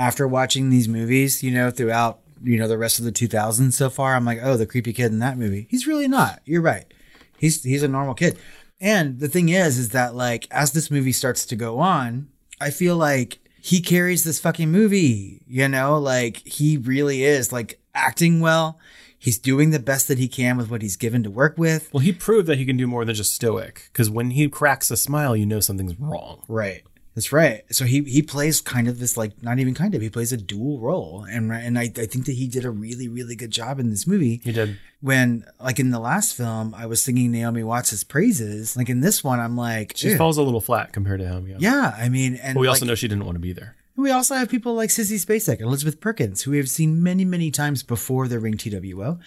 after 0.01 0.27
watching 0.27 0.71
these 0.71 0.87
movies, 0.87 1.43
you 1.43 1.51
know, 1.51 1.69
throughout, 1.69 2.21
you 2.43 2.57
know, 2.57 2.67
the 2.67 2.77
rest 2.77 2.97
of 2.97 3.05
the 3.05 3.11
2000s 3.11 3.73
so 3.73 3.87
far. 3.87 4.15
I'm 4.15 4.25
like, 4.25 4.39
oh, 4.41 4.57
the 4.57 4.65
creepy 4.65 4.93
kid 4.93 5.11
in 5.11 5.19
that 5.19 5.37
movie. 5.37 5.67
He's 5.69 5.85
really 5.85 6.07
not. 6.07 6.41
You're 6.43 6.63
right. 6.63 6.91
He's 7.37 7.61
he's 7.63 7.83
a 7.83 7.87
normal 7.87 8.15
kid. 8.15 8.35
And 8.79 9.19
the 9.19 9.27
thing 9.27 9.49
is, 9.49 9.77
is 9.77 9.89
that 9.89 10.15
like 10.15 10.47
as 10.49 10.71
this 10.71 10.89
movie 10.89 11.11
starts 11.11 11.45
to 11.45 11.55
go 11.55 11.77
on, 11.77 12.29
I 12.59 12.71
feel 12.71 12.97
like 12.97 13.37
he 13.61 13.79
carries 13.79 14.23
this 14.23 14.39
fucking 14.39 14.71
movie. 14.71 15.43
You 15.47 15.67
know, 15.67 15.99
like 15.99 16.37
he 16.47 16.77
really 16.77 17.23
is 17.23 17.51
like 17.51 17.79
acting 17.93 18.39
well. 18.39 18.79
He's 19.19 19.37
doing 19.37 19.69
the 19.69 19.77
best 19.77 20.07
that 20.07 20.17
he 20.17 20.27
can 20.27 20.57
with 20.57 20.71
what 20.71 20.81
he's 20.81 20.95
given 20.95 21.21
to 21.21 21.29
work 21.29 21.59
with. 21.59 21.93
Well, 21.93 22.01
he 22.01 22.11
proved 22.11 22.47
that 22.47 22.57
he 22.57 22.65
can 22.65 22.75
do 22.75 22.87
more 22.87 23.05
than 23.05 23.13
just 23.13 23.35
stoic. 23.35 23.87
Because 23.93 24.09
when 24.09 24.31
he 24.31 24.49
cracks 24.49 24.89
a 24.89 24.97
smile, 24.97 25.35
you 25.35 25.45
know 25.45 25.59
something's 25.59 25.99
wrong. 25.99 26.43
Right. 26.47 26.81
That's 27.13 27.33
right. 27.33 27.63
So 27.71 27.83
he 27.85 28.03
he 28.03 28.21
plays 28.21 28.61
kind 28.61 28.87
of 28.87 28.99
this 28.99 29.17
like 29.17 29.43
not 29.43 29.59
even 29.59 29.73
kind 29.73 29.93
of 29.95 30.01
he 30.01 30.09
plays 30.09 30.31
a 30.31 30.37
dual 30.37 30.79
role, 30.79 31.25
and 31.29 31.51
and 31.51 31.77
I, 31.77 31.83
I 31.83 32.05
think 32.05 32.25
that 32.25 32.33
he 32.33 32.47
did 32.47 32.63
a 32.63 32.71
really 32.71 33.07
really 33.09 33.35
good 33.35 33.51
job 33.51 33.79
in 33.79 33.89
this 33.89 34.07
movie. 34.07 34.39
He 34.43 34.51
did. 34.53 34.77
When 35.01 35.43
like 35.59 35.77
in 35.79 35.91
the 35.91 35.99
last 35.99 36.35
film, 36.37 36.73
I 36.73 36.85
was 36.85 37.03
singing 37.03 37.31
Naomi 37.31 37.63
Watts' 37.63 38.03
praises. 38.05 38.77
Like 38.77 38.87
in 38.87 39.01
this 39.01 39.23
one, 39.23 39.39
I'm 39.41 39.57
like, 39.57 39.93
She 39.97 40.09
"Ew." 40.11 40.17
falls 40.17 40.37
a 40.37 40.41
little 40.43 40.61
flat 40.61 40.93
compared 40.93 41.19
to 41.19 41.27
him. 41.27 41.47
Yeah. 41.47 41.57
Yeah, 41.59 41.95
I 41.97 42.07
mean, 42.07 42.35
and 42.35 42.53
But 42.53 42.61
we 42.61 42.67
also 42.67 42.85
like- 42.85 42.89
know 42.91 42.95
she 42.95 43.07
didn't 43.09 43.25
want 43.25 43.35
to 43.35 43.39
be 43.41 43.51
there. 43.51 43.75
we 43.97 44.09
also 44.11 44.35
have 44.35 44.47
people 44.47 44.73
like 44.73 44.89
Sissy 44.89 45.17
Spacek 45.23 45.55
and 45.59 45.63
Elizabeth 45.67 45.99
Perkins, 45.99 46.43
who 46.43 46.51
we 46.51 46.57
have 46.57 46.69
seen 46.69 47.03
many, 47.03 47.25
many 47.25 47.51
times 47.51 47.83
before 47.83 48.27
the 48.29 48.39
Ring 48.39 48.55
TWO, 48.57 49.19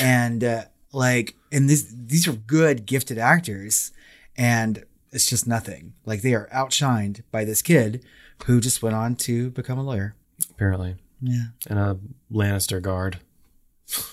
and 0.00 0.44
uh, 0.44 0.62
like, 0.92 1.34
and 1.50 1.68
this 1.68 1.92
these 1.92 2.28
are 2.28 2.32
good, 2.34 2.86
gifted 2.86 3.18
actors, 3.18 3.90
and 4.36 4.84
it's 5.12 5.26
just 5.26 5.46
nothing. 5.46 5.92
Like 6.06 6.22
they 6.22 6.34
are 6.34 6.48
outshined 6.52 7.22
by 7.30 7.44
this 7.44 7.62
kid 7.62 8.04
who 8.46 8.60
just 8.60 8.82
went 8.82 8.96
on 8.96 9.14
to 9.16 9.50
become 9.50 9.78
a 9.78 9.82
lawyer. 9.84 10.14
Apparently. 10.50 10.96
Yeah. 11.20 11.44
And 11.68 11.78
a 11.78 11.98
Lannister 12.32 12.80
guard. 12.82 13.18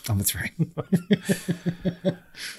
Oh, 0.09 0.15
that's 0.15 0.35
right. 0.35 0.51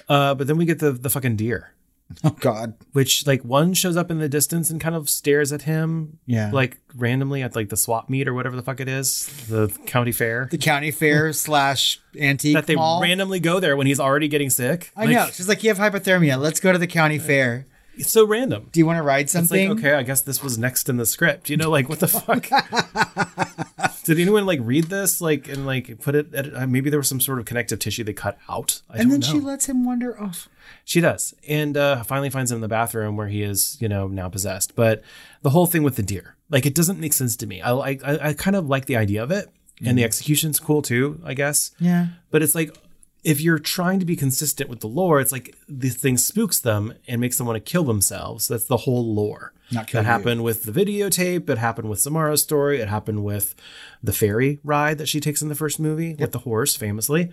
Uh, 0.09 0.35
but 0.35 0.47
then 0.47 0.57
we 0.57 0.65
get 0.65 0.79
the 0.79 0.91
the 0.91 1.09
fucking 1.09 1.35
deer. 1.35 1.73
Oh 2.25 2.31
God. 2.41 2.73
Which 2.91 3.25
like 3.25 3.41
one 3.45 3.73
shows 3.73 3.95
up 3.95 4.11
in 4.11 4.19
the 4.19 4.27
distance 4.27 4.69
and 4.69 4.81
kind 4.81 4.95
of 4.95 5.09
stares 5.09 5.53
at 5.53 5.61
him. 5.61 6.19
Yeah. 6.25 6.51
Like 6.51 6.77
randomly 6.93 7.41
at 7.41 7.55
like 7.55 7.69
the 7.69 7.77
swap 7.77 8.09
meet 8.09 8.27
or 8.27 8.33
whatever 8.33 8.57
the 8.57 8.61
fuck 8.61 8.81
it 8.81 8.89
is, 8.89 9.27
the 9.47 9.69
county 9.85 10.11
fair. 10.11 10.49
The 10.51 10.57
county 10.57 10.91
fair 10.91 11.31
slash 11.47 12.01
antique 12.19 12.55
that 12.55 12.67
they 12.67 12.75
mall. 12.75 13.01
randomly 13.01 13.39
go 13.39 13.61
there 13.61 13.77
when 13.77 13.87
he's 13.87 14.01
already 14.01 14.27
getting 14.27 14.49
sick. 14.49 14.91
I 14.97 15.05
Like, 15.05 15.15
know. 15.15 15.25
She's 15.31 15.47
like, 15.47 15.63
you 15.63 15.73
have 15.73 15.77
hypothermia. 15.77 16.37
Let's 16.37 16.59
go 16.59 16.73
to 16.73 16.77
the 16.77 16.85
county 16.85 17.17
fair. 17.17 17.65
It's 17.95 18.11
so 18.11 18.25
random. 18.25 18.69
Do 18.71 18.79
you 18.79 18.85
want 18.85 18.97
to 18.97 19.03
ride 19.03 19.23
It's 19.25 19.33
something? 19.33 19.69
like 19.69 19.79
okay, 19.79 19.93
I 19.93 20.03
guess 20.03 20.21
this 20.21 20.41
was 20.41 20.57
next 20.57 20.89
in 20.89 20.97
the 20.97 21.05
script. 21.05 21.49
You 21.49 21.57
know, 21.57 21.69
like 21.69 21.89
what 21.89 21.99
the 21.99 22.07
fuck? 22.07 22.47
Did 24.03 24.19
anyone 24.19 24.45
like 24.45 24.59
read 24.63 24.85
this 24.85 25.21
like 25.21 25.47
and 25.47 25.65
like 25.65 25.99
put 26.01 26.15
it? 26.15 26.33
At, 26.33 26.55
uh, 26.55 26.67
maybe 26.67 26.89
there 26.89 26.99
was 26.99 27.07
some 27.07 27.19
sort 27.19 27.39
of 27.39 27.45
connective 27.45 27.79
tissue 27.79 28.03
they 28.03 28.13
cut 28.13 28.37
out. 28.49 28.81
I 28.89 28.97
and 28.97 29.11
then 29.11 29.19
know. 29.19 29.27
she 29.27 29.39
lets 29.39 29.67
him 29.67 29.85
wander 29.85 30.19
off. 30.19 30.49
She 30.85 31.01
does, 31.01 31.35
and 31.47 31.77
uh, 31.77 32.03
finally 32.03 32.29
finds 32.29 32.51
him 32.51 32.55
in 32.57 32.61
the 32.61 32.67
bathroom 32.67 33.17
where 33.17 33.27
he 33.27 33.43
is, 33.43 33.77
you 33.79 33.87
know, 33.87 34.07
now 34.07 34.29
possessed. 34.29 34.75
But 34.75 35.03
the 35.41 35.51
whole 35.51 35.67
thing 35.67 35.83
with 35.83 35.95
the 35.95 36.03
deer, 36.03 36.35
like, 36.49 36.65
it 36.65 36.73
doesn't 36.73 36.99
make 36.99 37.13
sense 37.13 37.35
to 37.37 37.45
me. 37.47 37.61
I 37.61 37.71
like, 37.71 38.03
I, 38.03 38.29
I 38.29 38.33
kind 38.33 38.55
of 38.55 38.67
like 38.67 38.85
the 38.85 38.95
idea 38.97 39.21
of 39.21 39.31
it, 39.31 39.49
and 39.85 39.97
the 39.97 40.03
execution's 40.03 40.59
cool 40.59 40.81
too, 40.81 41.19
I 41.23 41.33
guess. 41.33 41.71
Yeah. 41.79 42.07
But 42.31 42.41
it's 42.41 42.55
like, 42.55 42.75
if 43.23 43.39
you're 43.39 43.59
trying 43.59 43.99
to 43.99 44.05
be 44.05 44.15
consistent 44.15 44.69
with 44.69 44.79
the 44.79 44.87
lore, 44.87 45.19
it's 45.19 45.31
like 45.31 45.55
this 45.67 45.95
thing 45.95 46.17
spooks 46.17 46.59
them 46.59 46.93
and 47.07 47.21
makes 47.21 47.37
them 47.37 47.47
want 47.47 47.63
to 47.63 47.71
kill 47.71 47.83
themselves. 47.83 48.47
That's 48.47 48.65
the 48.65 48.77
whole 48.77 49.13
lore. 49.13 49.53
Not 49.71 49.89
that 49.91 50.01
you. 50.01 50.05
happened 50.05 50.43
with 50.43 50.63
the 50.63 50.71
videotape. 50.71 51.49
It 51.49 51.57
happened 51.57 51.89
with 51.89 51.99
Samara's 51.99 52.41
story. 52.41 52.81
It 52.81 52.89
happened 52.89 53.23
with 53.23 53.55
the 54.03 54.13
ferry 54.13 54.59
ride 54.63 54.97
that 54.97 55.07
she 55.07 55.19
takes 55.19 55.41
in 55.41 55.49
the 55.49 55.55
first 55.55 55.79
movie 55.79 56.15
with 56.15 56.31
the 56.31 56.39
horse, 56.39 56.75
famously. 56.75 57.31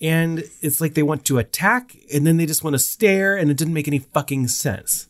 And 0.00 0.44
it's 0.60 0.80
like 0.80 0.94
they 0.94 1.02
want 1.02 1.24
to 1.26 1.38
attack 1.38 1.96
and 2.12 2.26
then 2.26 2.36
they 2.36 2.46
just 2.46 2.64
want 2.64 2.74
to 2.74 2.78
stare, 2.78 3.36
and 3.36 3.50
it 3.50 3.56
didn't 3.56 3.74
make 3.74 3.88
any 3.88 4.00
fucking 4.00 4.48
sense. 4.48 5.08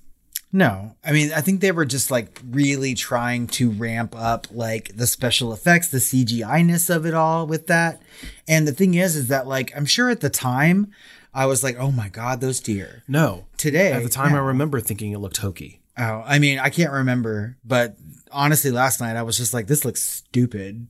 No, 0.55 0.95
I 1.05 1.11
mean, 1.11 1.33
I 1.33 1.41
think 1.41 1.61
they 1.61 1.73
were 1.73 1.85
just 1.85 2.13
like 2.13 2.41
really 2.49 2.95
trying 2.95 3.49
to 3.49 3.73
ramp 3.73 4.15
up 4.17 4.47
like 4.53 4.97
the 4.97 5.09
special 5.09 5.53
effects, 5.53 5.89
the 5.89 5.99
CGI 5.99 6.65
ness 6.65 6.89
of 6.89 7.05
it 7.05 7.13
all 7.13 7.45
with 7.45 7.67
that. 7.67 8.01
And 8.47 8.69
the 8.69 8.73
thing 8.73 8.95
is, 8.95 9.17
is 9.17 9.27
that 9.27 9.49
like, 9.49 9.77
I'm 9.77 9.85
sure 9.85 10.11
at 10.11 10.21
the 10.21 10.31
time 10.31 10.93
I 11.35 11.47
was 11.47 11.65
like, 11.65 11.77
oh 11.77 11.91
my 11.91 12.09
God, 12.09 12.41
those 12.41 12.61
deer. 12.61 13.03
No. 13.09 13.47
Today, 13.57 13.91
At 13.91 14.05
the 14.05 14.09
time. 14.09 14.33
I 14.33 14.39
remember 14.39 14.79
thinking 14.79 15.11
it 15.11 15.19
looked 15.19 15.39
hokey. 15.39 15.81
Oh, 15.99 16.23
I 16.25 16.39
mean, 16.39 16.61
I 16.61 16.71
can't 16.71 16.93
remember, 16.93 17.57
but 17.65 17.97
honestly, 18.31 18.71
last 18.71 19.01
night 19.01 19.17
I 19.17 19.23
was 19.23 19.37
just 19.37 19.55
like, 19.55 19.67
this 19.67 19.85
looks 19.85 20.05
stupid. 20.05 20.87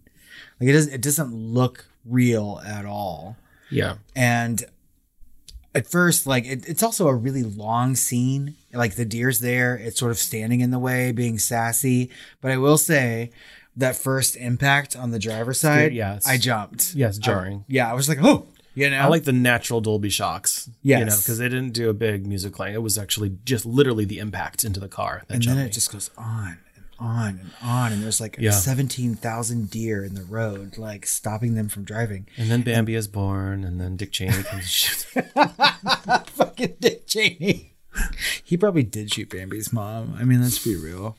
Like 0.60 0.68
it 0.68 0.72
doesn't, 0.74 0.92
it 0.92 1.00
doesn't 1.00 1.34
look 1.34 1.86
real 2.04 2.60
at 2.66 2.84
all. 2.84 3.38
Yeah. 3.70 3.94
And 4.14 4.62
at 5.74 5.86
first, 5.88 6.26
like 6.26 6.44
it, 6.46 6.68
it's 6.68 6.82
also 6.82 7.08
a 7.08 7.14
really 7.14 7.42
long 7.42 7.96
scene. 7.96 8.54
Like 8.72 8.94
the 8.96 9.04
deer's 9.04 9.40
there, 9.40 9.74
it's 9.76 9.98
sort 9.98 10.10
of 10.12 10.18
standing 10.18 10.60
in 10.60 10.70
the 10.70 10.78
way, 10.78 11.12
being 11.12 11.38
sassy. 11.38 12.10
But 12.40 12.50
I 12.52 12.56
will 12.58 12.78
say 12.78 13.30
that 13.76 13.96
first 13.96 14.36
impact 14.36 14.94
on 14.96 15.10
the 15.10 15.18
driver's 15.18 15.58
side, 15.60 15.92
yeah, 15.92 16.10
it's- 16.16 16.28
I 16.28 16.38
jumped. 16.38 16.94
Yeah, 16.94 17.08
it's 17.08 17.18
jarring. 17.18 17.58
I- 17.60 17.64
yeah, 17.68 17.90
I 17.90 17.94
was 17.94 18.08
like, 18.08 18.18
oh, 18.22 18.46
you 18.76 18.88
know, 18.90 18.96
I 18.98 19.06
like 19.06 19.24
the 19.24 19.32
natural 19.32 19.80
Dolby 19.80 20.10
shocks. 20.10 20.68
You 20.82 20.94
know, 20.96 21.00
Yes. 21.06 21.22
because 21.22 21.38
they 21.38 21.48
didn't 21.48 21.72
do 21.74 21.88
a 21.90 21.94
big 21.94 22.26
music 22.26 22.52
clang. 22.54 22.74
It 22.74 22.82
was 22.82 22.98
actually 22.98 23.36
just 23.44 23.64
literally 23.66 24.04
the 24.04 24.18
impact 24.18 24.64
into 24.64 24.80
the 24.80 24.88
car. 24.88 25.22
That 25.28 25.34
and 25.34 25.44
then 25.44 25.58
it 25.58 25.64
me. 25.64 25.70
just 25.70 25.92
goes 25.92 26.10
on 26.18 26.48
and 26.48 26.58
on 26.98 27.38
and 27.40 27.50
on, 27.62 27.92
and 27.92 28.02
there's 28.02 28.20
like 28.20 28.36
Yeah. 28.38 28.50
seventeen 28.52 29.14
thousand 29.14 29.70
deer 29.70 30.04
in 30.04 30.14
the 30.14 30.22
road, 30.24 30.78
like 30.78 31.06
stopping 31.06 31.54
them 31.54 31.68
from 31.68 31.84
driving. 31.84 32.26
And 32.36 32.50
then 32.50 32.62
Bambi 32.62 32.94
is 32.94 33.08
born, 33.08 33.64
and 33.64 33.80
then 33.80 33.96
Dick 33.96 34.12
Cheney 34.12 34.42
comes. 34.42 34.68
shoots. 34.68 35.04
Fucking 36.32 36.74
Dick 36.80 37.06
Cheney. 37.06 37.72
he 38.44 38.56
probably 38.56 38.82
did 38.82 39.12
shoot 39.12 39.30
Bambi's 39.30 39.72
mom. 39.72 40.16
I 40.18 40.24
mean, 40.24 40.42
let's 40.42 40.62
be 40.64 40.76
real. 40.76 41.16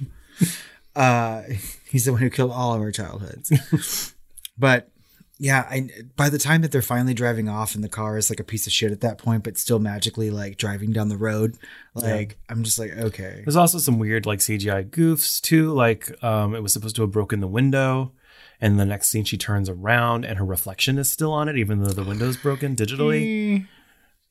Uh, 0.95 1.43
he's 1.89 2.05
the 2.05 2.11
one 2.11 2.21
who 2.21 2.29
killed 2.29 2.51
all 2.51 2.73
of 2.73 2.81
our 2.81 2.91
childhoods. 2.91 4.13
but 4.57 4.89
yeah, 5.37 5.67
I 5.69 5.89
by 6.15 6.29
the 6.29 6.37
time 6.37 6.61
that 6.61 6.71
they're 6.71 6.81
finally 6.81 7.13
driving 7.13 7.49
off 7.49 7.75
and 7.75 7.83
the 7.83 7.89
car 7.89 8.17
is 8.17 8.29
like 8.29 8.39
a 8.39 8.43
piece 8.43 8.67
of 8.67 8.73
shit 8.73 8.91
at 8.91 9.01
that 9.01 9.17
point, 9.17 9.43
but 9.43 9.57
still 9.57 9.79
magically 9.79 10.29
like 10.29 10.57
driving 10.57 10.91
down 10.91 11.09
the 11.09 11.17
road, 11.17 11.57
like 11.93 12.37
I'm 12.49 12.63
just 12.63 12.79
like, 12.79 12.91
okay. 12.91 13.41
There's 13.43 13.57
also 13.57 13.77
some 13.77 13.99
weird 13.99 14.25
like 14.25 14.39
CGI 14.39 14.89
goofs 14.89 15.41
too. 15.41 15.73
Like 15.73 16.23
um, 16.23 16.55
it 16.55 16.63
was 16.63 16.71
supposed 16.71 16.95
to 16.97 17.01
have 17.01 17.11
broken 17.11 17.41
the 17.41 17.47
window, 17.47 18.13
and 18.61 18.79
the 18.79 18.85
next 18.85 19.09
scene 19.09 19.25
she 19.25 19.37
turns 19.37 19.67
around 19.67 20.25
and 20.25 20.37
her 20.37 20.45
reflection 20.45 20.97
is 20.97 21.11
still 21.11 21.33
on 21.33 21.49
it, 21.49 21.57
even 21.57 21.83
though 21.83 21.89
the 21.89 22.03
window's 22.03 22.37
broken 22.37 22.75
digitally. 22.75 23.67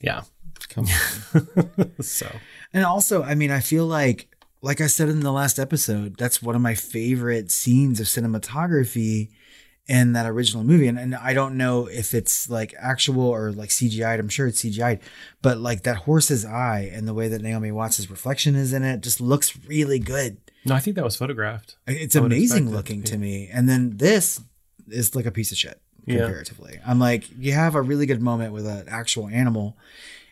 Yeah. 0.00 0.24
Come 0.68 0.86
on. 0.86 1.90
so 2.02 2.30
And 2.74 2.84
also, 2.84 3.22
I 3.22 3.34
mean, 3.34 3.50
I 3.50 3.60
feel 3.60 3.86
like, 3.86 4.28
like 4.60 4.82
I 4.82 4.86
said 4.86 5.08
in 5.08 5.20
the 5.20 5.32
last 5.32 5.58
episode, 5.58 6.16
that's 6.18 6.42
one 6.42 6.54
of 6.54 6.60
my 6.60 6.74
favorite 6.74 7.50
scenes 7.50 8.00
of 8.00 8.06
cinematography 8.06 9.30
in 9.86 10.12
that 10.14 10.24
original 10.26 10.64
movie. 10.64 10.86
And, 10.88 10.98
and 10.98 11.14
I 11.14 11.34
don't 11.34 11.56
know 11.56 11.86
if 11.86 12.14
it's 12.14 12.48
like 12.48 12.74
actual 12.78 13.20
or 13.24 13.52
like 13.52 13.68
CGI'd. 13.68 14.18
I'm 14.18 14.28
sure 14.30 14.46
it's 14.46 14.62
CGI'd, 14.62 15.00
but 15.42 15.58
like 15.58 15.82
that 15.82 15.96
horse's 15.98 16.44
eye 16.44 16.90
and 16.92 17.06
the 17.06 17.12
way 17.14 17.28
that 17.28 17.42
Naomi 17.42 17.70
Watts' 17.70 18.08
reflection 18.08 18.54
is 18.56 18.72
in 18.72 18.82
it 18.82 19.02
just 19.02 19.20
looks 19.20 19.56
really 19.66 19.98
good. 19.98 20.38
no, 20.64 20.74
I 20.74 20.80
think 20.80 20.96
that 20.96 21.04
was 21.04 21.16
photographed. 21.16 21.76
It's 21.86 22.16
I 22.16 22.20
amazing 22.20 22.64
expect 22.64 22.72
it 22.72 22.76
looking 22.76 23.02
to 23.04 23.18
me. 23.18 23.50
And 23.52 23.68
then 23.68 23.96
this 23.98 24.40
is 24.88 25.14
like 25.14 25.26
a 25.26 25.30
piece 25.30 25.52
of 25.52 25.58
shit 25.58 25.78
Yeah. 26.06 26.20
comparatively. 26.20 26.78
I'm 26.86 26.98
like, 26.98 27.24
you 27.38 27.52
have 27.52 27.74
a 27.74 27.82
really 27.82 28.06
good 28.06 28.22
moment 28.22 28.54
with 28.54 28.66
an 28.66 28.84
actual 28.88 29.28
animal 29.28 29.76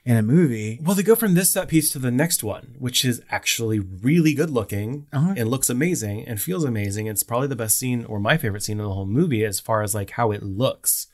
in 0.05 0.17
a 0.17 0.23
movie. 0.23 0.81
Well, 0.83 0.97
they 0.97 1.03
go 1.05 1.15
from 1.15 1.35
this 1.35 1.51
set 1.51 1.69
piece 1.69 1.91
to 1.91 1.99
the 1.99 2.11
next 2.11 2.43
one, 2.43 2.75
which 2.79 3.05
is 3.05 3.23
actually 3.31 3.79
really 3.79 4.35
good 4.35 4.51
looking 4.51 5.07
Uh-huh. 5.13 5.35
and 5.37 5.49
looks 5.49 5.71
amazing 5.71 6.27
and 6.27 6.41
feels 6.41 6.65
amazing. 6.65 7.07
It's 7.07 7.23
probably 7.23 7.49
the 7.49 7.57
best 7.57 7.79
scene 7.79 8.05
or 8.07 8.19
my 8.19 8.37
favorite 8.37 8.63
scene 8.65 8.79
in 8.81 8.85
the 8.85 8.93
whole 8.93 9.07
movie 9.07 9.45
as 9.45 9.61
far 9.61 9.83
as 9.83 9.95
like 9.95 10.11
how 10.13 10.33
it 10.33 10.43
looks 10.43 11.07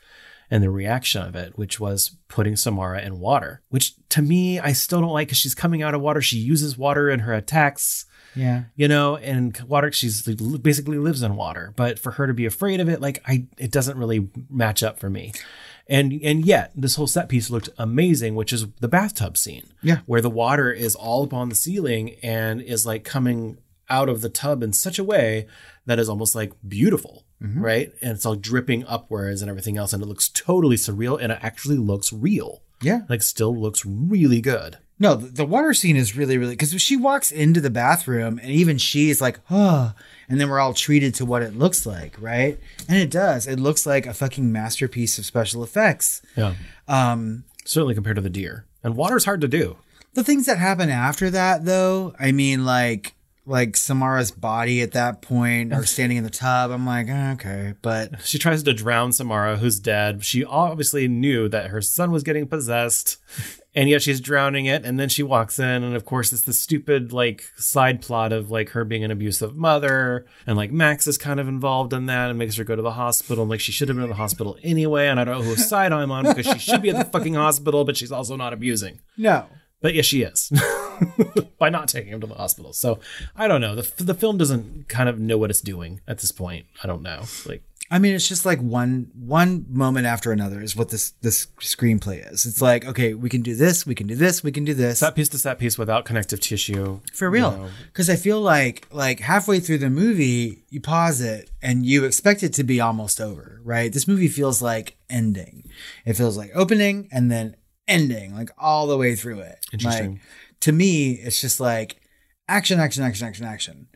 and 0.51 0.63
the 0.63 0.71
reaction 0.71 1.21
of 1.21 1.37
it, 1.37 1.59
which 1.59 1.79
was 1.79 2.17
putting 2.29 2.57
Samara 2.57 3.03
in 3.03 3.19
water, 3.21 3.61
which 3.69 3.93
to 4.09 4.23
me, 4.23 4.59
I 4.59 4.73
still 4.73 5.03
don't 5.03 5.11
like 5.13 5.29
because 5.29 5.37
she's 5.39 5.55
coming 5.55 5.83
out 5.83 5.95
of 5.95 6.01
water. 6.01 6.23
She 6.23 6.39
uses 6.39 6.79
water 6.79 7.11
in 7.11 7.21
her 7.21 7.35
attacks, 7.35 8.07
Yeah. 8.35 8.63
you 8.75 8.89
know, 8.89 9.17
and 9.19 9.61
water, 9.69 9.93
she's 9.93 10.23
basically 10.23 10.97
lives 10.97 11.23
in 11.23 11.37
water. 11.37 11.75
But 11.77 11.99
for 11.99 12.13
her 12.13 12.27
to 12.27 12.33
be 12.33 12.47
afraid 12.47 12.81
of 12.81 12.89
it, 12.89 13.03
like 13.03 13.23
I, 13.27 13.47
it 13.59 13.71
doesn't 13.71 13.99
really 13.99 14.31
match 14.49 14.83
up 14.83 14.99
for 14.99 15.11
me. 15.11 15.35
And 15.89 16.21
and 16.23 16.45
yet 16.45 16.73
this 16.75 16.97
whole 16.97 17.07
set 17.07 17.29
piece 17.29 17.51
looked 17.51 17.71
amazing, 17.79 18.35
which 18.35 18.53
is 18.53 18.67
the 18.81 18.89
bathtub 18.89 19.39
scene. 19.39 19.73
Yeah. 19.83 20.01
Where 20.07 20.21
the 20.21 20.31
water 20.31 20.71
is 20.71 20.95
all 20.95 21.25
upon 21.25 21.49
the 21.49 21.55
ceiling 21.55 22.17
and 22.23 22.61
is 22.61 22.85
like 22.87 23.05
coming 23.05 23.59
out 23.89 24.09
of 24.09 24.21
the 24.21 24.29
tub 24.29 24.63
in 24.63 24.73
such 24.75 24.99
a 24.99 25.05
way 25.05 25.47
that 25.87 25.99
is 25.99 26.09
almost 26.09 26.35
like 26.35 26.53
beautiful. 26.67 27.25
Mm-hmm. 27.43 27.63
Right. 27.63 27.93
And 28.03 28.13
it's 28.13 28.27
all 28.27 28.35
dripping 28.35 28.85
upwards 28.87 29.41
and 29.41 29.49
everything 29.49 29.79
else. 29.79 29.93
And 29.93 30.03
it 30.03 30.07
looks 30.07 30.29
totally 30.29 30.77
surreal 30.77 31.19
and 31.21 31.33
it 31.33 31.39
actually 31.41 31.79
looks 31.79 32.13
real. 32.13 32.63
Yeah. 32.83 33.03
Like 33.09 33.23
still 33.23 33.57
looks 33.57 33.87
really 33.87 34.41
good. 34.41 34.79
No, 34.99 35.15
the, 35.15 35.29
the 35.29 35.47
water 35.47 35.73
scene 35.73 35.97
is 35.97 36.17
really, 36.17 36.37
really 36.37 36.53
because 36.53 36.81
she 36.83 36.97
walks 36.97 37.31
into 37.31 37.61
the 37.61 37.71
bathroom 37.71 38.39
and 38.43 38.51
even 38.51 38.79
she's 38.79 39.21
like, 39.21 39.39
oh, 39.51 39.95
and 40.29 40.41
then 40.41 40.49
we're 40.49 40.61
all 40.61 40.75
treated 40.75 41.15
to 41.17 41.25
what 41.25 41.43
it 41.43 41.57
looks 41.57 41.87
like, 41.87 42.15
right? 42.21 42.59
And 42.89 42.99
it 42.99 43.11
does. 43.11 43.47
It 43.47 43.59
looks 43.59 43.87
like 43.87 44.07
a 44.07 44.15
fucking 44.15 44.51
masterpiece 44.53 45.19
of 45.19 45.25
special 45.27 45.63
effects. 45.65 46.23
Yeah. 46.37 46.55
Um, 46.87 47.45
Certainly 47.65 47.95
compared 47.95 48.17
to 48.17 48.23
the 48.23 48.31
deer. 48.31 48.65
And 48.83 48.97
water's 48.97 49.25
hard 49.25 49.41
to 49.41 49.49
do. 49.49 49.77
The 50.15 50.25
things 50.25 50.47
that 50.47 50.59
happen 50.59 50.91
after 50.91 51.31
that, 51.31 51.65
though, 51.65 52.15
I 52.19 52.33
mean, 52.33 52.65
like 52.65 53.15
like 53.49 53.77
Samara's 53.77 54.31
body 54.31 54.83
at 54.83 54.93
that 54.93 55.23
point, 55.23 55.73
or 55.73 55.85
standing 55.87 56.19
in 56.19 56.25
the 56.25 56.31
tub. 56.31 56.71
I'm 56.71 56.87
like, 56.87 57.07
"Ah, 57.11 57.33
okay, 57.33 57.75
but 57.83 58.21
She 58.23 58.39
tries 58.39 58.63
to 58.63 58.73
drown 58.73 59.13
Samara, 59.13 59.57
who's 59.57 59.81
dead. 59.81 60.25
She 60.25 60.45
obviously 60.45 61.09
knew 61.09 61.49
that 61.49 61.71
her 61.71 61.81
son 61.81 62.11
was 62.11 62.23
getting 62.23 62.47
possessed, 62.47 63.17
and 63.75 63.89
yet 63.89 64.03
she's 64.03 64.21
drowning 64.21 64.67
it. 64.67 64.85
And 64.85 64.99
then 65.01 65.09
she 65.09 65.23
walks 65.23 65.59
in, 65.59 65.83
and 65.83 65.97
of 65.97 66.05
course, 66.05 66.33
it's 66.33 66.43
the 66.43 66.53
stupid 66.53 67.13
like 67.13 67.45
side 67.57 68.03
plot 68.03 68.33
of 68.33 68.51
like 68.51 68.71
her 68.71 68.85
being 68.85 69.05
an 69.05 69.11
abusive 69.11 69.57
mother, 69.57 70.27
and 70.47 70.57
like 70.57 70.71
Max 70.71 71.07
is 71.07 71.19
kind 71.19 71.41
of 71.41 71.49
involved 71.49 71.93
in 71.93 72.07
that 72.07 72.31
and 72.31 72.39
makes 72.39 72.57
her 72.57 72.65
go 72.65 72.77
to 72.77 72.83
the 72.83 72.93
hospital. 72.93 73.43
And 73.45 73.51
like 73.51 73.61
she 73.61 73.73
should 73.73 73.89
have 73.89 73.97
been 73.97 74.05
in 74.05 74.11
the 74.11 74.17
hospital 74.17 74.57
anyway. 74.63 75.07
And 75.09 75.19
I 75.19 75.25
don't 75.25 75.39
know 75.39 75.45
whose 75.45 75.69
side 75.69 75.93
I'm 75.93 76.11
on 76.11 76.25
because 76.25 76.47
she 76.47 76.59
should 76.59 76.83
be 76.83 76.91
at 76.91 76.97
the 76.99 77.11
fucking 77.11 77.35
hospital, 77.35 77.85
but 77.85 77.97
she's 77.97 78.13
also 78.13 78.37
not 78.37 78.53
abusing. 78.53 79.01
no. 79.17 79.47
But 79.81 79.95
yes, 79.95 80.07
she 80.07 80.23
is 80.23 80.51
by 81.59 81.69
not 81.69 81.89
taking 81.89 82.13
him 82.13 82.21
to 82.21 82.27
the 82.27 82.35
hospital. 82.35 82.73
So 82.73 83.01
I 83.37 83.49
don't 83.49 83.61
know. 83.61 83.75
The 83.75 84.05
the 84.05 84.15
film 84.15 84.39
doesn't 84.39 84.89
kind 84.89 85.09
of 85.09 85.19
know 85.19 85.39
what 85.39 85.51
it's 85.51 85.61
doing 85.61 86.01
at 86.07 86.19
this 86.19 86.33
point. 86.33 86.67
I 86.83 86.87
don't 86.87 87.03
know. 87.03 87.25
Like 87.47 87.63
I 87.91 87.99
mean, 87.99 88.15
it's 88.15 88.29
just 88.29 88.45
like 88.45 88.61
one 88.61 89.11
one 89.15 89.65
moment 89.71 90.07
after 90.07 90.31
another 90.31 90.61
is 90.61 90.77
what 90.77 90.91
this 90.91 91.13
this 91.23 91.47
screenplay 91.59 92.31
is. 92.31 92.45
It's 92.45 92.61
like, 92.61 92.85
okay, 92.85 93.15
we 93.15 93.31
can 93.31 93.41
do 93.41 93.55
this, 93.55 93.87
we 93.87 93.95
can 93.95 94.07
do 94.07 94.15
this, 94.15 94.45
we 94.45 94.53
can 94.53 94.65
do 94.65 94.75
this. 94.75 94.99
set 94.99 95.15
piece 95.15 95.29
to 95.31 95.39
set 95.39 95.59
piece 95.59 95.79
without 95.79 96.05
connective 96.05 96.41
tissue. 96.41 97.01
For 97.15 97.31
real. 97.31 97.53
you 97.53 97.59
know. 97.59 97.69
Because 97.87 98.11
I 98.11 98.17
feel 98.17 98.41
like 98.41 98.87
like 98.91 99.21
halfway 99.21 99.59
through 99.61 99.79
the 99.79 99.89
movie, 99.89 100.65
you 100.69 100.81
pause 100.81 101.23
it 101.23 101.51
and 101.63 101.87
you 101.87 102.05
expect 102.05 102.43
it 102.43 102.53
to 102.55 102.65
be 102.65 102.79
almost 102.79 103.21
over, 103.21 103.61
right? 103.65 103.91
This 103.91 104.07
movie 104.07 104.29
feels 104.29 104.61
like 104.61 104.99
ending. 105.09 105.65
It 106.05 106.15
feels 106.15 106.37
like 106.37 106.51
opening 106.55 107.09
and 107.11 107.31
then 107.31 107.57
ending, 107.87 108.35
like 108.35 108.51
all 108.59 108.87
the 108.87 108.99
way 108.99 109.15
through 109.15 109.41
it. 109.41 109.65
Interesting. 109.73 110.13
Like, 110.13 110.21
to 110.61 110.73
me, 110.73 111.13
it's 111.13 111.41
just 111.41 111.61
like 111.61 112.01
action, 112.49 112.81
action, 112.81 113.03
action, 113.05 113.27
action, 113.27 113.45
action. 113.47 113.87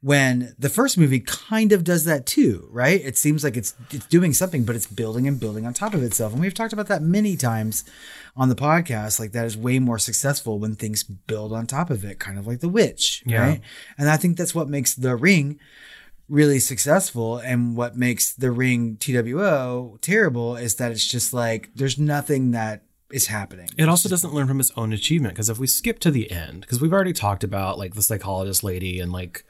When 0.00 0.54
the 0.56 0.68
first 0.68 0.96
movie 0.96 1.18
kind 1.18 1.72
of 1.72 1.82
does 1.82 2.04
that 2.04 2.24
too, 2.24 2.68
right? 2.70 3.00
It 3.04 3.18
seems 3.18 3.42
like 3.42 3.56
it's 3.56 3.74
it's 3.90 4.06
doing 4.06 4.32
something, 4.32 4.62
but 4.64 4.76
it's 4.76 4.86
building 4.86 5.26
and 5.26 5.40
building 5.40 5.66
on 5.66 5.74
top 5.74 5.92
of 5.92 6.04
itself. 6.04 6.32
And 6.32 6.40
we've 6.40 6.54
talked 6.54 6.72
about 6.72 6.86
that 6.86 7.02
many 7.02 7.36
times 7.36 7.82
on 8.36 8.48
the 8.48 8.54
podcast. 8.54 9.18
Like 9.18 9.32
that 9.32 9.44
is 9.44 9.56
way 9.56 9.80
more 9.80 9.98
successful 9.98 10.60
when 10.60 10.76
things 10.76 11.02
build 11.02 11.52
on 11.52 11.66
top 11.66 11.90
of 11.90 12.04
it, 12.04 12.20
kind 12.20 12.38
of 12.38 12.46
like 12.46 12.60
The 12.60 12.68
Witch, 12.68 13.24
Yeah. 13.26 13.40
right? 13.40 13.60
And 13.98 14.08
I 14.08 14.16
think 14.16 14.36
that's 14.36 14.54
what 14.54 14.68
makes 14.68 14.94
The 14.94 15.16
Ring 15.16 15.58
really 16.28 16.60
successful 16.60 17.38
and 17.38 17.74
what 17.76 17.96
makes 17.96 18.32
The 18.32 18.52
Ring 18.52 18.98
TWO 19.00 19.98
terrible 20.00 20.54
is 20.54 20.76
that 20.76 20.92
it's 20.92 21.08
just 21.08 21.32
like 21.32 21.70
there's 21.74 21.98
nothing 21.98 22.52
that 22.52 22.84
is 23.10 23.28
happening. 23.28 23.68
It 23.76 23.88
also 23.88 24.08
doesn't 24.08 24.34
learn 24.34 24.46
from 24.46 24.60
its 24.60 24.72
own 24.76 24.92
achievement 24.92 25.34
because 25.34 25.48
if 25.48 25.58
we 25.58 25.66
skip 25.66 25.98
to 26.00 26.10
the 26.10 26.30
end, 26.30 26.62
because 26.62 26.80
we've 26.80 26.92
already 26.92 27.12
talked 27.12 27.44
about 27.44 27.78
like 27.78 27.94
the 27.94 28.02
psychologist 28.02 28.62
lady 28.62 29.00
and 29.00 29.12
like 29.12 29.44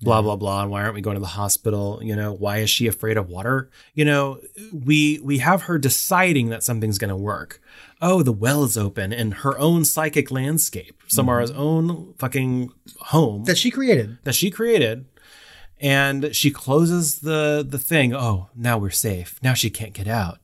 blah 0.00 0.22
blah 0.22 0.36
blah, 0.36 0.62
and 0.62 0.70
why 0.70 0.82
aren't 0.82 0.94
we 0.94 1.00
going 1.00 1.14
to 1.14 1.20
the 1.20 1.26
hospital? 1.26 2.00
You 2.02 2.16
know, 2.16 2.32
why 2.32 2.58
is 2.58 2.70
she 2.70 2.86
afraid 2.86 3.16
of 3.16 3.28
water? 3.28 3.70
You 3.94 4.04
know, 4.04 4.40
we 4.72 5.20
we 5.22 5.38
have 5.38 5.62
her 5.62 5.78
deciding 5.78 6.48
that 6.48 6.62
something's 6.62 6.98
going 6.98 7.10
to 7.10 7.16
work. 7.16 7.60
Oh, 8.00 8.22
the 8.22 8.32
well 8.32 8.64
is 8.64 8.76
open 8.76 9.12
in 9.12 9.32
her 9.32 9.58
own 9.58 9.84
psychic 9.84 10.30
landscape, 10.30 11.02
Samara's 11.08 11.50
mm-hmm. 11.50 11.60
own 11.60 12.14
fucking 12.18 12.72
home 13.00 13.44
that 13.44 13.58
she 13.58 13.70
created. 13.70 14.18
that 14.24 14.34
she 14.34 14.50
created 14.50 15.06
and 15.80 16.34
she 16.34 16.50
closes 16.50 17.20
the 17.20 17.66
the 17.68 17.78
thing 17.78 18.14
oh 18.14 18.48
now 18.54 18.78
we're 18.78 18.90
safe 18.90 19.38
now 19.42 19.54
she 19.54 19.70
can't 19.70 19.92
get 19.92 20.06
out 20.06 20.38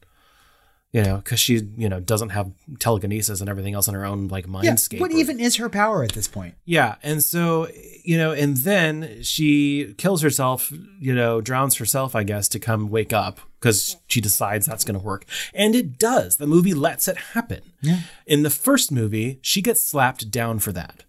you 0.92 1.02
know 1.02 1.16
because 1.16 1.38
she 1.38 1.60
you 1.76 1.88
know 1.88 2.00
doesn't 2.00 2.30
have 2.30 2.50
telekinesis 2.78 3.40
and 3.40 3.48
everything 3.48 3.74
else 3.74 3.86
in 3.88 3.94
her 3.94 4.04
own 4.04 4.28
like 4.28 4.46
Yeah. 4.62 4.74
What 4.98 5.10
or- 5.12 5.16
even 5.16 5.38
is 5.40 5.56
her 5.56 5.68
power 5.68 6.02
at 6.02 6.12
this 6.12 6.26
point? 6.28 6.54
yeah 6.64 6.96
and 7.02 7.22
so 7.22 7.68
you 8.04 8.16
know 8.18 8.32
and 8.32 8.56
then 8.58 9.22
she 9.22 9.94
kills 9.98 10.22
herself 10.22 10.72
you 10.98 11.14
know 11.14 11.40
drowns 11.40 11.76
herself 11.76 12.14
i 12.16 12.22
guess 12.24 12.48
to 12.48 12.58
come 12.58 12.88
wake 12.90 13.12
up 13.12 13.40
because 13.60 13.96
she 14.08 14.20
decides 14.20 14.66
that's 14.66 14.84
going 14.84 14.98
to 14.98 15.04
work 15.04 15.24
and 15.54 15.74
it 15.74 15.98
does 15.98 16.36
the 16.38 16.46
movie 16.46 16.74
lets 16.74 17.06
it 17.08 17.16
happen 17.34 17.60
Yeah. 17.82 18.00
in 18.26 18.42
the 18.42 18.50
first 18.50 18.90
movie 18.90 19.38
she 19.42 19.62
gets 19.62 19.82
slapped 19.84 20.30
down 20.30 20.58
for 20.58 20.72
that 20.72 21.04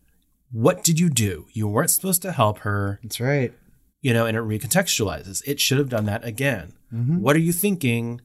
what 0.51 0.83
did 0.83 0.99
you 0.99 1.09
do 1.09 1.45
you 1.53 1.67
weren't 1.67 1.89
supposed 1.91 2.21
to 2.23 2.31
help 2.33 2.59
her 2.59 2.99
That's 3.03 3.19
right. 3.19 3.53
you 4.01 4.13
know, 4.13 4.25
and 4.25 4.35
it 4.35 4.41
recontextualizes. 4.43 5.41
It 5.47 5.59
should 5.59 5.77
have 5.77 5.87
done 5.89 6.05
that 6.05 6.25
again. 6.25 6.73
Mm-hmm. 6.93 7.21
What 7.21 7.35
are 7.35 7.39
you 7.39 7.53
thinking? 7.53 8.19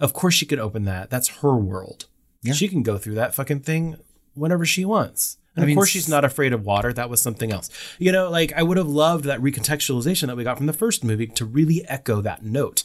Of 0.00 0.12
course 0.12 0.34
she 0.34 0.46
could 0.46 0.58
open 0.58 0.84
that. 0.84 1.10
That's 1.10 1.28
her 1.28 1.54
world. 1.56 2.06
Yeah. 2.42 2.54
She 2.54 2.68
can 2.68 2.82
go 2.82 2.98
through 2.98 3.14
that 3.14 3.34
fucking 3.34 3.60
thing 3.60 3.96
whenever 4.34 4.64
she 4.64 4.84
wants. 4.84 5.36
And 5.54 5.62
I 5.62 5.64
of 5.64 5.66
mean, 5.66 5.76
course 5.76 5.88
she's 5.90 6.08
not 6.08 6.24
afraid 6.24 6.52
of 6.52 6.64
water. 6.64 6.92
That 6.92 7.10
was 7.10 7.20
something 7.20 7.52
else. 7.52 7.70
You 7.98 8.12
know, 8.12 8.30
like 8.30 8.52
I 8.54 8.62
would 8.62 8.76
have 8.76 8.88
loved 8.88 9.24
that 9.24 9.40
recontextualization 9.40 10.28
that 10.28 10.36
we 10.36 10.44
got 10.44 10.56
from 10.56 10.66
the 10.66 10.72
first 10.72 11.02
movie 11.04 11.26
to 11.26 11.44
really 11.44 11.84
echo 11.88 12.20
that 12.20 12.44
note. 12.44 12.84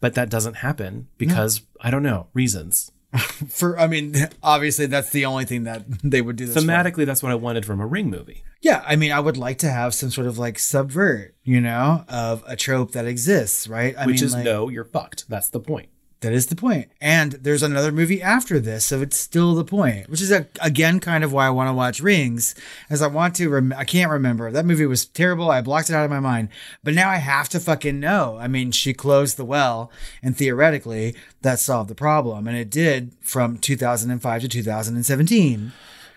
But 0.00 0.14
that 0.14 0.30
doesn't 0.30 0.58
happen 0.58 1.08
because 1.18 1.62
I 1.80 1.90
don't 1.90 2.02
know, 2.02 2.28
reasons. 2.32 2.92
For 3.48 3.78
I 3.78 3.86
mean, 3.86 4.14
obviously 4.42 4.86
that's 4.86 5.10
the 5.10 5.26
only 5.26 5.44
thing 5.44 5.64
that 5.64 5.82
they 6.02 6.20
would 6.22 6.36
do 6.36 6.46
this 6.46 6.54
for. 6.54 6.60
Thematically, 6.60 7.06
that's 7.06 7.22
what 7.22 7.30
I 7.30 7.36
wanted 7.36 7.64
from 7.64 7.80
a 7.80 7.86
ring 7.86 8.10
movie. 8.10 8.42
Yeah, 8.60 8.82
I 8.86 8.96
mean, 8.96 9.12
I 9.12 9.20
would 9.20 9.36
like 9.36 9.58
to 9.58 9.70
have 9.70 9.94
some 9.94 10.10
sort 10.10 10.26
of 10.26 10.38
like 10.38 10.58
subvert, 10.58 11.34
you 11.44 11.60
know, 11.60 12.04
of 12.08 12.42
a 12.46 12.56
trope 12.56 12.92
that 12.92 13.06
exists, 13.06 13.68
right? 13.68 13.94
I 13.96 14.06
Which 14.06 14.16
mean, 14.16 14.24
is 14.24 14.34
like, 14.34 14.44
no, 14.44 14.68
you're 14.68 14.84
fucked. 14.84 15.28
That's 15.28 15.50
the 15.50 15.60
point. 15.60 15.90
That 16.24 16.32
is 16.32 16.46
the 16.46 16.56
point. 16.56 16.88
And 17.02 17.32
there's 17.32 17.62
another 17.62 17.92
movie 17.92 18.22
after 18.22 18.58
this, 18.58 18.86
so 18.86 19.02
it's 19.02 19.18
still 19.18 19.54
the 19.54 19.62
point, 19.62 20.08
which 20.08 20.22
is 20.22 20.32
a, 20.32 20.48
again 20.62 20.98
kind 20.98 21.22
of 21.22 21.34
why 21.34 21.46
I 21.46 21.50
want 21.50 21.68
to 21.68 21.74
watch 21.74 22.00
Rings, 22.00 22.54
as 22.88 23.02
I 23.02 23.08
want 23.08 23.36
to. 23.36 23.50
Rem- 23.50 23.74
I 23.76 23.84
can't 23.84 24.10
remember 24.10 24.50
that 24.50 24.64
movie 24.64 24.86
was 24.86 25.04
terrible. 25.04 25.50
I 25.50 25.60
blocked 25.60 25.90
it 25.90 25.94
out 25.94 26.06
of 26.06 26.10
my 26.10 26.20
mind, 26.20 26.48
but 26.82 26.94
now 26.94 27.10
I 27.10 27.16
have 27.16 27.50
to 27.50 27.60
fucking 27.60 28.00
know. 28.00 28.38
I 28.40 28.48
mean, 28.48 28.72
she 28.72 28.94
closed 28.94 29.36
the 29.36 29.44
well, 29.44 29.92
and 30.22 30.34
theoretically, 30.34 31.14
that 31.42 31.58
solved 31.58 31.90
the 31.90 31.94
problem, 31.94 32.48
and 32.48 32.56
it 32.56 32.70
did 32.70 33.12
from 33.20 33.58
2005 33.58 34.40
to 34.40 34.48
2017. 34.48 35.72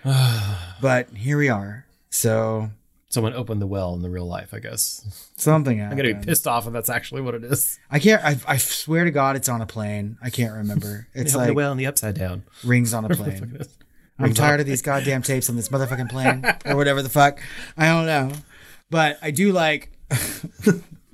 but 0.81 1.09
here 1.17 1.37
we 1.37 1.49
are. 1.49 1.85
So 2.09 2.69
Someone 3.09 3.33
opened 3.33 3.61
the 3.61 3.67
well 3.67 3.93
in 3.93 4.01
the 4.01 4.09
real 4.09 4.25
life, 4.27 4.53
I 4.53 4.59
guess. 4.59 5.31
something 5.37 5.81
I'm 5.81 5.91
gonna 5.91 6.13
be 6.13 6.25
pissed 6.25 6.45
off 6.47 6.67
if 6.67 6.73
that's 6.73 6.89
actually 6.89 7.21
what 7.21 7.35
it 7.35 7.43
is. 7.43 7.79
I 7.89 7.99
can't. 7.99 8.23
I, 8.23 8.37
I 8.47 8.57
swear 8.57 9.05
to 9.05 9.11
God, 9.11 9.35
it's 9.35 9.47
on 9.47 9.61
a 9.61 9.65
plane. 9.65 10.17
I 10.21 10.29
can't 10.29 10.53
remember. 10.53 11.07
It's 11.13 11.33
like 11.35 11.47
the 11.47 11.53
well 11.53 11.71
in 11.71 11.77
the 11.77 11.87
upside 11.87 12.15
down. 12.15 12.43
rings 12.63 12.93
on 12.93 13.05
a 13.05 13.09
plane. 13.15 13.61
I'm 14.19 14.33
tired 14.33 14.59
of 14.59 14.65
these 14.65 14.81
goddamn 14.81 15.21
tapes 15.21 15.49
on 15.49 15.55
this 15.55 15.69
motherfucking 15.69 16.09
plane 16.09 16.43
or 16.65 16.75
whatever 16.75 17.01
the 17.01 17.09
fuck. 17.09 17.39
I 17.77 17.87
don't 17.87 18.07
know. 18.07 18.31
But 18.89 19.19
I 19.21 19.31
do 19.31 19.51
like 19.51 19.91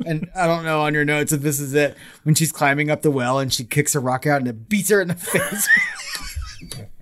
and 0.05 0.29
I 0.35 0.47
don't 0.47 0.63
know 0.63 0.81
on 0.81 0.93
your 0.93 1.05
notes 1.05 1.31
if 1.31 1.41
this 1.41 1.59
is 1.59 1.73
it 1.73 1.95
when 2.23 2.35
she's 2.35 2.51
climbing 2.51 2.89
up 2.89 3.01
the 3.01 3.11
well 3.11 3.39
and 3.39 3.51
she 3.53 3.63
kicks 3.63 3.95
a 3.95 3.99
rock 3.99 4.25
out 4.25 4.39
and 4.39 4.47
it 4.47 4.69
beats 4.69 4.89
her 4.89 5.01
in 5.01 5.09
the 5.09 5.15
face. 5.15 5.67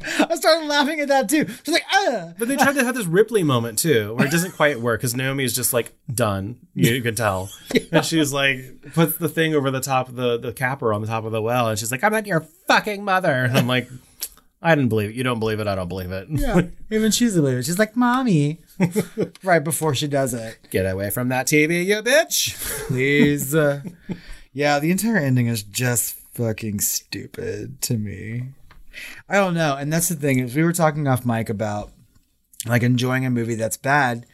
I 0.06 0.36
started 0.36 0.68
laughing 0.68 1.00
at 1.00 1.08
that 1.10 1.30
too. 1.30 1.48
She's 1.64 1.74
like, 1.74 1.86
ah. 1.94 2.34
But 2.38 2.48
they 2.48 2.56
tried 2.56 2.76
to 2.76 2.84
have 2.84 2.96
this 2.96 3.06
Ripley 3.06 3.44
moment 3.44 3.80
too, 3.80 4.16
where 4.16 4.28
it 4.28 4.32
doesn't 4.32 4.52
quite 4.54 4.80
work 4.80 5.00
because 5.00 5.16
Naomi 5.16 5.44
is 5.44 5.56
just 5.56 5.74
like 5.74 5.94
done. 6.14 6.58
You, 6.74 7.02
can 7.02 7.16
tell, 7.16 7.50
and 7.92 8.06
she's 8.06 8.34
like 8.34 8.94
puts 8.94 9.18
the 9.18 9.30
thing 9.30 9.54
over 9.56 9.72
the 9.72 9.80
top 9.82 10.10
of 10.10 10.16
the 10.16 10.38
the 10.38 10.54
capper 10.54 10.94
on 10.94 11.02
the 11.02 11.08
top 11.08 11.26
of 11.26 11.32
the 11.32 11.42
well, 11.42 11.70
and 11.70 11.78
she's 11.80 11.92
like, 11.92 12.04
"I'm 12.04 12.12
not 12.12 12.28
your 12.28 12.42
fucking 12.42 13.04
mother." 13.04 13.32
And 13.32 13.58
I'm 13.58 13.68
like, 13.68 13.90
"I 14.62 14.76
didn't 14.76 14.90
believe 14.90 15.10
it. 15.12 15.16
You 15.16 15.24
don't 15.24 15.40
believe 15.40 15.60
it. 15.60 15.68
I 15.68 15.76
don't 15.76 15.88
believe 15.88 16.12
it. 16.12 16.28
Yeah. 16.30 16.62
Even 16.90 17.12
she's 17.12 17.36
a 17.36 17.42
believer. 17.42 17.64
She's 17.64 17.80
like, 17.80 17.96
mommy. 17.96 18.60
right 19.44 19.64
before 19.64 19.96
she 19.96 20.08
does 20.08 20.34
it. 20.34 20.58
Get 20.70 20.84
away 20.86 21.10
from 21.10 21.30
that 21.30 21.48
TV, 21.48 21.86
you 21.86 22.02
bitch." 22.02 22.88
Please. 22.88 23.54
Uh, 23.56 23.82
yeah, 24.54 24.80
the 24.80 24.92
entire 24.92 25.18
ending 25.18 25.48
is 25.48 25.64
just 25.64 26.16
fucking 26.34 26.80
stupid 26.80 27.82
to 27.82 27.98
me. 27.98 28.50
I 29.30 29.36
don't 29.36 29.54
know. 29.54 29.76
And 29.76 29.92
that's 29.92 30.10
the 30.10 30.16
thing 30.16 30.40
is 30.40 30.56
we 30.56 30.64
were 30.64 30.74
talking 30.74 31.08
off 31.08 31.26
mic 31.26 31.50
about 31.50 31.92
like 32.66 32.84
enjoying 32.84 33.26
a 33.26 33.30
movie 33.30 33.56
that's 33.56 33.78
bad 33.78 34.26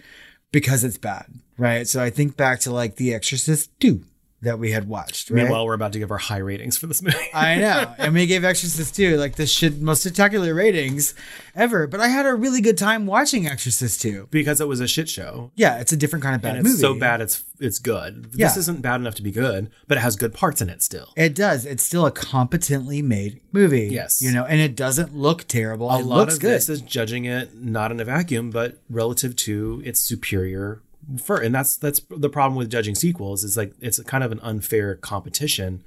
because 0.51 0.83
it's 0.83 0.97
bad, 0.97 1.25
right? 1.57 1.87
So 1.87 2.01
I 2.01 2.09
think 2.09 2.37
back 2.37 2.59
to 2.61 2.71
like 2.71 2.95
The 2.95 3.13
Exorcist 3.13 3.77
2 3.79 4.03
that 4.41 4.59
we 4.59 4.71
had 4.71 4.87
watched, 4.87 5.29
right? 5.31 5.41
Meanwhile, 5.43 5.65
we're 5.65 5.73
about 5.73 5.93
to 5.93 5.99
give 5.99 6.11
our 6.11 6.17
high 6.19 6.37
ratings 6.37 6.77
for 6.77 6.85
this 6.85 7.01
movie. 7.01 7.17
I 7.33 7.55
know. 7.55 7.93
And 7.97 8.13
we 8.13 8.27
gave 8.27 8.43
Exorcist 8.43 8.95
2 8.95 9.17
like 9.17 9.35
the 9.35 9.47
shit 9.47 9.79
most 9.81 10.01
spectacular 10.03 10.53
ratings 10.53 11.15
ever. 11.55 11.87
But 11.87 11.99
I 11.99 12.07
had 12.09 12.25
a 12.27 12.35
really 12.35 12.61
good 12.61 12.77
time 12.77 13.07
watching 13.07 13.47
Exorcist 13.47 14.01
2. 14.01 14.27
because 14.29 14.61
it 14.61 14.67
was 14.67 14.79
a 14.79 14.87
shit 14.87 15.09
show. 15.09 15.51
Yeah, 15.55 15.79
it's 15.79 15.91
a 15.91 15.97
different 15.97 16.21
kind 16.23 16.35
of 16.35 16.41
bad 16.41 16.57
movie. 16.63 16.77
so 16.77 16.93
bad 16.97 17.21
it's 17.21 17.43
it's 17.59 17.79
good. 17.79 18.29
Yeah. 18.35 18.47
This 18.47 18.57
isn't 18.57 18.83
bad 18.83 19.01
enough 19.01 19.15
to 19.15 19.23
be 19.23 19.31
good, 19.31 19.71
but 19.87 19.97
it 19.97 20.01
has 20.01 20.15
good 20.15 20.33
parts 20.33 20.61
in 20.61 20.69
it 20.69 20.83
still. 20.83 21.11
It 21.17 21.33
does. 21.33 21.65
It's 21.65 21.81
still 21.81 22.05
a 22.05 22.11
competently 22.11 23.01
made 23.01 23.41
movie. 23.51 23.87
Yes. 23.87 24.21
You 24.21 24.31
know, 24.31 24.45
and 24.45 24.61
it 24.61 24.75
doesn't 24.75 25.15
look 25.15 25.47
terrible. 25.47 25.89
a 25.89 25.99
it 25.99 26.05
lot 26.05 26.31
of 26.31 26.39
good. 26.39 26.51
this 26.53 26.69
is 26.69 26.81
judging 26.81 27.25
it 27.25 27.55
not 27.55 27.91
in 27.91 27.99
a 27.99 28.05
vacuum, 28.05 28.51
but 28.51 28.77
relative 28.89 29.35
to 29.37 29.81
its 29.83 29.99
superior 29.99 30.83
for 31.23 31.37
and 31.37 31.53
that's 31.55 31.77
that's 31.77 32.01
the 32.09 32.29
problem 32.29 32.57
with 32.57 32.69
judging 32.69 32.95
sequels 32.95 33.43
is 33.43 33.55
like 33.57 33.73
it's 33.79 33.99
kind 34.03 34.23
of 34.23 34.31
an 34.31 34.39
unfair 34.41 34.95
competition. 34.95 35.83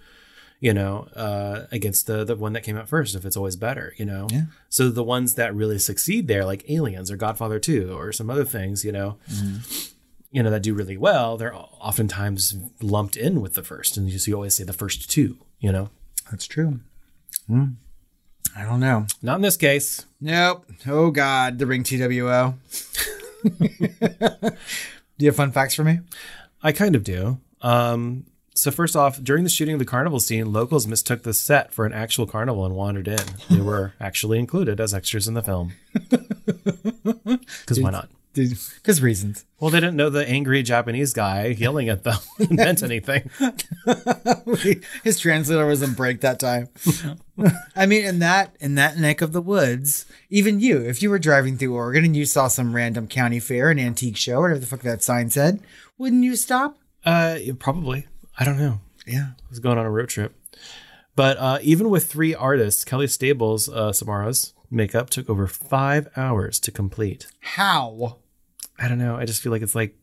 you 0.62 0.74
know, 0.74 1.08
uh, 1.16 1.64
against 1.72 2.06
the 2.06 2.22
the 2.22 2.36
one 2.36 2.52
that 2.52 2.62
came 2.62 2.76
out 2.76 2.86
first. 2.86 3.14
If 3.14 3.24
it's 3.24 3.36
always 3.36 3.56
better, 3.56 3.94
you 3.96 4.04
know. 4.04 4.26
Yeah. 4.30 4.42
So 4.68 4.90
the 4.90 5.02
ones 5.02 5.34
that 5.36 5.54
really 5.54 5.78
succeed 5.78 6.28
there, 6.28 6.44
like 6.44 6.68
Aliens 6.68 7.10
or 7.10 7.16
Godfather 7.16 7.58
Two 7.58 7.96
or 7.98 8.12
some 8.12 8.28
other 8.28 8.44
things, 8.44 8.84
you 8.84 8.92
know, 8.92 9.16
you 10.30 10.42
know 10.42 10.50
that 10.50 10.62
do 10.62 10.74
really 10.74 10.98
well, 10.98 11.38
they're 11.38 11.54
oftentimes 11.54 12.56
lumped 12.82 13.16
in 13.16 13.40
with 13.40 13.54
the 13.54 13.62
first, 13.62 13.96
and 13.96 14.10
you, 14.10 14.18
so 14.18 14.28
you 14.28 14.34
always 14.34 14.54
say 14.54 14.64
the 14.64 14.74
first 14.74 15.10
two, 15.10 15.38
you 15.60 15.72
know. 15.72 15.88
That's 16.30 16.46
true. 16.46 16.80
Hmm. 17.46 17.64
I 18.54 18.62
don't 18.64 18.80
know. 18.80 19.06
Not 19.22 19.36
in 19.36 19.42
this 19.42 19.56
case. 19.56 20.04
Nope. 20.20 20.66
Oh 20.86 21.10
God, 21.10 21.58
the 21.58 21.66
ring 21.66 21.84
TWO. 21.84 22.54
Do 25.20 25.26
you 25.26 25.28
have 25.28 25.36
fun 25.36 25.52
facts 25.52 25.74
for 25.74 25.84
me? 25.84 26.00
I 26.62 26.72
kind 26.72 26.96
of 26.96 27.04
do. 27.04 27.40
Um, 27.60 28.24
so 28.54 28.70
first 28.70 28.96
off, 28.96 29.22
during 29.22 29.44
the 29.44 29.50
shooting 29.50 29.74
of 29.74 29.78
the 29.78 29.84
carnival 29.84 30.18
scene, 30.18 30.50
locals 30.50 30.86
mistook 30.86 31.24
the 31.24 31.34
set 31.34 31.74
for 31.74 31.84
an 31.84 31.92
actual 31.92 32.26
carnival 32.26 32.64
and 32.64 32.74
wandered 32.74 33.06
in. 33.06 33.20
They 33.50 33.60
were 33.60 33.92
actually 34.00 34.38
included 34.38 34.80
as 34.80 34.94
extras 34.94 35.28
in 35.28 35.34
the 35.34 35.42
film. 35.42 35.74
Because 37.60 37.80
why 37.80 37.90
not? 37.90 38.08
Because 38.32 39.02
reasons. 39.02 39.44
Well, 39.58 39.70
they 39.70 39.80
didn't 39.80 39.96
know 39.96 40.08
the 40.08 40.26
angry 40.28 40.62
Japanese 40.62 41.12
guy 41.12 41.46
yelling 41.46 41.88
at 41.88 42.04
them 42.04 42.18
meant 42.50 42.82
anything. 42.82 43.28
His 45.04 45.18
translator 45.18 45.66
was 45.66 45.82
in 45.82 45.94
break 45.94 46.20
that 46.20 46.38
time. 46.38 46.68
I 47.74 47.86
mean, 47.86 48.04
in 48.04 48.18
that 48.20 48.54
in 48.60 48.76
that 48.76 48.98
neck 48.98 49.20
of 49.20 49.32
the 49.32 49.40
woods, 49.40 50.06
even 50.28 50.60
you, 50.60 50.78
if 50.78 51.02
you 51.02 51.10
were 51.10 51.18
driving 51.18 51.56
through 51.56 51.74
Oregon 51.74 52.04
and 52.04 52.16
you 52.16 52.24
saw 52.24 52.48
some 52.48 52.74
random 52.74 53.08
county 53.08 53.40
fair, 53.40 53.70
an 53.70 53.78
antique 53.78 54.16
show, 54.16 54.40
whatever 54.40 54.60
the 54.60 54.66
fuck 54.66 54.80
that 54.80 55.02
sign 55.02 55.30
said, 55.30 55.60
wouldn't 55.98 56.24
you 56.24 56.36
stop? 56.36 56.78
Uh, 57.04 57.38
probably. 57.58 58.06
I 58.38 58.44
don't 58.44 58.58
know. 58.58 58.80
Yeah. 59.06 59.30
I 59.38 59.48
was 59.48 59.58
going 59.58 59.78
on 59.78 59.86
a 59.86 59.90
road 59.90 60.08
trip. 60.08 60.34
But 61.16 61.36
uh, 61.38 61.58
even 61.62 61.90
with 61.90 62.06
three 62.06 62.34
artists, 62.34 62.84
Kelly 62.84 63.08
Stables, 63.08 63.68
uh, 63.68 63.92
Samara's 63.92 64.54
makeup 64.70 65.10
took 65.10 65.28
over 65.28 65.46
five 65.46 66.08
hours 66.16 66.60
to 66.60 66.70
complete. 66.70 67.26
How? 67.40 68.18
I 68.80 68.88
don't 68.88 68.98
know. 68.98 69.16
I 69.16 69.26
just 69.26 69.42
feel 69.42 69.52
like 69.52 69.62
it's 69.62 69.74
like 69.74 69.94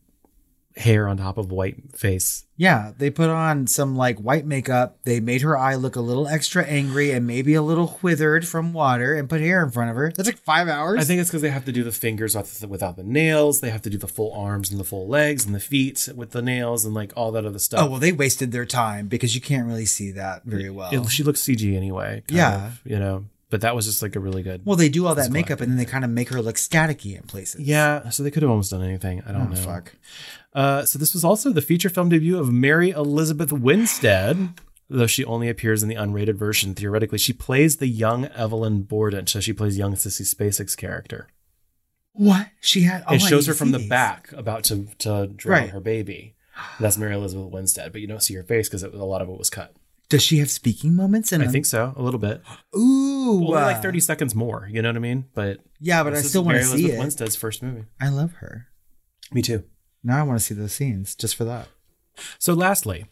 hair 0.76 1.08
on 1.08 1.16
top 1.16 1.38
of 1.38 1.50
white 1.50 1.96
face. 1.96 2.44
Yeah, 2.56 2.92
they 2.96 3.10
put 3.10 3.28
on 3.30 3.66
some 3.66 3.96
like 3.96 4.18
white 4.18 4.46
makeup. 4.46 4.98
They 5.04 5.18
made 5.18 5.42
her 5.42 5.56
eye 5.58 5.74
look 5.74 5.96
a 5.96 6.00
little 6.00 6.28
extra 6.28 6.64
angry 6.64 7.10
and 7.10 7.26
maybe 7.26 7.54
a 7.54 7.62
little 7.62 7.98
withered 8.02 8.46
from 8.46 8.72
water 8.72 9.14
and 9.14 9.28
put 9.28 9.40
hair 9.40 9.62
in 9.64 9.70
front 9.72 9.90
of 9.90 9.96
her. 9.96 10.12
That 10.12 10.24
took 10.24 10.38
five 10.38 10.68
hours. 10.68 11.00
I 11.00 11.04
think 11.04 11.20
it's 11.20 11.30
because 11.30 11.42
they 11.42 11.50
have 11.50 11.64
to 11.64 11.72
do 11.72 11.82
the 11.82 11.92
fingers 11.92 12.36
without 12.66 12.96
the, 12.96 13.02
nails. 13.02 13.60
They 13.60 13.70
have 13.70 13.82
to 13.82 13.90
do 13.90 13.98
the 13.98 14.08
full 14.08 14.32
arms 14.32 14.70
and 14.70 14.78
the 14.78 14.84
full 14.84 15.08
legs 15.08 15.44
and 15.44 15.54
the 15.54 15.60
feet 15.60 16.08
with 16.14 16.30
the 16.30 16.42
nails 16.42 16.84
and 16.84 16.94
like 16.94 17.12
all 17.16 17.32
that 17.32 17.44
other 17.44 17.58
stuff. 17.58 17.80
Oh 17.84 17.90
well, 17.90 18.00
they 18.00 18.12
wasted 18.12 18.52
their 18.52 18.66
time 18.66 19.08
because 19.08 19.34
you 19.34 19.40
can't 19.40 19.66
really 19.66 19.86
see 19.86 20.12
that 20.12 20.44
very 20.44 20.70
well. 20.70 20.90
It- 20.92 21.10
she 21.10 21.22
looks 21.24 21.40
CG 21.42 21.76
anyway. 21.76 22.22
Yeah. 22.28 22.66
of, 22.68 22.80
you 22.84 22.98
know. 22.98 23.24
But 23.50 23.62
that 23.62 23.74
was 23.74 23.86
just 23.86 24.02
like 24.02 24.14
a 24.14 24.20
really 24.20 24.42
good. 24.42 24.62
well, 24.66 24.76
they 24.76 24.90
do 24.90 25.06
all 25.06 25.14
that 25.14 25.30
makeup 25.30 25.60
and 25.62 25.70
then 25.70 25.78
they 25.78 25.86
kind 25.86 26.04
of 26.04 26.10
make 26.10 26.28
her 26.28 26.42
look 26.42 26.56
staticky 26.56 27.16
in 27.16 27.22
places. 27.22 27.62
Yeah, 27.62 28.10
so 28.10 28.22
they 28.22 28.30
could 28.30 28.42
have 28.42 28.50
almost 28.50 28.70
done 28.70 28.82
anything. 28.82 29.22
I 29.26 29.32
don't 29.32 29.42
Oh, 29.42 29.54
know. 29.54 29.56
fuck. 29.56 29.94
Uh, 30.52 30.84
so 30.84 30.98
this 30.98 31.14
was 31.14 31.24
also 31.24 31.50
the 31.52 31.62
feature 31.62 31.88
film 31.88 32.10
debut 32.10 32.38
of 32.38 32.52
Mary 32.52 32.90
Elizabeth 32.90 33.50
Winstead, 33.52 34.50
though 34.90 35.06
she 35.06 35.24
only 35.24 35.48
appears 35.48 35.82
in 35.82 35.88
the 35.88 35.94
unrated 35.94 36.34
version. 36.36 36.74
Theoretically, 36.74 37.16
she 37.18 37.32
plays 37.32 37.78
the 37.78 37.86
young 37.88 38.26
Evelyn 38.26 38.82
Borden, 38.82 39.26
so 39.26 39.40
she 39.40 39.54
plays 39.54 39.78
young 39.78 39.94
Sissy 39.94 40.22
Spacek's 40.22 40.76
character. 40.76 41.28
What 42.12 42.48
she 42.60 42.82
had? 42.82 43.04
oh, 43.06 43.14
it 43.14 43.20
shows 43.20 43.46
her 43.46 43.54
from 43.54 43.70
the 43.70 43.78
these. 43.78 43.88
back, 43.88 44.32
about 44.32 44.64
to 44.64 44.88
to 44.98 45.28
drown 45.28 45.60
Right. 45.62 45.70
her 45.70 45.80
baby. 45.80 46.34
That's 46.80 46.98
Mary 46.98 47.14
Elizabeth 47.14 47.52
Winstead, 47.52 47.92
but 47.92 48.00
you 48.00 48.06
don't 48.08 48.22
see 48.22 48.34
her 48.34 48.42
face 48.42 48.68
because 48.68 48.82
a 48.82 48.88
lot 48.88 49.22
of 49.22 49.28
it 49.28 49.38
was 49.38 49.48
cut. 49.48 49.74
Does 50.08 50.22
she 50.22 50.38
have 50.38 50.50
speaking 50.50 50.94
moments? 50.94 51.32
In 51.32 51.42
I 51.42 51.48
think 51.48 51.66
so, 51.66 51.92
a 51.96 52.02
little 52.02 52.20
bit. 52.20 52.42
Ooh, 52.74 53.40
Well, 53.42 53.48
only 53.58 53.62
uh, 53.62 53.66
like 53.66 53.82
thirty 53.82 54.00
seconds 54.00 54.34
more. 54.34 54.68
You 54.70 54.80
know 54.80 54.88
what 54.88 54.96
I 54.96 55.00
mean? 55.00 55.26
But 55.34 55.58
Yeah, 55.80 56.02
but 56.02 56.14
I 56.14 56.22
still 56.22 56.44
want 56.44 56.56
to 56.58 56.64
see 56.64 56.70
Elizabeth 56.72 56.94
it. 56.96 56.98
Winstead's 57.00 57.36
first 57.36 57.62
movie. 57.62 57.84
I 58.00 58.08
love 58.08 58.32
her. 58.34 58.68
Me 59.32 59.42
too. 59.42 59.64
Now 60.02 60.18
I 60.18 60.22
want 60.22 60.38
to 60.38 60.44
see 60.44 60.54
those 60.54 60.72
scenes 60.72 61.14
just 61.14 61.36
for 61.36 61.44
that. 61.44 61.68
So, 62.38 62.54
lastly, 62.54 63.04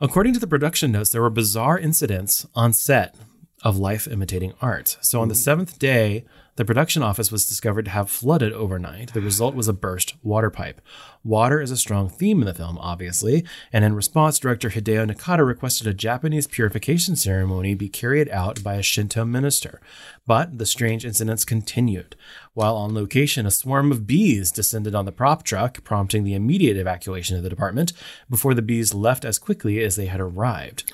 according 0.00 0.34
to 0.34 0.40
the 0.40 0.46
production 0.46 0.92
notes, 0.92 1.10
there 1.10 1.22
were 1.22 1.30
bizarre 1.30 1.78
incidents 1.78 2.46
on 2.54 2.72
set 2.72 3.16
of 3.62 3.78
life 3.78 4.06
imitating 4.06 4.52
art. 4.60 4.98
So, 5.00 5.20
on 5.20 5.28
the 5.28 5.34
seventh 5.34 5.78
day, 5.78 6.26
the 6.58 6.64
production 6.64 7.04
office 7.04 7.30
was 7.30 7.46
discovered 7.46 7.84
to 7.84 7.92
have 7.92 8.10
flooded 8.10 8.52
overnight. 8.52 9.12
The 9.12 9.20
result 9.20 9.54
was 9.54 9.68
a 9.68 9.72
burst 9.72 10.16
water 10.24 10.50
pipe. 10.50 10.80
Water 11.22 11.60
is 11.60 11.70
a 11.70 11.76
strong 11.76 12.08
theme 12.08 12.40
in 12.40 12.46
the 12.46 12.52
film, 12.52 12.78
obviously, 12.78 13.44
and 13.72 13.84
in 13.84 13.94
response, 13.94 14.40
director 14.40 14.70
Hideo 14.70 15.08
Nakata 15.08 15.46
requested 15.46 15.86
a 15.86 15.94
Japanese 15.94 16.48
purification 16.48 17.14
ceremony 17.14 17.76
be 17.76 17.88
carried 17.88 18.28
out 18.30 18.60
by 18.64 18.74
a 18.74 18.82
Shinto 18.82 19.24
minister. 19.24 19.80
But 20.26 20.58
the 20.58 20.66
strange 20.66 21.04
incidents 21.04 21.44
continued. 21.44 22.16
While 22.54 22.74
on 22.74 22.92
location, 22.92 23.46
a 23.46 23.52
swarm 23.52 23.92
of 23.92 24.08
bees 24.08 24.50
descended 24.50 24.96
on 24.96 25.04
the 25.04 25.12
prop 25.12 25.44
truck, 25.44 25.84
prompting 25.84 26.24
the 26.24 26.34
immediate 26.34 26.76
evacuation 26.76 27.36
of 27.36 27.44
the 27.44 27.50
department 27.50 27.92
before 28.28 28.54
the 28.54 28.62
bees 28.62 28.92
left 28.92 29.24
as 29.24 29.38
quickly 29.38 29.80
as 29.84 29.94
they 29.94 30.06
had 30.06 30.18
arrived. 30.20 30.92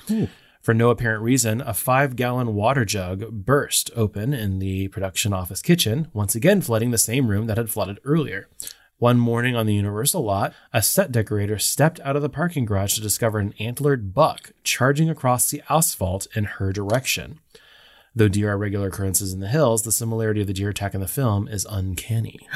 For 0.65 0.73
no 0.73 0.89
apparent 0.89 1.21
reason, 1.21 1.61
a 1.61 1.75
five 1.75 2.15
gallon 2.15 2.55
water 2.55 2.85
jug 2.85 3.29
burst 3.45 3.91
open 3.95 4.33
in 4.33 4.57
the 4.57 4.87
production 4.87 5.31
office 5.31 5.61
kitchen, 5.61 6.07
once 6.11 6.33
again 6.33 6.59
flooding 6.59 6.89
the 6.89 6.97
same 6.97 7.27
room 7.27 7.45
that 7.45 7.57
had 7.57 7.69
flooded 7.69 7.99
earlier. 8.03 8.49
One 8.97 9.19
morning 9.19 9.55
on 9.55 9.67
the 9.67 9.75
Universal 9.75 10.23
lot, 10.23 10.55
a 10.73 10.81
set 10.81 11.11
decorator 11.11 11.59
stepped 11.59 11.99
out 11.99 12.15
of 12.15 12.23
the 12.23 12.29
parking 12.29 12.65
garage 12.65 12.95
to 12.95 13.01
discover 13.01 13.37
an 13.37 13.53
antlered 13.59 14.15
buck 14.15 14.53
charging 14.63 15.07
across 15.07 15.51
the 15.51 15.61
asphalt 15.69 16.25
in 16.35 16.45
her 16.45 16.73
direction. 16.73 17.37
Though 18.17 18.29
deer 18.29 18.49
are 18.51 18.57
regular 18.57 18.87
occurrences 18.87 19.33
in 19.33 19.41
the 19.41 19.47
hills, 19.49 19.81
the 19.81 19.91
similarity 19.91 20.39
of 20.39 20.47
the 20.47 20.53
deer 20.53 20.69
attack 20.69 20.93
in 20.93 21.01
the 21.01 21.07
film 21.07 21.47
is 21.47 21.65
uncanny. 21.69 22.39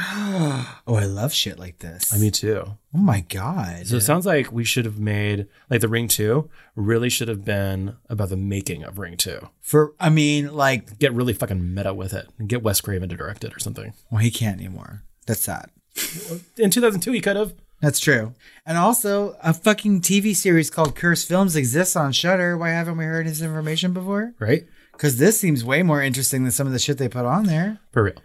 Oh, 0.88 0.96
I 0.96 1.06
love 1.06 1.34
shit 1.34 1.60
like 1.60 1.80
this. 1.80 2.14
I 2.14 2.18
mean, 2.18 2.32
too. 2.32 2.64
oh 2.66 2.98
my 2.98 3.22
god. 3.22 3.86
So 3.88 3.98
it 3.98 4.02
sounds 4.02 4.26
like 4.26 4.52
we 4.52 4.64
should 4.64 4.86
have 4.86 4.98
made, 5.00 5.48
like, 5.70 5.82
the 5.82 5.88
Ring 5.88 6.08
2 6.08 6.50
really 6.76 7.10
should 7.10 7.28
have 7.28 7.44
been 7.46 7.96
about 8.10 8.30
the 8.30 8.38
making 8.38 8.84
of 8.84 8.98
Ring 8.98 9.18
2. 9.18 9.50
For 9.62 9.94
I 10.00 10.10
mean, 10.10 10.54
like, 10.54 10.98
Get 10.98 11.14
really 11.14 11.34
fucking 11.34 11.74
meta 11.76 11.94
with 11.94 12.14
it 12.14 12.28
and 12.40 12.48
get 12.50 12.64
Wes 12.64 12.82
Craven 12.82 13.10
to 13.10 13.16
direct 13.16 13.44
it 13.44 13.56
or 13.56 13.60
something. 13.60 13.94
well, 14.10 14.22
he 14.22 14.32
can't 14.32 14.58
anymore. 14.60 15.04
That's 15.28 15.42
sad. 15.42 15.70
In 16.58 16.72
2002, 16.72 17.12
he 17.12 17.22
could 17.22 17.36
have. 17.36 17.54
That's 17.82 18.00
true. 18.00 18.34
And 18.66 18.78
also, 18.78 19.36
a 19.44 19.54
fucking 19.54 20.02
TV 20.02 20.36
series 20.36 20.70
called 20.70 20.96
Curse 20.96 21.24
Films 21.24 21.56
exists 21.56 21.96
on 21.96 22.12
Shudder. 22.14 22.58
Why 22.58 22.70
haven't 22.70 22.98
we 22.98 23.06
heard 23.06 23.26
his 23.28 23.42
information 23.42 23.94
before? 23.94 24.34
Right? 24.40 24.66
Because 25.00 25.18
this 25.18 25.40
seems 25.40 25.64
way 25.64 25.82
more 25.82 26.04
interesting 26.04 26.44
than 26.44 26.52
some 26.52 26.68
of 26.68 26.74
the 26.74 26.80
shit 26.80 26.98
they 26.98 27.08
put 27.08 27.24
on 27.24 27.46
there. 27.46 27.80
For 27.94 28.04
real. 28.04 28.22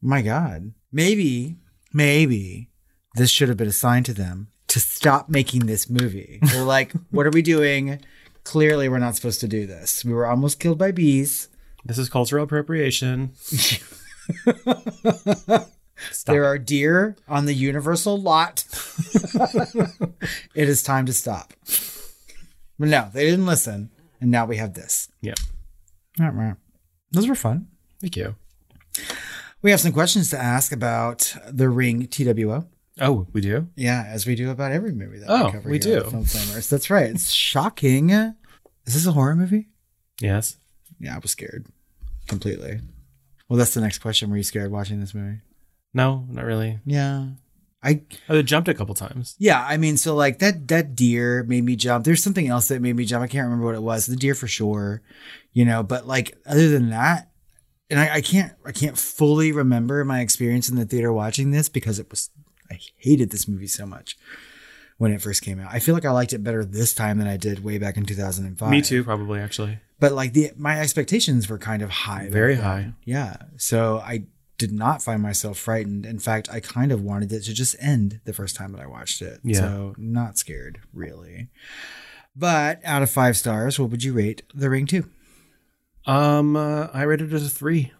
My 0.00 0.22
God. 0.22 0.72
Maybe, 0.92 1.56
maybe 1.92 2.70
this 3.16 3.28
should 3.28 3.48
have 3.48 3.56
been 3.56 3.66
assigned 3.66 4.06
to 4.06 4.14
them 4.14 4.46
to 4.68 4.78
stop 4.78 5.28
making 5.28 5.66
this 5.66 5.90
movie. 5.90 6.38
They're 6.42 6.62
like, 6.62 6.92
what 7.10 7.26
are 7.26 7.30
we 7.30 7.42
doing? 7.42 8.00
Clearly, 8.44 8.88
we're 8.88 9.00
not 9.00 9.16
supposed 9.16 9.40
to 9.40 9.48
do 9.48 9.66
this. 9.66 10.04
We 10.04 10.12
were 10.12 10.26
almost 10.26 10.60
killed 10.60 10.78
by 10.78 10.92
bees. 10.92 11.48
This 11.84 11.98
is 11.98 12.08
cultural 12.08 12.44
appropriation. 12.44 13.32
Stop. 13.34 13.82
There 16.26 16.44
are 16.44 16.58
deer 16.58 17.16
on 17.26 17.46
the 17.46 17.54
Universal 17.54 18.20
lot. 18.20 18.64
it 20.54 20.68
is 20.68 20.82
time 20.82 21.06
to 21.06 21.14
stop. 21.14 21.54
But 22.78 22.88
no, 22.88 23.08
they 23.14 23.24
didn't 23.24 23.46
listen. 23.46 23.88
And 24.20 24.30
now 24.30 24.44
we 24.44 24.58
have 24.58 24.74
this. 24.74 25.08
Yeah. 25.22 25.32
All 26.20 26.30
right. 26.30 26.56
Those 27.12 27.28
were 27.28 27.34
fun. 27.34 27.68
Thank 28.00 28.16
you. 28.16 28.34
We 29.62 29.70
have 29.70 29.80
some 29.80 29.92
questions 29.92 30.30
to 30.30 30.38
ask 30.42 30.72
about 30.72 31.34
the 31.50 31.68
Ring 31.68 32.06
TWO. 32.06 32.66
Oh, 33.00 33.26
we 33.32 33.40
do? 33.40 33.68
Yeah, 33.76 34.04
as 34.08 34.26
we 34.26 34.34
do 34.34 34.50
about 34.50 34.72
every 34.72 34.92
movie 34.92 35.18
that 35.18 35.28
Oh, 35.30 35.46
we 35.46 35.52
cover. 35.52 35.68
we 35.70 35.78
here 35.78 35.98
on 35.98 36.04
do. 36.04 36.10
Film 36.10 36.24
Flamers. 36.24 36.68
That's 36.70 36.88
right. 36.88 37.10
It's 37.10 37.30
shocking. 37.30 38.10
Is 38.10 38.34
this 38.94 39.06
a 39.06 39.12
horror 39.12 39.36
movie? 39.36 39.68
Yes. 40.20 40.56
Yeah, 40.98 41.14
I 41.16 41.18
was 41.18 41.30
scared 41.30 41.66
completely. 42.26 42.80
Well, 43.48 43.58
that's 43.58 43.74
the 43.74 43.80
next 43.82 43.98
question. 43.98 44.30
Were 44.30 44.36
you 44.38 44.42
scared 44.42 44.70
watching 44.70 45.00
this 45.00 45.14
movie? 45.14 45.40
No, 45.92 46.24
not 46.30 46.44
really. 46.44 46.78
Yeah. 46.86 47.26
I 47.86 48.02
oh, 48.28 48.38
I 48.38 48.42
jumped 48.42 48.68
a 48.68 48.74
couple 48.74 48.94
times. 48.94 49.36
yeah, 49.38 49.64
I 49.66 49.76
mean, 49.76 49.96
so 49.96 50.14
like 50.14 50.40
that 50.40 50.66
that 50.68 50.96
deer 50.96 51.44
made 51.44 51.64
me 51.64 51.76
jump. 51.76 52.04
There's 52.04 52.22
something 52.22 52.48
else 52.48 52.68
that 52.68 52.82
made 52.82 52.96
me 52.96 53.04
jump. 53.04 53.22
I 53.22 53.28
can't 53.28 53.44
remember 53.44 53.64
what 53.64 53.76
it 53.76 53.82
was. 53.82 54.06
The 54.06 54.16
deer 54.16 54.34
for 54.34 54.48
sure, 54.48 55.02
you 55.52 55.64
know. 55.64 55.82
But 55.82 56.06
like 56.06 56.36
other 56.46 56.68
than 56.68 56.90
that, 56.90 57.30
and 57.88 58.00
I, 58.00 58.14
I 58.14 58.20
can't 58.20 58.52
I 58.64 58.72
can't 58.72 58.98
fully 58.98 59.52
remember 59.52 60.04
my 60.04 60.20
experience 60.20 60.68
in 60.68 60.76
the 60.76 60.84
theater 60.84 61.12
watching 61.12 61.52
this 61.52 61.68
because 61.68 61.98
it 61.98 62.10
was 62.10 62.30
I 62.70 62.78
hated 62.96 63.30
this 63.30 63.46
movie 63.46 63.68
so 63.68 63.86
much 63.86 64.16
when 64.98 65.12
it 65.12 65.22
first 65.22 65.42
came 65.42 65.60
out. 65.60 65.70
I 65.72 65.78
feel 65.78 65.94
like 65.94 66.04
I 66.04 66.10
liked 66.10 66.32
it 66.32 66.42
better 66.42 66.64
this 66.64 66.94
time 66.94 67.18
than 67.18 67.28
I 67.28 67.36
did 67.36 67.62
way 67.62 67.78
back 67.78 67.96
in 67.96 68.04
2005. 68.04 68.70
Me 68.70 68.82
too, 68.82 69.04
probably, 69.04 69.40
actually. 69.40 69.78
But 70.00 70.12
like 70.12 70.32
the 70.32 70.50
my 70.56 70.80
expectations 70.80 71.48
were 71.48 71.58
kind 71.58 71.82
of 71.82 71.90
high. 71.90 72.28
Very 72.30 72.56
high. 72.56 72.92
Yeah. 73.04 73.36
So 73.56 73.98
I 73.98 74.24
did 74.58 74.72
not 74.72 75.02
find 75.02 75.22
myself 75.22 75.58
frightened. 75.58 76.06
In 76.06 76.18
fact, 76.18 76.48
I 76.50 76.60
kind 76.60 76.92
of 76.92 77.02
wanted 77.02 77.32
it 77.32 77.42
to 77.44 77.52
just 77.54 77.76
end 77.80 78.20
the 78.24 78.32
first 78.32 78.56
time 78.56 78.72
that 78.72 78.80
I 78.80 78.86
watched 78.86 79.20
it. 79.22 79.40
Yeah. 79.44 79.58
So 79.58 79.94
not 79.98 80.38
scared, 80.38 80.80
really. 80.92 81.48
But 82.34 82.80
out 82.84 83.02
of 83.02 83.10
five 83.10 83.36
stars, 83.36 83.78
what 83.78 83.90
would 83.90 84.04
you 84.04 84.12
rate 84.12 84.42
The 84.54 84.70
Ring 84.70 84.86
2? 84.86 85.04
Um, 86.06 86.56
uh, 86.56 86.88
I 86.92 87.02
rated 87.02 87.32
it 87.32 87.42
a 87.42 87.48
three. 87.48 87.92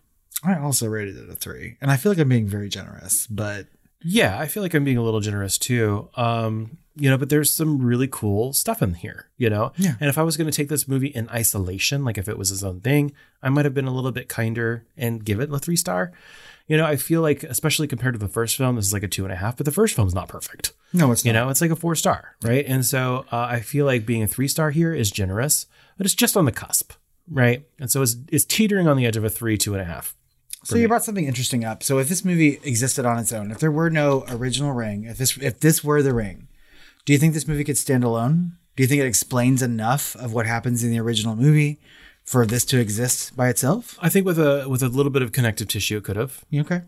I 0.44 0.58
also 0.58 0.86
rated 0.86 1.16
it 1.16 1.28
a 1.28 1.34
three. 1.34 1.76
And 1.80 1.90
I 1.90 1.96
feel 1.96 2.12
like 2.12 2.18
I'm 2.18 2.28
being 2.28 2.46
very 2.46 2.68
generous, 2.68 3.26
but 3.26 3.66
Yeah, 4.02 4.38
I 4.38 4.46
feel 4.46 4.62
like 4.62 4.74
I'm 4.74 4.84
being 4.84 4.98
a 4.98 5.02
little 5.02 5.20
generous 5.20 5.58
too. 5.58 6.08
Um, 6.16 6.78
you 6.96 7.10
know, 7.10 7.18
but 7.18 7.28
there's 7.28 7.50
some 7.52 7.80
really 7.82 8.08
cool 8.10 8.52
stuff 8.52 8.80
in 8.82 8.94
here, 8.94 9.28
you 9.36 9.50
know? 9.50 9.72
Yeah. 9.76 9.94
And 10.00 10.08
if 10.08 10.16
I 10.18 10.22
was 10.22 10.36
going 10.36 10.50
to 10.50 10.56
take 10.56 10.68
this 10.68 10.88
movie 10.88 11.08
in 11.08 11.28
isolation, 11.28 12.04
like 12.04 12.18
if 12.18 12.28
it 12.28 12.38
was 12.38 12.50
its 12.50 12.62
own 12.62 12.80
thing, 12.80 13.12
I 13.42 13.48
might 13.50 13.64
have 13.66 13.74
been 13.74 13.86
a 13.86 13.92
little 13.94 14.12
bit 14.12 14.28
kinder 14.28 14.84
and 14.96 15.24
give 15.24 15.40
it 15.40 15.52
a 15.52 15.58
three 15.58 15.76
star. 15.76 16.12
You 16.68 16.76
know, 16.76 16.84
I 16.84 16.96
feel 16.96 17.20
like, 17.22 17.42
especially 17.44 17.86
compared 17.86 18.14
to 18.14 18.18
the 18.18 18.26
first 18.28 18.56
film, 18.56 18.74
this 18.76 18.86
is 18.86 18.92
like 18.92 19.04
a 19.04 19.08
two 19.08 19.24
and 19.24 19.32
a 19.32 19.36
half, 19.36 19.56
but 19.56 19.66
the 19.66 19.72
first 19.72 19.94
film's 19.94 20.14
not 20.14 20.28
perfect. 20.28 20.72
no, 20.92 21.12
it's 21.12 21.24
You 21.24 21.32
not. 21.32 21.44
know, 21.44 21.48
it's 21.50 21.60
like 21.60 21.70
a 21.70 21.76
four 21.76 21.94
star, 21.94 22.34
right? 22.42 22.64
And 22.66 22.84
so 22.84 23.24
uh, 23.30 23.36
I 23.50 23.60
feel 23.60 23.86
like 23.86 24.04
being 24.06 24.22
a 24.24 24.26
three 24.26 24.48
star 24.48 24.70
here 24.70 24.92
is 24.92 25.10
generous, 25.10 25.66
but 25.96 26.06
it's 26.06 26.14
just 26.14 26.36
on 26.36 26.44
the 26.44 26.50
cusp, 26.52 26.92
right? 27.30 27.64
And 27.78 27.90
so 27.90 28.02
it's, 28.02 28.16
it's 28.32 28.44
teetering 28.44 28.88
on 28.88 28.96
the 28.96 29.06
edge 29.06 29.16
of 29.16 29.22
a 29.24 29.30
three, 29.30 29.56
two 29.56 29.74
and 29.74 29.82
a 29.82 29.84
half. 29.84 30.16
So 30.64 30.74
you 30.76 30.88
brought 30.88 31.04
something 31.04 31.26
interesting 31.26 31.64
up. 31.64 31.84
So 31.84 31.98
if 31.98 32.08
this 32.08 32.24
movie 32.24 32.58
existed 32.64 33.06
on 33.06 33.18
its 33.20 33.32
own, 33.32 33.52
if 33.52 33.60
there 33.60 33.70
were 33.70 33.88
no 33.88 34.24
original 34.28 34.72
ring, 34.72 35.04
if 35.04 35.18
this 35.18 35.36
if 35.38 35.60
this 35.60 35.84
were 35.84 36.02
the 36.02 36.12
ring, 36.12 36.48
do 37.06 37.12
you 37.14 37.18
think 37.18 37.32
this 37.32 37.48
movie 37.48 37.64
could 37.64 37.78
stand 37.78 38.04
alone? 38.04 38.52
Do 38.76 38.82
you 38.82 38.86
think 38.88 39.00
it 39.00 39.06
explains 39.06 39.62
enough 39.62 40.14
of 40.16 40.34
what 40.34 40.44
happens 40.46 40.84
in 40.84 40.90
the 40.90 41.00
original 41.00 41.34
movie 41.34 41.78
for 42.24 42.44
this 42.44 42.64
to 42.66 42.78
exist 42.78 43.34
by 43.34 43.48
itself? 43.48 43.98
I 44.02 44.10
think 44.10 44.26
with 44.26 44.38
a 44.38 44.68
with 44.68 44.82
a 44.82 44.88
little 44.88 45.10
bit 45.10 45.22
of 45.22 45.32
connective 45.32 45.68
tissue, 45.68 45.96
it 45.96 46.04
could 46.04 46.16
have. 46.16 46.44
Okay? 46.54 46.82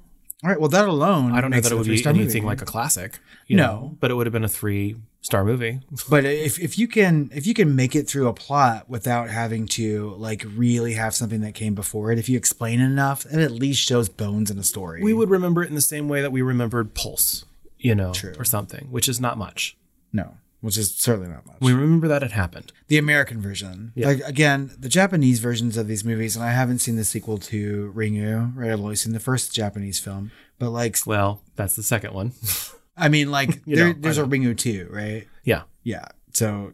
All 0.44 0.50
right. 0.50 0.60
Well, 0.60 0.68
that 0.68 0.86
alone, 0.86 1.32
I 1.32 1.40
don't 1.40 1.50
know 1.50 1.60
that 1.60 1.72
it 1.72 1.74
would 1.74 1.86
be 1.86 2.04
anything 2.04 2.42
movie. 2.42 2.46
like 2.46 2.62
a 2.62 2.66
classic, 2.66 3.18
you 3.46 3.56
No. 3.56 3.66
know, 3.66 3.96
but 4.00 4.10
it 4.10 4.14
would 4.14 4.26
have 4.26 4.32
been 4.32 4.44
a 4.44 4.48
three 4.48 4.96
star 5.22 5.44
movie. 5.44 5.80
But 6.10 6.24
if 6.26 6.58
if 6.60 6.78
you 6.78 6.86
can 6.88 7.30
if 7.34 7.46
you 7.46 7.54
can 7.54 7.74
make 7.74 7.96
it 7.96 8.06
through 8.06 8.28
a 8.28 8.34
plot 8.34 8.88
without 8.90 9.30
having 9.30 9.66
to 9.78 10.10
like 10.18 10.44
really 10.54 10.92
have 10.94 11.14
something 11.14 11.40
that 11.40 11.54
came 11.54 11.74
before 11.74 12.12
it, 12.12 12.18
if 12.18 12.28
you 12.28 12.36
explain 12.36 12.80
it 12.80 12.84
enough, 12.84 13.24
it 13.26 13.38
at 13.40 13.50
least 13.50 13.80
shows 13.80 14.08
bones 14.10 14.50
in 14.50 14.58
a 14.58 14.64
story. 14.64 15.02
We 15.02 15.14
would 15.14 15.30
remember 15.30 15.62
it 15.62 15.68
in 15.70 15.74
the 15.74 15.80
same 15.80 16.06
way 16.08 16.20
that 16.22 16.32
we 16.32 16.42
remembered 16.42 16.92
Pulse, 16.94 17.44
you 17.78 17.94
know, 17.94 18.12
True. 18.12 18.34
or 18.38 18.44
something, 18.44 18.88
which 18.90 19.08
is 19.08 19.18
not 19.20 19.38
much. 19.38 19.76
No, 20.12 20.34
which 20.60 20.76
is 20.78 20.94
certainly 20.94 21.28
not 21.28 21.46
much. 21.46 21.56
We 21.60 21.72
remember 21.72 22.08
that 22.08 22.22
it 22.22 22.32
happened. 22.32 22.72
the 22.88 22.98
American 22.98 23.40
version. 23.40 23.92
Yeah. 23.94 24.08
Like 24.08 24.20
again, 24.20 24.70
the 24.78 24.88
Japanese 24.88 25.40
versions 25.40 25.76
of 25.76 25.86
these 25.88 26.04
movies, 26.04 26.36
and 26.36 26.44
I 26.44 26.52
haven't 26.52 26.78
seen 26.78 26.96
the 26.96 27.04
sequel 27.04 27.38
to 27.38 27.92
Ringu, 27.94 28.56
right? 28.56 28.70
I've 28.70 28.80
only 28.80 28.96
seen 28.96 29.12
the 29.12 29.20
first 29.20 29.54
Japanese 29.54 29.98
film. 29.98 30.30
But 30.58 30.70
like 30.70 30.96
Well, 31.06 31.42
that's 31.56 31.76
the 31.76 31.82
second 31.82 32.14
one. 32.14 32.32
I 32.96 33.08
mean 33.08 33.30
like 33.30 33.64
there, 33.66 33.88
know, 33.88 33.94
there's 33.98 34.18
a. 34.18 34.24
Ringu 34.24 34.56
too, 34.56 34.88
right? 34.90 35.28
yeah. 35.44 35.62
Yeah. 35.84 36.06
So 36.32 36.72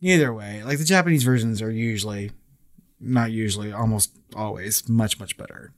either 0.00 0.32
way, 0.32 0.62
like 0.62 0.78
the 0.78 0.84
Japanese 0.84 1.22
versions 1.22 1.60
are 1.62 1.70
usually 1.70 2.30
not 3.00 3.32
usually, 3.32 3.72
almost 3.72 4.12
always 4.36 4.88
much, 4.88 5.18
much 5.18 5.36
better. 5.36 5.72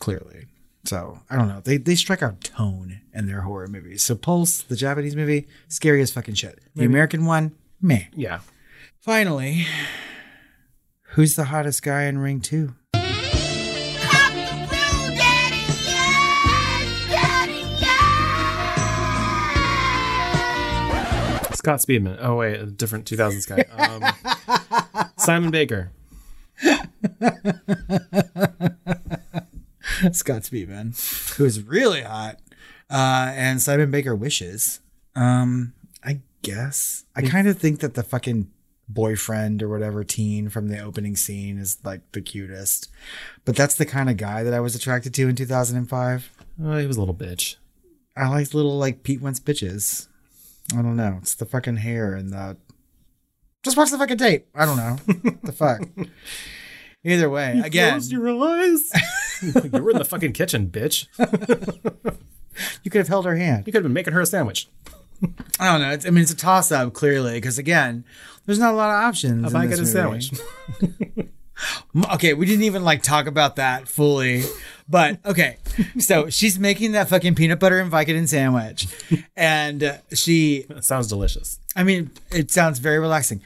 Clearly. 0.00 0.46
So 0.84 1.20
I 1.30 1.36
don't 1.36 1.48
know. 1.48 1.60
They 1.64 1.76
they 1.78 1.94
strike 1.94 2.22
out 2.22 2.42
tone 2.42 3.00
in 3.14 3.26
their 3.26 3.40
horror 3.42 3.68
movies. 3.68 4.02
So 4.02 4.14
Pulse, 4.14 4.62
the 4.62 4.76
Japanese 4.76 5.16
movie, 5.16 5.46
scary 5.68 6.02
as 6.02 6.10
fucking 6.10 6.34
shit. 6.34 6.58
The 6.74 6.84
American 6.84 7.24
one, 7.26 7.52
meh. 7.80 8.04
Yeah. 8.14 8.40
Finally, 9.00 9.66
who's 11.10 11.36
the 11.36 11.44
hottest 11.44 11.82
guy 11.82 12.04
in 12.04 12.18
Ring 12.18 12.40
2? 12.40 12.74
Scott 21.54 21.80
Speedman. 21.80 22.18
Oh, 22.20 22.36
wait, 22.36 22.60
a 22.60 22.66
different 22.66 23.06
2000s 23.06 23.48
guy. 23.48 23.64
Um, 24.94 25.10
Simon 25.16 25.50
Baker. 25.50 25.90
Scott 30.12 30.42
Speedman, 30.42 31.36
who 31.36 31.44
is 31.44 31.62
really 31.62 32.02
hot. 32.02 32.40
Uh, 32.90 33.32
and 33.34 33.60
Simon 33.60 33.90
Baker 33.90 34.14
wishes. 34.14 34.80
Um, 35.14 35.74
I 36.02 36.20
guess. 36.42 37.04
I 37.16 37.22
kind 37.22 37.48
of 37.48 37.58
think 37.58 37.80
that 37.80 37.94
the 37.94 38.02
fucking 38.02 38.50
boyfriend 38.88 39.62
or 39.62 39.68
whatever 39.68 40.04
teen 40.04 40.48
from 40.48 40.68
the 40.68 40.78
opening 40.78 41.16
scene 41.16 41.58
is 41.58 41.78
like 41.84 42.00
the 42.12 42.20
cutest. 42.20 42.90
But 43.44 43.56
that's 43.56 43.74
the 43.74 43.86
kind 43.86 44.10
of 44.10 44.16
guy 44.16 44.42
that 44.42 44.54
I 44.54 44.60
was 44.60 44.74
attracted 44.74 45.14
to 45.14 45.28
in 45.28 45.36
2005. 45.36 46.30
Oh, 46.62 46.76
he 46.76 46.86
was 46.86 46.96
a 46.96 47.00
little 47.00 47.14
bitch. 47.14 47.56
I 48.16 48.28
like 48.28 48.54
little 48.54 48.78
like 48.78 49.02
Pete 49.02 49.20
Wentz 49.20 49.40
bitches. 49.40 50.08
I 50.72 50.82
don't 50.82 50.96
know. 50.96 51.18
It's 51.20 51.34
the 51.34 51.46
fucking 51.46 51.78
hair 51.78 52.14
and 52.14 52.32
the. 52.32 52.56
Just 53.62 53.76
watch 53.76 53.90
the 53.90 53.98
fucking 53.98 54.18
tape. 54.18 54.46
I 54.54 54.66
don't 54.66 54.76
know. 54.76 54.96
the 55.42 55.52
fuck. 55.52 55.80
Either 57.04 57.28
way, 57.28 57.60
again, 57.62 57.92
Close 57.92 58.10
your 58.10 58.28
eyes. 58.28 58.90
you 59.42 59.82
were 59.82 59.90
in 59.90 59.98
the 59.98 60.04
fucking 60.04 60.32
kitchen, 60.32 60.68
bitch. 60.68 61.06
you 62.82 62.90
could 62.90 62.98
have 62.98 63.08
held 63.08 63.26
her 63.26 63.36
hand. 63.36 63.66
You 63.66 63.72
could 63.72 63.78
have 63.78 63.82
been 63.84 63.92
making 63.92 64.14
her 64.14 64.20
a 64.20 64.26
sandwich. 64.26 64.68
I 65.60 65.70
don't 65.72 65.80
know. 65.80 65.90
It's, 65.90 66.06
I 66.06 66.10
mean, 66.10 66.22
it's 66.22 66.32
a 66.32 66.36
toss 66.36 66.72
up, 66.72 66.92
clearly, 66.92 67.34
because 67.34 67.58
again, 67.58 68.04
there's 68.46 68.58
not 68.58 68.72
a 68.72 68.76
lot 68.76 68.90
of 68.90 69.04
options. 69.04 69.46
If 69.46 69.50
in 69.50 69.56
I 69.56 69.66
this 69.66 69.80
get 69.92 70.02
a 70.02 70.06
movie. 70.06 70.20
sandwich. 70.22 71.28
Okay, 72.14 72.34
we 72.34 72.46
didn't 72.46 72.64
even 72.64 72.82
like 72.84 73.00
talk 73.02 73.26
about 73.28 73.56
that 73.56 73.86
fully, 73.86 74.42
but 74.88 75.18
okay. 75.24 75.56
So 76.00 76.28
she's 76.28 76.58
making 76.58 76.92
that 76.92 77.08
fucking 77.08 77.36
peanut 77.36 77.60
butter 77.60 77.78
and 77.78 77.90
Vicodin 77.92 78.26
sandwich, 78.26 78.88
and 79.36 79.84
uh, 79.84 79.96
she 80.12 80.66
Sounds 80.80 81.06
delicious. 81.06 81.60
I 81.76 81.84
mean, 81.84 82.10
it 82.32 82.50
sounds 82.50 82.80
very 82.80 82.98
relaxing. 82.98 83.40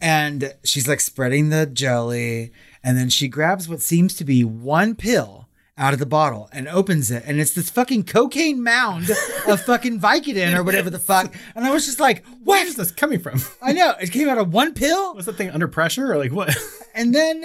And 0.00 0.54
she's 0.64 0.88
like 0.88 1.00
spreading 1.00 1.50
the 1.50 1.66
jelly, 1.66 2.52
and 2.82 2.96
then 2.96 3.08
she 3.08 3.28
grabs 3.28 3.68
what 3.68 3.80
seems 3.80 4.14
to 4.16 4.24
be 4.24 4.44
one 4.44 4.94
pill 4.94 5.48
out 5.76 5.94
of 5.94 5.98
the 5.98 6.06
bottle 6.06 6.48
and 6.52 6.68
opens 6.68 7.10
it, 7.10 7.22
and 7.26 7.40
it's 7.40 7.54
this 7.54 7.70
fucking 7.70 8.04
cocaine 8.04 8.62
mound 8.62 9.10
of 9.48 9.60
fucking 9.64 9.98
Vicodin 9.98 10.54
or 10.54 10.62
whatever 10.62 10.90
the 10.90 10.98
fuck. 10.98 11.34
And 11.54 11.64
I 11.64 11.70
was 11.70 11.86
just 11.86 11.98
like, 11.98 12.24
Where 12.44 12.60
what? 12.60 12.66
is 12.66 12.76
this 12.76 12.90
coming 12.90 13.18
from? 13.18 13.40
I 13.62 13.72
know 13.72 13.94
it 14.00 14.12
came 14.12 14.28
out 14.28 14.38
of 14.38 14.52
one 14.52 14.74
pill, 14.74 15.14
Was 15.14 15.26
that 15.26 15.36
thing 15.36 15.50
under 15.50 15.68
pressure 15.68 16.12
or 16.12 16.18
like 16.18 16.32
what? 16.32 16.54
and 16.94 17.14
then 17.14 17.44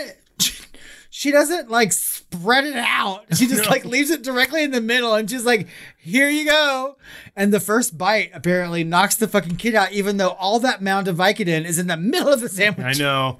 she 1.09 1.31
doesn't 1.31 1.71
like 1.71 1.93
spread 1.93 2.65
it 2.65 2.75
out. 2.75 3.23
She 3.38 3.47
just 3.47 3.69
like 3.69 3.86
leaves 3.86 4.09
it 4.09 4.21
directly 4.21 4.63
in 4.63 4.71
the 4.71 4.81
middle 4.81 5.13
and 5.13 5.29
she's 5.29 5.45
like, 5.45 5.69
here 5.97 6.29
you 6.29 6.45
go. 6.45 6.97
And 7.38 7.53
the 7.53 7.61
first 7.61 7.97
bite 7.97 8.31
apparently 8.33 8.83
knocks 8.83 9.15
the 9.15 9.29
fucking 9.29 9.55
kid 9.55 9.75
out, 9.75 9.93
even 9.93 10.17
though 10.17 10.31
all 10.31 10.59
that 10.59 10.81
mound 10.81 11.07
of 11.07 11.15
Vicodin 11.15 11.63
is 11.63 11.79
in 11.79 11.88
the 11.88 11.95
middle 11.95 12.33
of 12.33 12.41
the 12.41 12.49
sandwich. 12.49 12.86
I 12.86 13.01
know. 13.01 13.39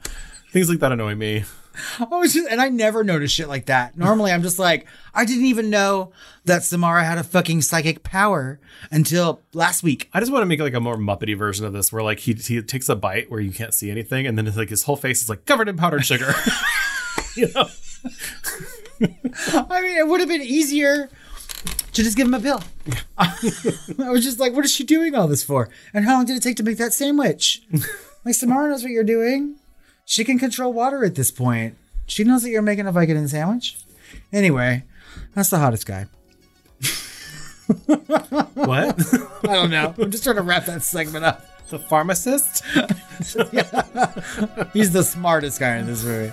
Things 0.52 0.70
like 0.70 0.80
that 0.80 0.94
annoy 0.94 1.16
me. 1.16 1.44
I 2.00 2.06
was 2.18 2.34
just, 2.34 2.50
and 2.50 2.62
I 2.62 2.70
never 2.70 3.04
notice 3.04 3.32
shit 3.32 3.48
like 3.48 3.66
that. 3.68 3.98
Normally 3.98 4.32
I'm 4.32 4.42
just 4.42 4.60
like, 4.60 4.88
I 5.14 5.26
didn't 5.26 5.46
even 5.46 5.70
know 5.70 6.12
that 6.46 6.64
Samara 6.64 7.04
had 7.04 7.18
a 7.18 7.24
fucking 7.24 7.62
psychic 7.62 8.04
power 8.04 8.60
until 8.92 9.42
last 9.54 9.84
week. 9.84 10.10
I 10.14 10.20
just 10.20 10.32
want 10.32 10.42
to 10.42 10.48
make 10.48 10.60
like 10.60 10.74
a 10.74 10.80
more 10.80 10.98
muppety 10.98 11.38
version 11.38 11.66
of 11.66 11.74
this, 11.74 11.92
where 11.92 12.04
like 12.04 12.20
he 12.20 12.34
he 12.34 12.62
takes 12.62 12.90
a 12.90 12.96
bite 12.96 13.30
where 13.30 13.40
you 13.40 13.52
can't 13.52 13.74
see 13.74 13.90
anything, 13.90 14.28
and 14.28 14.38
then 14.38 14.48
it's 14.48 14.58
like 14.58 14.70
his 14.70 14.84
whole 14.84 14.98
face 14.98 15.22
is 15.22 15.30
like 15.30 15.46
covered 15.46 15.70
in 15.70 15.78
powdered 15.78 16.06
sugar. 16.06 16.34
you 17.36 17.48
know, 17.54 17.68
I 19.70 19.82
mean, 19.82 19.98
it 19.98 20.08
would 20.08 20.20
have 20.20 20.30
been 20.30 20.42
easier 20.42 21.10
to 21.94 22.04
just 22.04 22.18
give 22.18 22.28
him 22.28 22.34
a 22.34 22.40
pill. 22.40 22.62
I 23.18 24.10
was 24.10 24.24
just 24.24 24.40
like, 24.40 24.54
what 24.54 24.66
is 24.66 24.74
she 24.74 24.84
doing 24.84 25.16
all 25.16 25.28
this 25.28 25.44
for? 25.44 25.70
And 25.94 26.06
how 26.06 26.16
long 26.16 26.26
did 26.26 26.38
it 26.38 26.44
take 26.44 26.58
to 26.58 26.64
make 26.64 26.78
that 26.78 26.94
sandwich? 26.94 27.62
like, 28.26 28.36
Samara 28.36 28.70
knows 28.70 28.84
what 28.84 28.92
you're 28.92 29.04
doing. 29.04 29.56
She 30.06 30.24
can 30.24 30.38
control 30.38 30.72
water 30.72 31.04
at 31.04 31.16
this 31.16 31.32
point. 31.32 31.76
She 32.06 32.24
knows 32.24 32.44
that 32.44 32.52
you're 32.52 32.62
making 32.62 32.86
a 32.86 32.94
Vicodin 32.94 33.28
sandwich. 33.28 33.80
Anyway, 34.32 34.84
that's 35.34 35.50
the 35.50 35.58
hottest 35.58 35.88
guy. 35.88 36.06
what? 38.54 39.02
I 39.50 39.54
don't 39.56 39.72
know. 39.72 39.96
I'm 39.98 40.12
just 40.12 40.24
trying 40.24 40.36
to 40.36 40.44
wrap 40.44 40.68
that 40.68 40.84
segment 40.84 41.26
up. 41.26 41.44
the 41.70 41.80
pharmacist? 41.80 42.64
He's 44.74 44.94
the 44.94 45.04
smartest 45.04 45.60
guy 45.60 45.78
in 45.78 45.88
this 45.88 46.04
movie. 46.04 46.32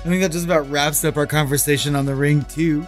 I 0.00 0.10
think 0.10 0.22
that 0.22 0.32
just 0.32 0.46
about 0.46 0.68
wraps 0.70 1.04
up 1.04 1.16
our 1.16 1.26
conversation 1.26 1.94
on 1.94 2.06
The 2.06 2.14
Ring 2.16 2.42
2. 2.46 2.84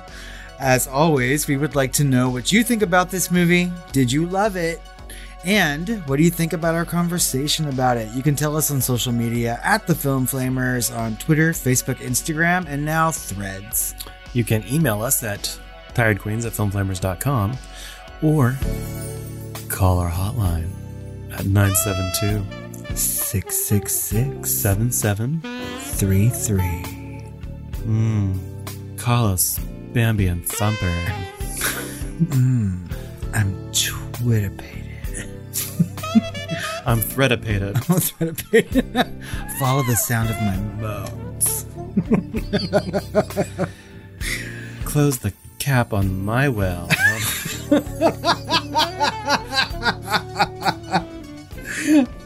As 0.61 0.87
always, 0.87 1.49
we 1.49 1.57
would 1.57 1.75
like 1.75 1.91
to 1.95 2.05
know 2.05 2.29
what 2.29 2.53
you 2.53 2.63
think 2.63 2.83
about 2.83 3.11
this 3.11 3.31
movie. 3.31 3.73
Did 3.93 4.13
you 4.13 4.27
love 4.27 4.57
it? 4.57 4.83
And 5.43 6.07
what 6.07 6.17
do 6.19 6.23
you 6.23 6.31
think 6.31 6.53
about 6.53 6.75
our 6.75 6.85
conversation 6.85 7.67
about 7.67 7.97
it? 7.97 8.13
You 8.13 8.23
can 8.23 8.37
tell 8.37 8.55
us 8.59 8.71
on 8.71 8.83
social 8.83 9.11
media 9.11 9.59
at 9.65 9.87
the 9.87 9.95
Film 9.95 10.27
Flamers 10.27 10.95
on 10.95 11.17
Twitter, 11.17 11.53
Facebook, 11.53 11.97
Instagram, 11.97 12.67
and 12.69 12.85
now 12.85 13.11
Threads. 13.11 13.95
You 14.35 14.45
can 14.45 14.63
email 14.69 15.01
us 15.01 15.23
at 15.23 15.59
tiredqueens 15.95 16.45
at 16.45 16.53
filmflamers.com 16.53 17.57
or 18.23 18.59
call 19.69 19.99
our 19.99 20.11
hotline 20.11 20.69
at 21.33 21.47
972 21.47 22.45
666 22.95 24.51
7733. 24.51 26.29
33. 26.29 26.65
Hmm, 27.83 28.37
call 28.97 29.27
us 29.29 29.59
Bambi 29.93 30.29
and 30.29 30.47
Thumper. 30.47 31.05
Mm, 32.21 32.93
I'm 33.35 33.73
twitterpated. 33.73 34.87
I'm 36.87 37.01
threadapated. 37.01 37.75
I'm 37.89 37.99
threadapated. 37.99 39.59
Follow 39.59 39.83
the 39.83 39.97
sound 39.97 40.31
of 40.31 40.37
my 40.43 40.57
moans. 40.81 41.67
Close 44.85 45.19
the 45.19 45.33
cap 45.59 45.93
on 45.93 46.25
my 46.25 46.49
well. 46.49 46.89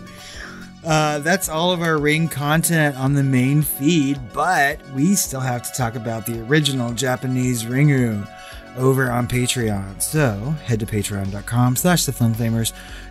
Uh, 0.84 1.18
that's 1.20 1.48
all 1.48 1.72
of 1.72 1.80
our 1.82 1.98
ring 1.98 2.28
content 2.28 2.96
on 2.96 3.14
the 3.14 3.22
main 3.22 3.62
feed, 3.62 4.20
but 4.32 4.78
we 4.90 5.14
still 5.14 5.40
have 5.40 5.62
to 5.62 5.72
talk 5.76 5.94
about 5.94 6.26
the 6.26 6.40
original 6.42 6.92
Japanese 6.92 7.64
Ringu 7.64 8.28
over 8.76 9.10
on 9.10 9.26
Patreon. 9.26 10.00
So 10.02 10.36
head 10.64 10.80
to 10.80 10.86
patreon.com 10.86 11.76
slash 11.76 12.04
the 12.04 12.12
film 12.12 12.34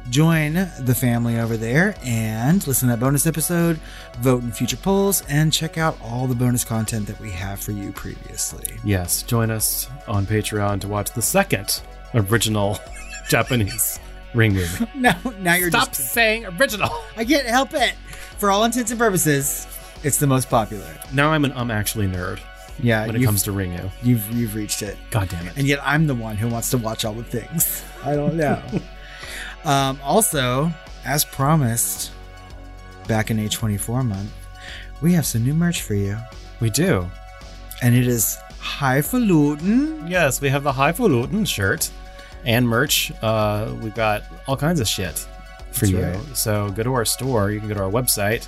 join 0.09 0.53
the 0.53 0.95
family 0.95 1.39
over 1.39 1.57
there 1.57 1.95
and 2.03 2.65
listen 2.67 2.89
to 2.89 2.95
that 2.95 2.99
bonus 2.99 3.25
episode, 3.25 3.79
vote 4.19 4.43
in 4.43 4.51
future 4.51 4.77
polls, 4.77 5.23
and 5.29 5.51
check 5.51 5.77
out 5.77 5.97
all 6.01 6.27
the 6.27 6.35
bonus 6.35 6.63
content 6.63 7.07
that 7.07 7.19
we 7.19 7.31
have 7.31 7.59
for 7.59 7.71
you 7.71 7.91
previously. 7.91 8.77
yes, 8.83 9.23
join 9.23 9.49
us 9.49 9.89
on 10.07 10.25
Patreon 10.25 10.81
to 10.81 10.87
watch 10.87 11.11
the 11.11 11.21
second 11.21 11.81
original 12.13 12.77
Japanese 13.29 13.99
ring 14.33 14.53
movie. 14.53 14.87
Now, 14.95 15.19
now 15.39 15.55
you're 15.55 15.69
Stop 15.69 15.89
just 15.89 16.13
saying 16.13 16.45
original. 16.45 16.89
I 17.17 17.25
can't 17.25 17.47
help 17.47 17.73
it. 17.73 17.93
For 18.37 18.51
all 18.51 18.63
intents 18.63 18.91
and 18.91 18.99
purposes, 18.99 19.67
it's 20.03 20.17
the 20.17 20.27
most 20.27 20.49
popular. 20.49 20.87
Now 21.13 21.31
I'm 21.31 21.45
an 21.45 21.53
um 21.53 21.71
actually 21.71 22.07
nerd 22.07 22.39
Yeah, 22.79 23.05
when 23.05 23.15
it 23.15 23.23
comes 23.23 23.43
to 23.43 23.51
Ringu. 23.51 23.89
You've 24.01 24.29
you've 24.31 24.55
reached 24.55 24.81
it. 24.81 24.97
God 25.11 25.29
damn 25.29 25.47
it. 25.47 25.57
And 25.57 25.67
yet 25.67 25.79
I'm 25.83 26.07
the 26.07 26.15
one 26.15 26.35
who 26.35 26.47
wants 26.47 26.69
to 26.71 26.77
watch 26.77 27.05
all 27.05 27.13
the 27.13 27.23
things. 27.23 27.83
I 28.03 28.15
don't 28.15 28.35
know. 28.35 28.61
um, 29.65 29.99
also, 30.03 30.71
as 31.05 31.23
promised, 31.25 32.11
back 33.07 33.31
in 33.31 33.37
A24 33.37 34.05
month, 34.05 34.31
we 35.01 35.13
have 35.13 35.25
some 35.25 35.43
new 35.43 35.53
merch 35.53 35.81
for 35.81 35.93
you. 35.95 36.17
We 36.59 36.69
do. 36.69 37.09
And 37.81 37.95
it 37.95 38.07
is 38.07 38.37
highfalutin. 38.59 40.07
Yes, 40.07 40.39
we 40.41 40.49
have 40.49 40.63
the 40.63 40.71
Highfalutin 40.71 41.45
shirt 41.45 41.91
and 42.45 42.67
merch. 42.67 43.11
Uh, 43.21 43.73
we've 43.81 43.95
got 43.95 44.23
all 44.47 44.57
kinds 44.57 44.79
of 44.79 44.87
shit 44.87 45.17
for 45.71 45.85
That's 45.85 45.91
you. 45.91 46.01
right. 46.01 46.37
So 46.37 46.69
go 46.71 46.83
to 46.83 46.93
our 46.93 47.05
store. 47.05 47.51
You 47.51 47.59
can 47.59 47.67
go 47.69 47.75
to 47.75 47.83
our 47.83 47.91
website 47.91 48.47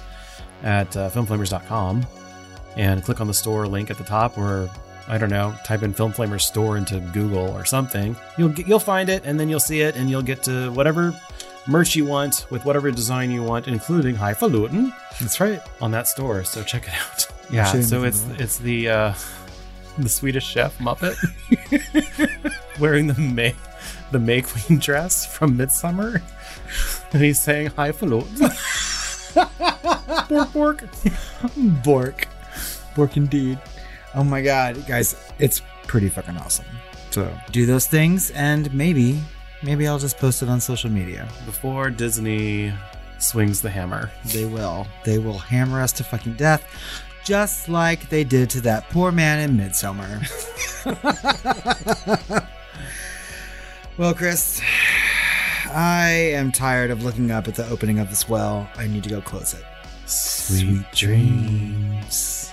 at 0.64 0.96
uh, 0.96 1.10
filmflamers.com 1.10 2.06
and 2.78 3.04
click 3.04 3.22
on 3.22 3.28
the 3.28 3.34
store 3.34 3.68
link 3.68 3.90
at 3.90 3.98
the 3.98 4.04
top 4.04 4.38
or 4.38 4.70
I 5.08 5.18
don't 5.20 5.30
know, 5.30 5.54
type 5.64 5.84
in 5.84 5.94
Film 5.94 6.12
Flamers 6.14 6.42
store 6.42 6.78
into 6.78 7.00
Google 7.14 7.50
or 7.52 7.64
something. 7.64 8.16
You'll 8.38 8.50
get, 8.50 8.68
you'll 8.68 8.80
find 8.80 9.08
it 9.08 9.24
and 9.24 9.40
then 9.40 9.50
you'll 9.50 9.60
see 9.60 9.82
it 9.82 9.96
and 9.96 10.10
you'll 10.10 10.24
get 10.24 10.42
to 10.44 10.72
whatever 10.72 11.14
merch 11.68 11.96
you 11.96 12.06
want 12.06 12.48
with 12.50 12.66
whatever 12.66 12.90
design 12.92 13.30
you 13.30 13.44
want, 13.44 13.68
including 13.68 14.16
Highfalutin 14.16 14.92
That's 15.20 15.40
right. 15.40 15.62
on 15.80 15.92
that 15.92 16.08
store. 16.08 16.44
So 16.44 16.64
check 16.64 16.88
it 16.88 16.94
out. 16.94 17.28
Yeah, 17.52 17.66
Shouldn't 17.66 17.90
so 17.90 18.04
it's 18.04 18.26
it's 18.40 18.58
the 18.58 18.90
uh, 18.90 19.14
the 20.00 20.10
Swedish 20.10 20.48
chef 20.48 20.76
Muppet 20.80 21.16
wearing 22.80 23.06
the 23.06 23.14
May 23.22 23.54
the 24.12 24.20
May 24.20 24.42
Queen 24.42 24.80
dress 24.88 25.26
from 25.26 25.58
Midsummer, 25.58 26.22
and 27.12 27.22
he's 27.22 27.40
saying 27.40 27.68
"Hi, 27.76 27.92
falutin." 27.92 28.52
bork 30.30 30.54
bork. 30.54 30.84
Bork. 31.84 32.28
Bork 32.96 33.18
indeed. 33.18 33.60
Oh 34.14 34.24
my 34.24 34.42
god, 34.42 34.86
guys, 34.88 35.16
it's 35.40 35.62
pretty 35.88 36.10
fucking 36.10 36.38
awesome. 36.38 36.66
So 37.12 37.32
do 37.52 37.66
those 37.66 37.88
things 37.88 38.32
and 38.32 38.74
maybe, 38.74 39.22
maybe 39.64 39.88
I'll 39.88 40.00
just 40.00 40.18
post 40.18 40.42
it 40.42 40.50
on 40.50 40.60
social 40.60 40.90
media. 40.90 41.28
Before 41.46 41.90
Disney 41.90 42.74
swings 43.20 43.62
the 43.62 43.70
hammer. 43.70 44.12
They 44.26 44.46
will. 44.46 44.88
They 45.04 45.18
will 45.20 45.38
hammer 45.38 45.82
us 45.82 45.92
to 45.94 46.04
fucking 46.04 46.34
death, 46.36 46.66
just 47.24 47.70
like 47.70 48.10
they 48.10 48.24
did 48.24 48.50
to 48.52 48.62
that 48.62 48.90
poor 48.90 49.12
man 49.12 49.40
in 49.40 49.58
Midsummer. 49.58 50.22
well, 53.98 54.14
Chris, 54.14 54.62
I 55.68 56.10
am 56.34 56.52
tired 56.52 56.92
of 56.92 57.04
looking 57.04 57.32
up 57.32 57.48
at 57.48 57.56
the 57.56 57.68
opening 57.70 58.00
of 58.00 58.10
this 58.10 58.28
well. 58.28 58.70
I 58.76 58.88
need 58.88 59.04
to 59.04 59.10
go 59.10 59.22
close 59.22 59.54
it. 59.54 59.64
Sweet 60.06 60.86
dreams. 60.94 62.52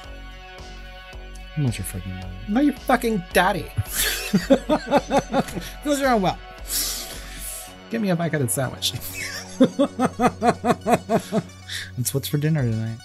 I'm 1.56 1.64
not 1.64 1.76
your 1.76 1.84
fucking 1.84 2.14
mom. 2.14 2.30
Not 2.48 2.64
your 2.64 2.74
fucking 2.74 3.22
daddy. 3.32 3.70
Close 5.82 6.00
your 6.00 6.10
own 6.10 6.22
well. 6.22 6.38
Give 7.90 8.00
me 8.00 8.08
a 8.10 8.16
back-headed 8.16 8.50
sandwich. 8.50 8.92
That's 11.98 12.14
what's 12.14 12.28
for 12.28 12.38
dinner 12.38 12.62
tonight. 12.62 12.98